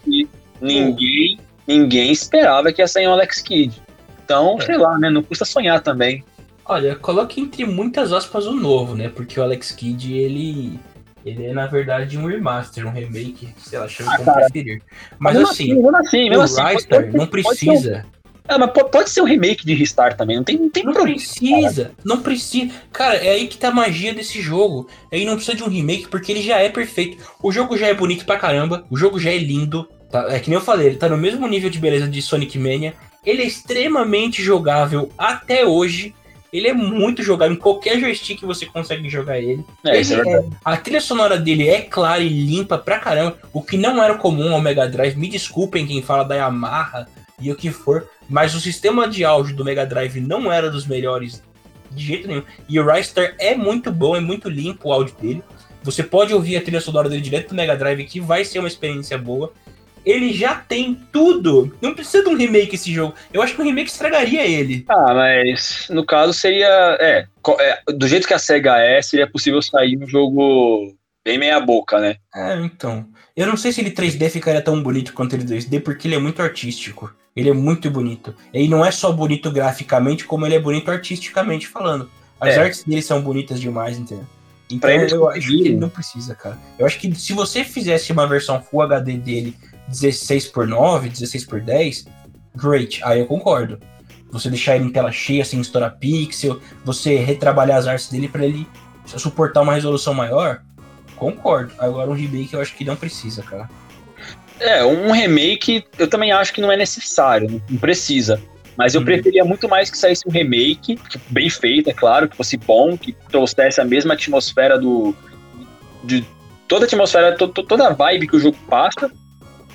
Ninguém, 0.61 1.39
ninguém 1.67 2.11
esperava 2.11 2.71
que 2.71 2.81
ia 2.81 2.87
sair 2.87 3.07
um 3.07 3.13
Alex 3.13 3.41
Kidd. 3.41 3.81
Então, 4.23 4.57
é. 4.59 4.65
sei 4.65 4.77
lá, 4.77 4.97
né? 4.97 5.09
Não 5.09 5.21
custa 5.21 5.43
sonhar 5.43 5.81
também. 5.81 6.23
Olha, 6.63 6.95
coloque 6.95 7.41
entre 7.41 7.65
muitas 7.65 8.13
aspas 8.13 8.45
o 8.45 8.53
novo, 8.53 8.95
né? 8.95 9.09
Porque 9.09 9.37
o 9.39 9.43
Alex 9.43 9.71
Kidd, 9.71 10.13
ele. 10.15 10.79
Ele 11.25 11.45
é, 11.45 11.53
na 11.53 11.67
verdade, 11.67 12.17
um 12.17 12.25
remaster, 12.25 12.87
um 12.87 12.91
remake, 12.91 13.49
sei 13.57 13.79
lá, 13.79 13.87
chama 13.87 14.13
ah, 14.13 14.17
como 14.17 14.33
preferir. 14.33 14.81
Mas 15.19 15.37
assim, 15.37 15.71
assim, 15.73 16.29
assim, 16.29 16.29
o 16.35 16.41
Ristar 16.41 17.13
não 17.13 17.27
precisa. 17.27 18.05
Ah, 18.47 18.57
mas 18.57 18.71
pode 18.71 19.09
ser 19.09 19.21
um 19.21 19.25
remake 19.25 19.65
de 19.65 19.73
Ristar 19.73 20.17
também, 20.17 20.35
não 20.35 20.43
tem, 20.43 20.57
não 20.57 20.69
tem 20.69 20.83
não 20.83 20.93
problema. 20.93 21.17
Não 21.17 21.25
precisa, 21.25 21.83
cara. 21.83 21.95
não 22.03 22.21
precisa. 22.21 22.73
Cara, 22.91 23.15
é 23.15 23.29
aí 23.29 23.47
que 23.47 23.57
tá 23.57 23.69
a 23.69 23.73
magia 23.73 24.13
desse 24.13 24.41
jogo. 24.41 24.89
Aí 25.11 25.25
não 25.25 25.35
precisa 25.35 25.55
de 25.55 25.63
um 25.63 25.69
remake, 25.69 26.07
porque 26.07 26.31
ele 26.31 26.41
já 26.41 26.57
é 26.57 26.67
perfeito. 26.67 27.23
O 27.41 27.51
jogo 27.51 27.77
já 27.77 27.87
é 27.87 27.93
bonito 27.93 28.25
pra 28.25 28.37
caramba, 28.37 28.85
o 28.89 28.97
jogo 28.97 29.19
já 29.19 29.31
é 29.31 29.37
lindo. 29.37 29.87
Tá? 30.11 30.27
É 30.29 30.39
que 30.39 30.49
nem 30.49 30.57
eu 30.57 30.65
falei, 30.65 30.87
ele 30.87 30.97
tá 30.97 31.07
no 31.07 31.17
mesmo 31.17 31.47
nível 31.47 31.69
de 31.69 31.79
beleza 31.79 32.07
de 32.07 32.21
Sonic 32.21 32.57
Mania. 32.57 32.93
Ele 33.25 33.43
é 33.43 33.45
extremamente 33.45 34.41
jogável 34.41 35.09
até 35.17 35.65
hoje. 35.65 36.13
Ele 36.51 36.67
é 36.67 36.73
muito 36.73 37.23
jogável. 37.23 37.55
Em 37.55 37.59
qualquer 37.59 37.99
joystick 37.99 38.41
você 38.41 38.65
consegue 38.65 39.09
jogar 39.09 39.39
ele. 39.39 39.63
É, 39.85 39.99
ele 39.99 40.29
é 40.29 40.33
é, 40.33 40.45
a 40.65 40.75
trilha 40.75 40.99
sonora 40.99 41.37
dele 41.37 41.69
é 41.69 41.81
clara 41.81 42.21
e 42.21 42.27
limpa 42.27 42.77
pra 42.77 42.99
caramba. 42.99 43.37
O 43.53 43.61
que 43.61 43.77
não 43.77 44.03
era 44.03 44.15
comum 44.15 44.53
ao 44.53 44.61
Mega 44.61 44.87
Drive. 44.87 45.15
Me 45.15 45.29
desculpem 45.29 45.87
quem 45.87 46.01
fala 46.01 46.23
da 46.23 46.35
Yamaha 46.35 47.07
e 47.39 47.51
o 47.51 47.55
que 47.55 47.71
for. 47.71 48.07
Mas 48.29 48.53
o 48.53 48.59
sistema 48.59 49.07
de 49.07 49.23
áudio 49.23 49.55
do 49.55 49.63
Mega 49.63 49.85
Drive 49.85 50.19
não 50.19 50.51
era 50.51 50.69
dos 50.69 50.85
melhores 50.85 51.41
de 51.89 52.05
jeito 52.05 52.27
nenhum. 52.27 52.43
E 52.67 52.79
o 52.79 52.89
Ristar 52.89 53.35
é 53.39 53.55
muito 53.55 53.91
bom, 53.91 54.15
é 54.15 54.19
muito 54.19 54.49
limpo 54.49 54.89
o 54.89 54.93
áudio 54.93 55.15
dele. 55.19 55.43
Você 55.83 56.03
pode 56.03 56.33
ouvir 56.33 56.57
a 56.57 56.61
trilha 56.61 56.81
sonora 56.81 57.09
dele 57.09 57.21
direto 57.21 57.49
do 57.49 57.55
Mega 57.55 57.75
Drive, 57.75 58.05
que 58.05 58.19
vai 58.19 58.45
ser 58.45 58.59
uma 58.59 58.67
experiência 58.67 59.17
boa 59.17 59.51
ele 60.05 60.33
já 60.33 60.55
tem 60.55 60.97
tudo. 61.11 61.75
Não 61.81 61.93
precisa 61.93 62.23
de 62.23 62.29
um 62.29 62.37
remake 62.37 62.75
esse 62.75 62.91
jogo. 62.91 63.13
Eu 63.33 63.41
acho 63.41 63.55
que 63.55 63.61
um 63.61 63.65
remake 63.65 63.89
estragaria 63.89 64.45
ele. 64.45 64.85
Ah, 64.89 65.13
mas 65.13 65.87
no 65.89 66.05
caso 66.05 66.33
seria. 66.33 66.97
É, 66.99 67.27
é 67.59 67.93
do 67.93 68.07
jeito 68.07 68.27
que 68.27 68.33
a 68.33 68.39
SEGA 68.39 68.77
é, 68.77 69.01
seria 69.01 69.29
possível 69.29 69.61
sair 69.61 69.97
um 70.01 70.07
jogo 70.07 70.95
bem 71.23 71.37
meia-boca, 71.37 71.99
né? 71.99 72.15
É, 72.35 72.55
então. 72.57 73.05
Eu 73.35 73.47
não 73.47 73.55
sei 73.55 73.71
se 73.71 73.79
ele 73.79 73.91
3D 73.91 74.29
ficaria 74.29 74.61
tão 74.61 74.81
bonito 74.83 75.13
quanto 75.13 75.35
ele 75.35 75.45
2D, 75.45 75.81
porque 75.81 76.07
ele 76.07 76.15
é 76.15 76.19
muito 76.19 76.41
artístico. 76.41 77.13
Ele 77.35 77.49
é 77.49 77.53
muito 77.53 77.89
bonito. 77.89 78.35
E 78.53 78.67
não 78.67 78.85
é 78.85 78.91
só 78.91 79.11
bonito 79.11 79.49
graficamente, 79.49 80.25
como 80.25 80.45
ele 80.45 80.55
é 80.55 80.59
bonito 80.59 80.91
artisticamente 80.91 81.67
falando. 81.67 82.09
As 82.39 82.55
é. 82.55 82.59
artes 82.59 82.83
dele 82.83 83.01
são 83.01 83.21
bonitas 83.21 83.59
demais, 83.59 83.97
entendeu? 83.97 84.25
Então 84.69 84.89
eu 84.89 85.29
acho 85.29 85.47
que 85.47 85.67
ele 85.67 85.77
não 85.77 85.89
precisa, 85.89 86.33
cara. 86.33 86.57
Eu 86.79 86.85
acho 86.85 86.99
que 86.99 87.13
se 87.15 87.33
você 87.33 87.63
fizesse 87.63 88.11
uma 88.11 88.27
versão 88.27 88.61
Full 88.61 88.81
HD 88.81 89.17
dele 89.17 89.55
16 89.91 90.47
por 90.47 90.67
9, 90.67 91.09
16 91.09 91.45
por 91.45 91.61
10, 91.61 92.05
great, 92.55 93.03
aí 93.03 93.19
eu 93.19 93.25
concordo. 93.25 93.79
Você 94.31 94.49
deixar 94.49 94.75
ele 94.77 94.85
em 94.85 94.91
tela 94.91 95.11
cheia, 95.11 95.43
sem 95.43 95.59
estourar 95.59 95.97
pixel, 95.97 96.61
você 96.85 97.17
retrabalhar 97.17 97.77
as 97.77 97.87
artes 97.87 98.09
dele 98.09 98.29
para 98.29 98.45
ele 98.45 98.65
suportar 99.05 99.61
uma 99.61 99.73
resolução 99.73 100.13
maior, 100.13 100.61
concordo. 101.17 101.73
Agora 101.77 102.09
um 102.09 102.13
remake 102.13 102.53
eu 102.53 102.61
acho 102.61 102.75
que 102.75 102.85
não 102.85 102.95
precisa, 102.95 103.43
cara. 103.43 103.69
É, 104.59 104.85
um 104.85 105.11
remake 105.11 105.83
eu 105.97 106.07
também 106.07 106.31
acho 106.31 106.53
que 106.53 106.61
não 106.61 106.71
é 106.71 106.77
necessário, 106.77 107.61
não 107.69 107.79
precisa. 107.79 108.41
Mas 108.77 108.95
eu 108.95 109.01
hum. 109.01 109.05
preferia 109.05 109.43
muito 109.43 109.67
mais 109.67 109.89
que 109.89 109.97
saísse 109.97 110.23
um 110.27 110.31
remake, 110.31 110.97
bem 111.29 111.49
feito, 111.49 111.89
é 111.89 111.93
claro, 111.93 112.29
que 112.29 112.37
fosse 112.37 112.57
bom, 112.57 112.97
que 112.97 113.13
trouxesse 113.29 113.81
a 113.81 113.85
mesma 113.85 114.13
atmosfera 114.13 114.79
do. 114.79 115.13
de 116.03 116.25
toda 116.67 116.85
a 116.85 116.87
atmosfera, 116.87 117.35
to, 117.35 117.47
toda 117.49 117.87
a 117.87 117.93
vibe 117.93 118.27
que 118.27 118.35
o 118.35 118.39
jogo 118.39 118.57
passa, 118.69 119.11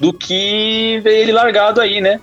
do 0.00 0.12
que 0.12 1.00
ver 1.02 1.20
ele 1.20 1.32
largado 1.32 1.80
aí, 1.80 2.00
né? 2.00 2.20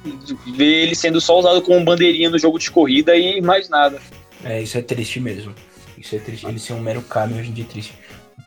Ver 0.55 0.84
ele 0.84 0.95
sendo 0.95 1.19
só 1.19 1.39
usado 1.39 1.61
como 1.61 1.84
bandeirinha 1.84 2.30
no 2.30 2.38
jogo 2.38 2.59
de 2.59 2.69
corrida 2.69 3.15
e 3.15 3.41
mais 3.41 3.69
nada. 3.69 3.99
É, 4.43 4.61
isso 4.61 4.78
é 4.78 4.82
triste 4.82 5.19
mesmo. 5.19 5.53
Isso 5.97 6.15
é 6.15 6.19
triste. 6.19 6.45
Ele 6.45 6.59
ser 6.59 6.74
um 6.74 6.82
mero 6.82 7.01
caminho 7.01 7.39
hoje 7.39 7.49
em 7.49 7.53
dia 7.53 7.63
é 7.63 7.67
triste. 7.67 7.93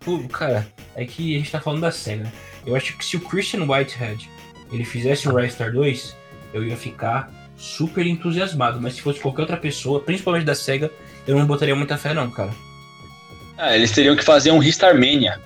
Pô, 0.05 0.19
cara, 0.29 0.67
é 0.95 1.05
que 1.05 1.35
a 1.35 1.39
gente 1.39 1.51
tá 1.51 1.61
falando 1.61 1.81
da 1.81 1.91
SEGA. 1.91 2.33
Eu 2.65 2.77
acho 2.77 2.97
que 2.97 3.05
se 3.05 3.17
o 3.17 3.21
Christian 3.21 3.65
Whitehead 3.65 4.29
ele 4.73 4.85
fizesse 4.85 5.29
o 5.29 5.35
Ristar 5.35 5.73
2, 5.73 6.15
eu 6.53 6.65
ia 6.65 6.77
ficar 6.77 7.33
super 7.57 8.07
entusiasmado. 8.07 8.81
Mas 8.81 8.95
se 8.95 9.03
fosse 9.03 9.21
qualquer 9.21 9.43
outra 9.43 9.57
pessoa, 9.57 10.01
principalmente 10.01 10.45
da 10.45 10.55
SEGA, 10.55 10.91
eu 11.27 11.37
não 11.37 11.47
botaria 11.47 11.75
muita 11.75 11.97
fé 11.97 12.15
não, 12.15 12.31
cara. 12.31 12.51
Ah, 13.59 13.75
eles 13.75 13.91
teriam 13.91 14.15
que 14.15 14.25
fazer 14.25 14.51
um 14.51 14.59
Ristar 14.59 14.95
Mania. 14.95 15.41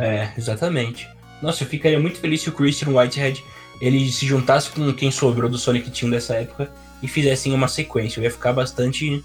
É, 0.00 0.30
exatamente. 0.36 1.08
Nossa, 1.42 1.64
eu 1.64 1.68
ficaria 1.68 1.98
muito 1.98 2.18
feliz 2.18 2.40
se 2.40 2.48
o 2.48 2.52
Christian 2.52 2.90
Whitehead 2.90 3.44
ele 3.80 4.10
se 4.12 4.24
juntasse 4.24 4.70
com 4.70 4.92
quem 4.92 5.10
sobrou 5.10 5.50
do 5.50 5.58
Sonic 5.58 5.90
Team 5.90 6.08
dessa 6.08 6.34
época 6.34 6.70
e 7.02 7.08
fizessem 7.08 7.52
uma 7.52 7.66
sequência. 7.66 8.20
Eu 8.20 8.24
ia 8.24 8.30
ficar 8.30 8.52
bastante 8.52 9.24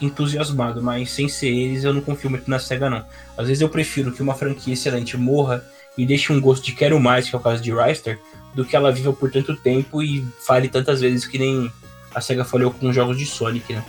entusiasmado, 0.00 0.82
mas 0.82 1.10
sem 1.10 1.28
ser 1.28 1.48
eles 1.48 1.82
eu 1.82 1.92
não 1.92 2.00
confio 2.00 2.30
muito 2.30 2.48
na 2.48 2.58
SEGA 2.58 2.88
não. 2.88 3.04
Às 3.36 3.48
vezes 3.48 3.60
eu 3.60 3.68
prefiro 3.68 4.12
que 4.12 4.22
uma 4.22 4.34
franquia 4.34 4.74
excelente 4.74 5.16
morra 5.16 5.64
e 5.98 6.06
deixe 6.06 6.32
um 6.32 6.40
gosto 6.40 6.64
de 6.64 6.72
quero 6.72 7.00
mais, 7.00 7.28
que 7.28 7.34
é 7.34 7.38
o 7.38 7.42
caso 7.42 7.62
de 7.62 7.72
Ryster, 7.72 8.18
do 8.54 8.64
que 8.64 8.76
ela 8.76 8.92
viva 8.92 9.12
por 9.12 9.30
tanto 9.30 9.56
tempo 9.56 10.02
e 10.02 10.24
fale 10.46 10.68
tantas 10.68 11.00
vezes 11.00 11.26
que 11.26 11.38
nem 11.38 11.70
a 12.14 12.20
SEGA 12.20 12.44
falhou 12.44 12.70
com 12.70 12.92
jogos 12.92 13.18
de 13.18 13.26
Sonic, 13.26 13.72
né? 13.72 13.84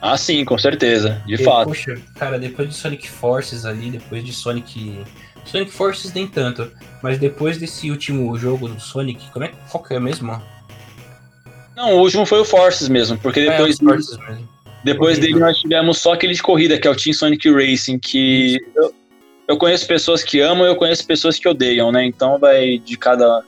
Ah, 0.00 0.18
sim, 0.18 0.44
com 0.44 0.58
certeza, 0.58 1.22
de 1.26 1.34
e, 1.34 1.44
fato. 1.44 1.68
Poxa, 1.68 1.98
cara, 2.14 2.38
depois 2.38 2.68
de 2.68 2.74
Sonic 2.74 3.08
Forces 3.08 3.64
ali, 3.64 3.90
depois 3.90 4.22
de 4.22 4.32
Sonic 4.32 5.02
Sonic 5.44 5.70
Forces 5.72 6.12
nem 6.12 6.26
tanto, 6.26 6.70
mas 7.02 7.18
depois 7.18 7.58
desse 7.58 7.90
último 7.90 8.36
jogo 8.38 8.68
do 8.68 8.80
Sonic, 8.80 9.30
como 9.30 9.44
é, 9.44 9.52
qual 9.70 9.82
que 9.82 9.94
é 9.94 10.00
mesmo? 10.00 10.40
Não, 11.76 11.94
o 11.94 12.00
último 12.00 12.24
foi 12.24 12.40
o 12.40 12.44
Forces 12.44 12.88
mesmo, 12.88 13.18
porque 13.18 13.40
é, 13.40 13.50
depois, 13.50 13.80
é, 13.80 13.84
Forces 13.84 14.18
mesmo. 14.18 14.48
depois 14.84 15.18
dele 15.18 15.38
nós 15.38 15.58
tivemos 15.58 15.98
só 15.98 16.12
aquele 16.12 16.34
de 16.34 16.42
corrida, 16.42 16.78
que 16.78 16.86
é 16.86 16.90
o 16.90 16.96
Team 16.96 17.12
Sonic 17.12 17.50
Racing, 17.50 17.98
que 17.98 18.58
eu, 18.76 18.94
eu, 19.48 19.56
conheço 19.56 19.86
pessoas 19.86 20.22
que 20.22 20.40
amam 20.40 20.66
e 20.66 20.70
eu 20.70 20.76
conheço 20.76 21.06
pessoas 21.06 21.38
que 21.38 21.48
odeiam, 21.48 21.90
né? 21.90 22.04
Então 22.04 22.38
vai 22.38 22.78
de 22.78 22.96
cada. 22.96 23.42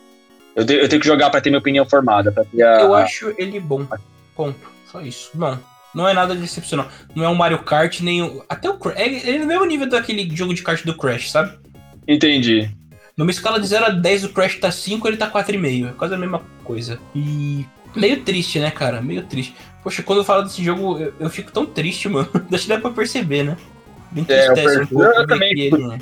Eu, 0.54 0.64
de, 0.64 0.74
eu 0.74 0.88
tenho 0.88 1.00
que 1.00 1.06
jogar 1.06 1.30
para 1.30 1.40
ter 1.40 1.50
minha 1.50 1.60
opinião 1.60 1.86
formada. 1.86 2.32
Pra 2.32 2.44
ter 2.44 2.62
a... 2.62 2.80
Eu 2.80 2.94
acho 2.94 3.32
ele 3.38 3.60
bom. 3.60 3.86
Ponto. 4.34 4.58
Só 4.90 5.00
isso. 5.00 5.30
Não. 5.34 5.58
Não 5.96 6.06
é 6.06 6.12
nada 6.12 6.34
decepcional. 6.34 6.88
Não 7.14 7.24
é 7.24 7.28
um 7.28 7.34
Mario 7.34 7.60
Kart, 7.60 8.00
nem 8.00 8.22
o. 8.22 8.44
Até 8.50 8.68
o 8.68 8.76
Crash. 8.78 8.98
Ele 8.98 9.30
é 9.30 9.38
no 9.38 9.46
mesmo 9.46 9.64
nível 9.64 9.88
daquele 9.88 10.28
jogo 10.36 10.52
de 10.52 10.62
kart 10.62 10.84
do 10.84 10.94
Crash, 10.94 11.30
sabe? 11.30 11.58
Entendi. 12.06 12.70
Numa 13.16 13.30
escala 13.30 13.58
de 13.58 13.66
0 13.66 13.86
a 13.86 13.90
10, 13.90 14.24
o 14.24 14.28
Crash 14.30 14.56
tá 14.56 14.70
5, 14.70 15.08
ele 15.08 15.16
tá 15.16 15.30
4,5. 15.30 15.88
É 15.88 15.92
quase 15.92 16.14
a 16.14 16.18
mesma 16.18 16.42
coisa. 16.62 16.98
E. 17.14 17.64
Meio 17.94 18.20
triste, 18.20 18.58
né, 18.58 18.70
cara? 18.70 19.00
Meio 19.00 19.22
triste. 19.22 19.54
Poxa, 19.82 20.02
quando 20.02 20.18
eu 20.18 20.24
falo 20.24 20.42
desse 20.42 20.62
jogo, 20.62 20.98
eu, 20.98 21.14
eu 21.18 21.30
fico 21.30 21.50
tão 21.50 21.64
triste, 21.64 22.08
mano. 22.10 22.28
Deixa 22.50 22.64
que 22.64 22.68
dá 22.68 22.78
pra 22.78 22.90
perceber, 22.90 23.42
né? 23.42 23.56
Bem 24.10 24.26
é, 24.28 24.48
eu, 24.48 24.82
um 24.82 24.86
pouco 24.86 25.04
eu 25.04 25.26
também 25.26 25.50
fico, 25.50 25.76
ele, 25.76 25.86
né? 25.88 25.98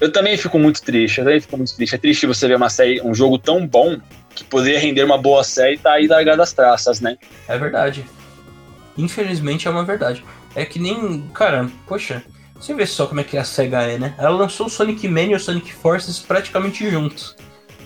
eu 0.00 0.12
também 0.12 0.36
fico 0.36 0.58
muito 0.58 0.82
triste. 0.82 1.18
Eu 1.18 1.24
também 1.24 1.40
fico 1.40 1.56
muito 1.56 1.74
triste. 1.74 1.94
É 1.94 1.98
triste 1.98 2.26
você 2.26 2.46
ver 2.46 2.56
uma 2.56 2.70
série, 2.70 3.00
um 3.02 3.14
jogo 3.14 3.38
tão 3.38 3.66
bom 3.66 4.00
que 4.34 4.44
poderia 4.44 4.78
render 4.78 5.04
uma 5.04 5.18
boa 5.18 5.44
série 5.44 5.74
e 5.74 5.78
tá 5.78 5.92
aí 5.92 6.06
largado 6.06 6.42
as 6.42 6.52
traças, 6.52 7.00
né? 7.00 7.18
É 7.48 7.58
verdade. 7.58 8.04
Infelizmente 8.96 9.66
é 9.66 9.70
uma 9.70 9.84
verdade. 9.84 10.24
É 10.54 10.64
que 10.64 10.78
nem. 10.78 11.22
Cara, 11.34 11.68
poxa. 11.86 12.22
Você 12.62 12.74
vê 12.74 12.86
só 12.86 13.08
como 13.08 13.18
é 13.18 13.24
que 13.24 13.36
a 13.36 13.42
SEGA 13.42 13.82
é, 13.82 13.98
né? 13.98 14.14
Ela 14.16 14.30
lançou 14.30 14.66
o 14.66 14.70
Sonic 14.70 15.08
Mania 15.08 15.32
e 15.32 15.34
o 15.34 15.40
Sonic 15.40 15.72
Forces 15.72 16.20
praticamente 16.20 16.88
juntos. 16.88 17.34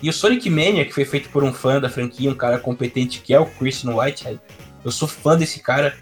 E 0.03 0.07
o 0.07 0.13
Sonic 0.13 0.47
Mania, 0.51 0.85
que 0.85 0.93
foi 0.93 1.03
feito 1.03 1.29
por 1.29 1.43
um 1.43 1.51
fã 1.51 1.81
da 1.81 1.89
franquia, 1.89 2.29
um 2.29 2.35
cara 2.35 2.59
competente 2.59 3.21
que 3.21 3.33
é 3.33 3.39
o 3.39 3.47
Christian 3.47 3.95
Whitehead. 3.95 4.39
Eu 4.85 4.91
sou 4.91 5.07
fã 5.07 5.35
desse 5.35 5.61
cara. 5.61 5.97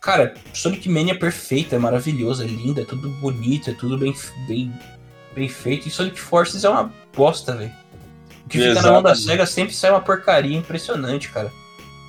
Cara, 0.00 0.34
Sonic 0.54 0.88
Mania 0.88 1.14
é 1.14 1.16
perfeito, 1.16 1.74
é 1.74 1.78
maravilhoso, 1.78 2.44
é 2.44 2.46
lindo, 2.46 2.80
é 2.80 2.84
tudo 2.84 3.08
bonito, 3.08 3.68
é 3.68 3.74
tudo 3.74 3.98
bem, 3.98 4.14
bem, 4.46 4.72
bem 5.34 5.48
feito. 5.48 5.88
E 5.88 5.90
Sonic 5.90 6.20
Forces 6.20 6.62
é 6.62 6.70
uma 6.70 6.92
bosta, 7.12 7.56
velho. 7.56 7.72
O 8.46 8.48
que 8.48 8.58
fica 8.58 8.80
na 8.80 8.92
mão 8.92 9.02
da 9.02 9.16
SEGA 9.16 9.44
sempre 9.44 9.74
sai 9.74 9.90
uma 9.90 10.00
porcaria 10.00 10.56
impressionante, 10.56 11.30
cara. 11.30 11.50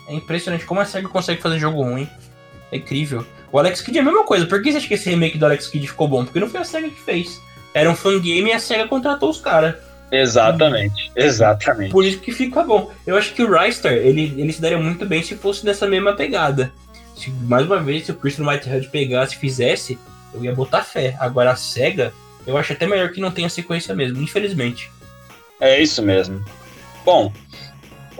É 0.08 0.14
impressionante 0.14 0.66
como 0.66 0.82
a 0.82 0.86
SEGA 0.86 1.10
consegue 1.10 1.42
fazer 1.42 1.58
jogo 1.58 1.82
ruim. 1.82 2.08
É 2.72 2.78
incrível. 2.78 3.26
O 3.52 3.60
Alex 3.60 3.82
Kidd 3.82 3.98
é 3.98 4.02
a 4.02 4.04
mesma 4.04 4.24
coisa. 4.24 4.46
Por 4.46 4.62
que 4.62 4.72
você 4.72 4.78
acha 4.78 4.88
que 4.88 4.94
esse 4.94 5.10
remake 5.10 5.38
do 5.38 5.46
Alex 5.46 5.68
Kidd 5.68 5.88
ficou 5.88 6.08
bom? 6.08 6.24
Porque 6.24 6.40
não 6.40 6.50
foi 6.50 6.62
a 6.62 6.64
SEGA 6.64 6.90
que 6.90 7.02
fez. 7.02 7.42
Era 7.74 7.90
um 7.90 7.96
fangame 7.96 8.50
e 8.50 8.54
a 8.54 8.60
SEGA 8.60 8.88
contratou 8.88 9.30
os 9.30 9.42
caras. 9.42 9.76
Exatamente, 10.12 11.12
exatamente. 11.16 11.92
Por 11.92 12.06
isso 12.06 12.20
que 12.20 12.32
fica 12.32 12.64
bom. 12.64 12.92
Eu 13.08 13.16
acho 13.16 13.34
que 13.34 13.42
o 13.42 13.52
Rystar, 13.52 13.94
ele, 13.94 14.34
ele 14.38 14.52
se 14.52 14.62
daria 14.62 14.78
muito 14.78 15.06
bem 15.06 15.24
se 15.24 15.36
fosse 15.36 15.66
nessa 15.66 15.88
mesma 15.88 16.14
pegada. 16.14 16.72
Se, 17.16 17.30
mais 17.30 17.66
uma 17.66 17.80
vez, 17.80 18.06
se 18.06 18.12
o 18.12 18.16
Christian 18.16 18.46
Whitehead 18.46 18.90
pegasse 18.90 19.36
e 19.36 19.40
fizesse, 19.40 19.98
eu 20.34 20.44
ia 20.44 20.54
botar 20.54 20.84
fé. 20.84 21.16
Agora 21.18 21.52
a 21.52 21.56
SEGA, 21.56 22.14
eu 22.46 22.58
acho 22.58 22.74
até 22.74 22.86
melhor 22.86 23.10
que 23.12 23.22
não 23.22 23.32
tenha 23.32 23.48
sequência 23.48 23.96
mesmo, 23.96 24.22
infelizmente. 24.22 24.92
É 25.62 25.82
isso 25.82 26.02
mesmo. 26.02 26.44
Bom, 27.06 27.32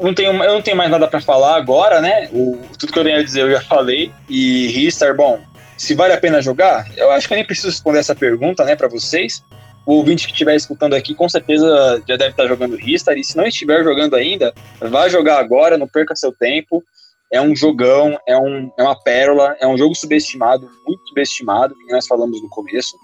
não 0.02 0.14
tenho, 0.14 0.32
eu 0.44 0.54
não 0.54 0.62
tenho 0.62 0.78
mais 0.78 0.90
nada 0.90 1.08
para 1.08 1.22
falar 1.22 1.56
agora, 1.56 2.02
né? 2.02 2.30
O, 2.32 2.58
tudo 2.78 2.92
que 2.92 3.00
eu 3.00 3.04
tenho 3.04 3.20
a 3.20 3.24
dizer 3.24 3.42
eu 3.42 3.52
já 3.52 3.62
falei. 3.62 4.12
E 4.30 4.68
Ristar, 4.68 5.16
bom, 5.16 5.40
se 5.78 5.94
vale 5.94 6.14
a 6.14 6.20
pena 6.20 6.42
jogar, 6.42 6.86
eu 6.96 7.12
acho 7.12 7.28
que 7.28 7.34
eu 7.34 7.38
nem 7.38 7.46
preciso 7.46 7.70
responder 7.70 8.00
essa 8.00 8.16
pergunta, 8.16 8.64
né, 8.64 8.76
para 8.76 8.88
vocês. 8.88 9.44
O 9.86 9.96
ouvinte 9.96 10.28
que 10.28 10.34
estiver 10.34 10.56
escutando 10.56 10.94
aqui 10.94 11.16
com 11.16 11.28
certeza 11.28 12.04
já 12.08 12.16
deve 12.16 12.32
estar 12.32 12.48
jogando 12.48 12.76
Ristar. 12.76 13.18
E 13.18 13.24
se 13.24 13.36
não 13.36 13.46
estiver 13.46 13.84
jogando 13.84 14.16
ainda, 14.16 14.54
vá 14.80 15.10
jogar 15.10 15.40
agora, 15.40 15.78
não 15.78 15.88
perca 15.88 16.16
seu 16.16 16.32
tempo. 16.32 16.84
É 17.32 17.42
um 17.42 17.56
jogão, 17.56 18.20
é, 18.28 18.38
um, 18.38 18.72
é 18.78 18.84
uma 18.84 19.02
pérola, 19.02 19.56
é 19.60 19.66
um 19.66 19.78
jogo 19.78 19.96
subestimado, 19.96 20.70
muito 20.86 21.08
subestimado, 21.08 21.76
que 21.76 21.94
nós 21.94 22.06
falamos 22.06 22.42
no 22.42 22.50
começo. 22.50 22.96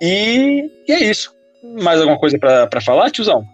E, 0.00 0.68
e 0.88 0.92
é 0.92 0.98
isso. 0.98 1.32
Mais 1.62 2.00
alguma 2.00 2.18
coisa 2.18 2.38
para 2.38 2.80
falar, 2.80 3.10
tiozão? 3.10 3.44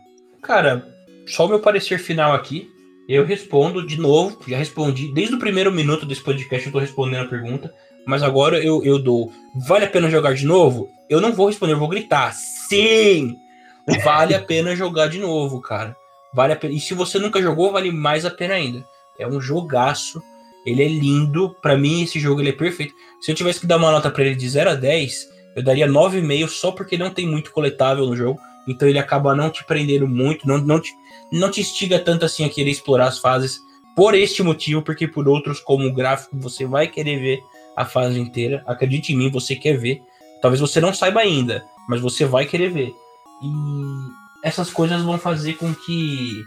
Cara, 0.43 0.89
só 1.31 1.47
o 1.47 1.49
meu 1.49 1.61
parecer 1.61 1.99
final 1.99 2.33
aqui. 2.33 2.70
Eu 3.09 3.24
respondo 3.24 3.85
de 3.85 3.99
novo, 3.99 4.39
já 4.47 4.57
respondi. 4.57 5.12
Desde 5.12 5.35
o 5.35 5.39
primeiro 5.39 5.72
minuto 5.72 6.07
desse 6.07 6.22
podcast 6.22 6.66
eu 6.66 6.72
tô 6.72 6.78
respondendo 6.78 7.24
a 7.24 7.28
pergunta. 7.28 7.72
Mas 8.07 8.22
agora 8.22 8.62
eu, 8.62 8.85
eu 8.85 8.99
dou. 8.99 9.33
Vale 9.66 9.85
a 9.85 9.91
pena 9.91 10.11
jogar 10.11 10.35
de 10.35 10.47
novo? 10.47 10.89
Eu 11.09 11.20
não 11.20 11.33
vou 11.33 11.47
responder, 11.47 11.72
eu 11.72 11.78
vou 11.78 11.89
gritar. 11.89 12.33
Sim! 12.33 13.37
Vale 14.05 14.35
a 14.35 14.41
pena 14.41 14.76
jogar 14.76 15.09
de 15.09 15.18
novo, 15.18 15.61
cara. 15.61 15.97
Vale 16.33 16.53
a 16.53 16.57
pena. 16.57 16.74
E 16.74 16.81
se 16.81 16.95
você 16.95 17.18
nunca 17.18 17.43
jogou, 17.43 17.72
vale 17.72 17.91
mais 17.91 18.24
a 18.24 18.31
pena 18.31 18.55
ainda. 18.55 18.85
É 19.18 19.26
um 19.26 19.41
jogaço. 19.41 20.22
Ele 20.64 20.83
é 20.83 20.89
lindo. 20.89 21.55
para 21.61 21.76
mim, 21.76 22.03
esse 22.03 22.20
jogo 22.20 22.41
ele 22.41 22.51
é 22.51 22.53
perfeito. 22.53 22.95
Se 23.20 23.33
eu 23.33 23.35
tivesse 23.35 23.61
que 23.61 23.66
dar 23.66 23.76
uma 23.76 23.91
nota 23.91 24.11
para 24.11 24.24
ele 24.24 24.37
de 24.37 24.49
0 24.49 24.70
a 24.70 24.74
10, 24.74 25.28
eu 25.57 25.62
daria 25.62 25.89
9,5 25.89 26.49
só 26.49 26.70
porque 26.70 26.97
não 26.97 27.11
tem 27.11 27.26
muito 27.26 27.51
coletável 27.51 28.07
no 28.07 28.16
jogo. 28.16 28.39
Então 28.68 28.89
ele 28.89 28.99
acaba 28.99 29.35
não 29.35 29.51
te 29.51 29.64
prendendo 29.64 30.07
muito, 30.07 30.47
não, 30.47 30.59
não, 30.59 30.78
te, 30.78 30.93
não 31.33 31.51
te 31.51 31.61
instiga 31.61 31.99
tanto 31.99 32.24
assim 32.24 32.45
a 32.45 32.49
querer 32.49 32.70
explorar 32.70 33.09
as 33.09 33.18
fases 33.18 33.61
por 33.95 34.14
este 34.14 34.43
motivo, 34.43 34.83
porque 34.83 35.07
por 35.07 35.28
outros, 35.28 35.61
como 35.61 35.87
o 35.87 35.93
gráfico, 35.93 36.37
você 36.39 36.64
vai 36.64 36.89
querer 36.89 37.18
ver 37.18 37.43
a 37.76 37.85
fase 37.85 38.18
inteira. 38.18 38.62
Acredite 38.66 39.12
em 39.12 39.16
mim, 39.16 39.31
você 39.31 39.55
quer 39.55 39.76
ver. 39.76 40.03
Talvez 40.41 40.61
você 40.61 40.81
não 40.81 40.95
saiba 40.95 41.20
ainda, 41.20 41.64
mas 41.89 42.01
você 42.01 42.24
vai 42.24 42.47
querer 42.47 42.70
ver. 42.70 42.95
E 43.43 44.47
essas 44.47 44.70
coisas 44.70 45.03
vão 45.03 45.18
fazer 45.18 45.55
com 45.55 45.74
que 45.74 46.43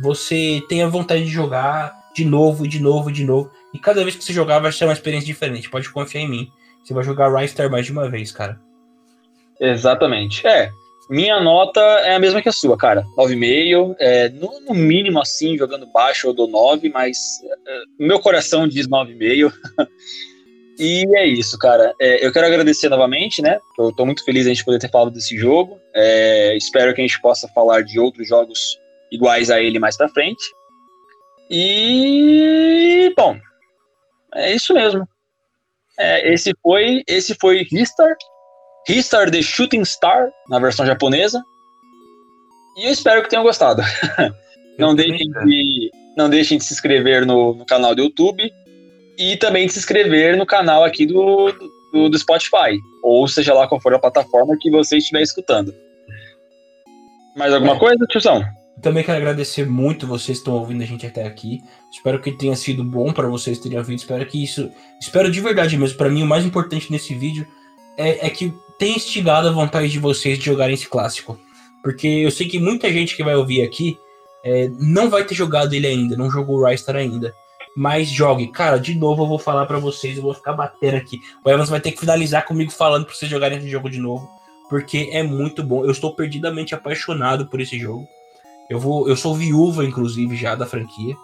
você 0.00 0.62
tenha 0.68 0.88
vontade 0.88 1.24
de 1.24 1.30
jogar 1.30 1.92
de 2.14 2.24
novo, 2.24 2.68
de 2.68 2.80
novo, 2.80 3.10
de 3.10 3.24
novo. 3.24 3.50
E 3.72 3.78
cada 3.78 4.02
vez 4.02 4.14
que 4.14 4.24
você 4.24 4.32
jogar 4.32 4.58
vai 4.58 4.72
ser 4.72 4.84
uma 4.84 4.92
experiência 4.92 5.26
diferente. 5.26 5.70
Pode 5.70 5.90
confiar 5.90 6.22
em 6.22 6.28
mim. 6.28 6.52
Você 6.84 6.92
vai 6.92 7.04
jogar 7.04 7.34
Rise 7.34 7.52
Star 7.52 7.70
mais 7.70 7.86
de 7.86 7.92
uma 7.92 8.08
vez, 8.08 8.30
cara. 8.32 8.60
Exatamente. 9.60 10.46
É, 10.46 10.70
minha 11.12 11.38
nota 11.40 11.78
é 11.80 12.14
a 12.14 12.18
mesma 12.18 12.40
que 12.40 12.48
a 12.48 12.52
sua, 12.52 12.74
cara. 12.74 13.04
9,5. 13.18 13.94
É, 13.98 14.30
no, 14.30 14.60
no, 14.60 14.74
mínimo, 14.74 15.20
assim, 15.20 15.58
jogando 15.58 15.86
baixo, 15.86 16.26
eu 16.26 16.32
dou 16.32 16.48
9, 16.48 16.88
mas 16.88 17.18
é, 17.66 17.82
meu 17.98 18.18
coração 18.18 18.66
diz 18.66 18.88
9,5. 18.88 19.52
e 20.80 21.04
é 21.14 21.26
isso, 21.26 21.58
cara. 21.58 21.94
É, 22.00 22.26
eu 22.26 22.32
quero 22.32 22.46
agradecer 22.46 22.88
novamente, 22.88 23.42
né? 23.42 23.58
Eu 23.78 23.92
tô 23.94 24.06
muito 24.06 24.24
feliz 24.24 24.46
a 24.46 24.48
gente 24.48 24.64
poder 24.64 24.78
ter 24.78 24.90
falado 24.90 25.10
desse 25.10 25.36
jogo. 25.36 25.78
É, 25.94 26.56
espero 26.56 26.94
que 26.94 27.02
a 27.02 27.06
gente 27.06 27.20
possa 27.20 27.46
falar 27.48 27.82
de 27.82 28.00
outros 28.00 28.26
jogos 28.26 28.78
iguais 29.10 29.50
a 29.50 29.60
ele 29.60 29.78
mais 29.78 29.98
pra 29.98 30.08
frente. 30.08 30.42
E. 31.50 33.12
Bom, 33.14 33.38
é 34.34 34.54
isso 34.54 34.72
mesmo. 34.72 35.06
É, 35.98 36.32
esse 36.32 36.54
foi 36.62 37.02
esse 37.06 37.34
foi 37.38 37.64
Ristar. 37.64 38.16
Ristar 38.86 39.30
The 39.30 39.42
Shooting 39.42 39.84
Star, 39.84 40.30
na 40.48 40.58
versão 40.58 40.84
japonesa. 40.84 41.42
E 42.76 42.86
eu 42.86 42.92
espero 42.92 43.22
que 43.22 43.28
tenham 43.28 43.44
gostado. 43.44 43.82
não, 44.78 44.94
deixem 44.94 45.28
de, 45.28 45.90
não 46.16 46.28
deixem 46.28 46.58
de 46.58 46.64
se 46.64 46.72
inscrever 46.72 47.26
no, 47.26 47.54
no, 47.54 47.66
canal 47.66 47.94
do 47.94 48.02
YouTube 48.02 48.50
e 49.18 49.36
também 49.36 49.66
de 49.66 49.72
se 49.72 49.78
inscrever 49.78 50.36
no 50.36 50.46
canal 50.46 50.82
aqui 50.82 51.06
do, 51.06 51.52
do, 51.92 52.08
do 52.08 52.18
Spotify, 52.18 52.78
ou 53.04 53.28
seja 53.28 53.54
lá 53.54 53.68
qual 53.68 53.80
for 53.80 53.94
a 53.94 53.98
plataforma 53.98 54.56
que 54.58 54.70
você 54.70 54.96
estiver 54.96 55.22
escutando. 55.22 55.72
Mais 57.36 57.52
alguma 57.52 57.76
é. 57.76 57.78
coisa, 57.78 58.06
tiozão? 58.06 58.42
Também 58.80 59.04
quero 59.04 59.18
agradecer 59.18 59.66
muito 59.66 60.06
vocês 60.06 60.38
que 60.38 60.42
estão 60.42 60.54
ouvindo 60.54 60.82
a 60.82 60.86
gente 60.86 61.06
até 61.06 61.24
aqui. 61.24 61.60
Espero 61.90 62.20
que 62.20 62.32
tenha 62.32 62.56
sido 62.56 62.82
bom 62.82 63.12
para 63.12 63.28
vocês 63.28 63.58
terem 63.58 63.78
ouvido. 63.78 63.98
Espero 63.98 64.26
que 64.26 64.42
isso. 64.42 64.70
Espero 65.00 65.30
de 65.30 65.40
verdade 65.40 65.76
mesmo. 65.76 65.96
Para 65.96 66.08
mim, 66.08 66.22
o 66.22 66.26
mais 66.26 66.44
importante 66.44 66.90
nesse 66.90 67.14
vídeo 67.14 67.46
é, 67.96 68.26
é 68.26 68.30
que 68.30 68.52
tem 68.82 68.96
instigado 68.96 69.46
a 69.46 69.52
vontade 69.52 69.88
de 69.88 70.00
vocês 70.00 70.36
de 70.36 70.44
jogarem 70.44 70.74
esse 70.74 70.88
clássico. 70.88 71.38
Porque 71.84 72.08
eu 72.08 72.32
sei 72.32 72.48
que 72.48 72.58
muita 72.58 72.92
gente 72.92 73.14
que 73.14 73.22
vai 73.22 73.36
ouvir 73.36 73.62
aqui 73.62 73.96
é, 74.44 74.68
não 74.76 75.08
vai 75.08 75.24
ter 75.24 75.36
jogado 75.36 75.72
ele 75.72 75.86
ainda, 75.86 76.16
não 76.16 76.28
jogou 76.28 76.58
o 76.58 76.66
Rystar 76.66 76.96
ainda. 76.96 77.32
Mas 77.76 78.08
jogue. 78.08 78.48
Cara, 78.48 78.78
de 78.78 78.96
novo 78.96 79.22
eu 79.22 79.28
vou 79.28 79.38
falar 79.38 79.66
para 79.66 79.78
vocês, 79.78 80.16
eu 80.16 80.22
vou 80.24 80.34
ficar 80.34 80.54
batendo 80.54 80.96
aqui. 80.96 81.20
O 81.44 81.48
Evans 81.48 81.68
vai 81.68 81.80
ter 81.80 81.92
que 81.92 82.00
finalizar 82.00 82.44
comigo 82.44 82.72
falando 82.72 83.04
pra 83.04 83.14
vocês 83.14 83.30
jogarem 83.30 83.58
esse 83.58 83.68
jogo 83.68 83.88
de 83.88 84.00
novo. 84.00 84.28
Porque 84.68 85.10
é 85.12 85.22
muito 85.22 85.62
bom. 85.62 85.84
Eu 85.84 85.92
estou 85.92 86.16
perdidamente 86.16 86.74
apaixonado 86.74 87.46
por 87.46 87.60
esse 87.60 87.78
jogo. 87.78 88.04
Eu 88.68 88.80
vou, 88.80 89.08
eu 89.08 89.14
sou 89.14 89.36
viúva, 89.36 89.84
inclusive, 89.84 90.34
já 90.34 90.56
da 90.56 90.66
franquia. 90.66 91.14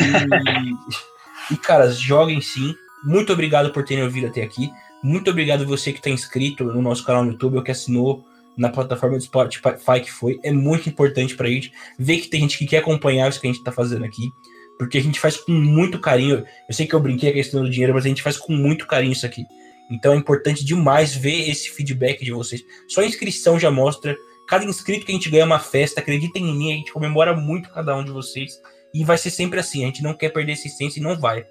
E, 0.00 1.52
e 1.52 1.56
cara, 1.58 1.90
joguem 1.92 2.40
sim. 2.40 2.74
Muito 3.04 3.30
obrigado 3.30 3.70
por 3.72 3.84
terem 3.84 4.04
ouvido 4.04 4.28
até 4.28 4.42
aqui. 4.42 4.72
Muito 5.04 5.30
obrigado 5.30 5.66
você 5.66 5.92
que 5.92 5.98
está 5.98 6.08
inscrito 6.08 6.64
no 6.64 6.80
nosso 6.80 7.04
canal 7.04 7.22
no 7.22 7.32
YouTube 7.32 7.58
ou 7.58 7.62
que 7.62 7.70
assinou 7.70 8.24
na 8.56 8.70
plataforma 8.70 9.18
do 9.18 9.22
Spotify 9.22 10.00
que 10.02 10.10
foi. 10.10 10.40
É 10.42 10.50
muito 10.50 10.88
importante 10.88 11.36
para 11.36 11.46
a 11.46 11.50
gente 11.50 11.70
ver 11.98 12.20
que 12.20 12.28
tem 12.28 12.40
gente 12.40 12.56
que 12.56 12.66
quer 12.66 12.78
acompanhar 12.78 13.28
isso 13.28 13.38
que 13.38 13.46
a 13.46 13.50
gente 13.50 13.58
está 13.58 13.70
fazendo 13.70 14.02
aqui. 14.02 14.30
Porque 14.78 14.96
a 14.96 15.02
gente 15.02 15.20
faz 15.20 15.36
com 15.36 15.52
muito 15.52 16.00
carinho. 16.00 16.42
Eu 16.66 16.74
sei 16.74 16.86
que 16.86 16.94
eu 16.94 17.00
brinquei 17.00 17.28
a 17.28 17.32
questão 17.34 17.62
do 17.62 17.68
dinheiro, 17.68 17.92
mas 17.92 18.06
a 18.06 18.08
gente 18.08 18.22
faz 18.22 18.38
com 18.38 18.54
muito 18.54 18.86
carinho 18.86 19.12
isso 19.12 19.26
aqui. 19.26 19.44
Então 19.90 20.14
é 20.14 20.16
importante 20.16 20.64
demais 20.64 21.14
ver 21.14 21.50
esse 21.50 21.68
feedback 21.68 22.24
de 22.24 22.32
vocês. 22.32 22.62
Só 22.88 23.02
a 23.02 23.06
inscrição 23.06 23.60
já 23.60 23.70
mostra. 23.70 24.16
Cada 24.48 24.64
inscrito 24.64 25.04
que 25.04 25.12
a 25.12 25.14
gente 25.14 25.28
ganha 25.28 25.42
é 25.42 25.46
uma 25.46 25.60
festa. 25.60 26.00
Acreditem 26.00 26.48
em 26.48 26.56
mim, 26.56 26.72
a 26.72 26.76
gente 26.76 26.90
comemora 26.90 27.36
muito 27.36 27.68
cada 27.68 27.94
um 27.94 28.02
de 28.02 28.10
vocês. 28.10 28.58
E 28.94 29.04
vai 29.04 29.18
ser 29.18 29.28
sempre 29.28 29.60
assim. 29.60 29.82
A 29.82 29.86
gente 29.88 30.02
não 30.02 30.14
quer 30.14 30.30
perder 30.30 30.52
essa 30.52 30.66
essência 30.66 30.98
e 30.98 31.02
não 31.02 31.20
vai. 31.20 31.44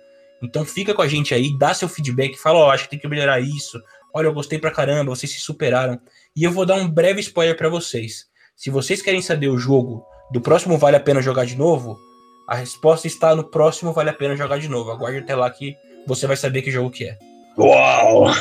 Então 0.44 0.66
fica 0.66 0.94
com 0.94 1.02
a 1.02 1.08
gente 1.08 1.34
aí, 1.34 1.58
dá 1.58 1.74
seu 1.74 1.88
feedback, 1.88 2.38
fala, 2.38 2.60
ó, 2.60 2.68
oh, 2.68 2.72
acho 2.72 2.84
que 2.84 2.92
tem 2.92 3.00
que 3.00 3.08
melhorar 3.08 3.40
isso. 3.40 3.82
Olha, 4.14 4.28
eu 4.28 4.34
gostei 4.34 4.60
pra 4.60 4.70
caramba, 4.70 5.16
vocês 5.16 5.32
se 5.32 5.40
superaram. 5.40 6.00
E 6.36 6.44
eu 6.44 6.52
vou 6.52 6.66
dar 6.66 6.76
um 6.76 6.88
breve 6.88 7.20
spoiler 7.22 7.58
para 7.58 7.70
vocês. 7.70 8.28
Se 8.56 8.70
vocês 8.70 9.02
querem 9.02 9.22
saber 9.22 9.48
o 9.48 9.58
jogo 9.58 10.06
do 10.32 10.42
próximo 10.42 10.78
Vale 10.78 10.98
a 10.98 11.00
Pena 11.00 11.22
Jogar 11.22 11.46
de 11.46 11.56
Novo, 11.56 11.98
a 12.48 12.56
resposta 12.56 13.08
está 13.08 13.36
no 13.36 13.44
próximo 13.44 13.94
Vale 13.94 14.10
a 14.10 14.14
Pena 14.14 14.36
Jogar 14.36 14.60
de 14.60 14.68
Novo. 14.68 14.92
Aguarde 14.92 15.20
até 15.20 15.36
lá 15.36 15.50
que 15.50 15.76
você 16.06 16.28
vai 16.28 16.38
saber 16.38 16.62
que 16.62 16.70
jogo 16.70 16.92
que 16.92 17.06
é. 17.06 17.18
Uau! 17.58 18.28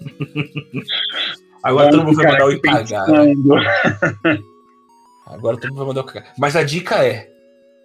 Agora 1.62 1.90
todo 1.90 2.04
mundo 2.04 2.16
vai 2.16 2.26
mandar 2.26 2.46
o. 2.46 2.50
Né? 2.50 2.58
Agora 5.26 5.56
todo 5.56 5.68
mundo 5.70 5.78
vai 5.78 5.86
mandar 5.86 6.00
o 6.00 6.04
cagar. 6.04 6.32
Mas 6.38 6.56
a 6.56 6.62
dica 6.62 7.04
é: 7.04 7.30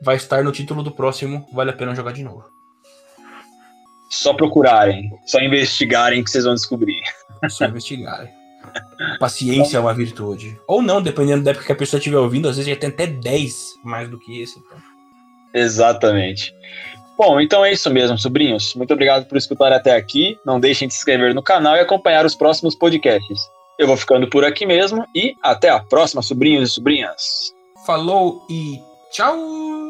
vai 0.02 0.16
estar 0.16 0.44
no 0.44 0.52
título 0.52 0.82
do 0.82 0.92
próximo 0.92 1.48
Vale 1.54 1.72
a 1.72 1.74
Pena 1.74 1.96
Jogar 1.96 2.14
de 2.14 2.24
Novo. 2.24 2.46
Só 4.16 4.34
procurarem, 4.34 5.12
só 5.26 5.40
investigarem 5.40 6.24
que 6.24 6.32
vocês 6.32 6.46
vão 6.46 6.54
descobrir. 6.54 7.02
Só 7.50 7.66
investigarem. 7.66 8.30
Paciência 9.20 9.78
é 9.78 9.80
uma 9.80 9.94
virtude. 9.94 10.60
Ou 10.68 10.82
não, 10.82 11.02
dependendo 11.02 11.44
da 11.44 11.52
época 11.52 11.66
que 11.66 11.72
a 11.72 11.76
pessoa 11.76 12.00
estiver 12.00 12.18
ouvindo, 12.18 12.48
às 12.48 12.58
vezes 12.58 12.74
já 12.74 12.80
tem 12.80 12.90
até 12.90 13.06
10 13.06 13.76
mais 13.84 14.10
do 14.10 14.18
que 14.18 14.42
esse. 14.42 14.58
Então. 14.60 14.78
Exatamente. 15.54 16.54
Bom, 17.18 17.40
então 17.40 17.64
é 17.64 17.72
isso 17.72 17.90
mesmo, 17.90 18.18
sobrinhos. 18.18 18.74
Muito 18.76 18.94
obrigado 18.94 19.26
por 19.26 19.38
escutar 19.38 19.72
até 19.72 19.96
aqui. 19.96 20.38
Não 20.46 20.60
deixem 20.60 20.88
de 20.88 20.94
se 20.94 21.00
inscrever 21.00 21.34
no 21.34 21.44
canal 21.44 21.76
e 21.76 21.80
acompanhar 21.80 22.26
os 22.26 22.36
próximos 22.36 22.76
podcasts. 22.76 23.40
Eu 23.78 23.88
vou 23.88 23.98
ficando 23.98 24.30
por 24.30 24.44
aqui 24.44 24.66
mesmo 24.66 25.06
e 25.14 25.36
até 25.42 25.70
a 25.70 25.80
próxima, 25.80 26.22
sobrinhos 26.22 26.70
e 26.70 26.74
sobrinhas. 26.74 27.54
Falou 27.86 28.46
e 28.50 28.80
tchau! 29.12 29.85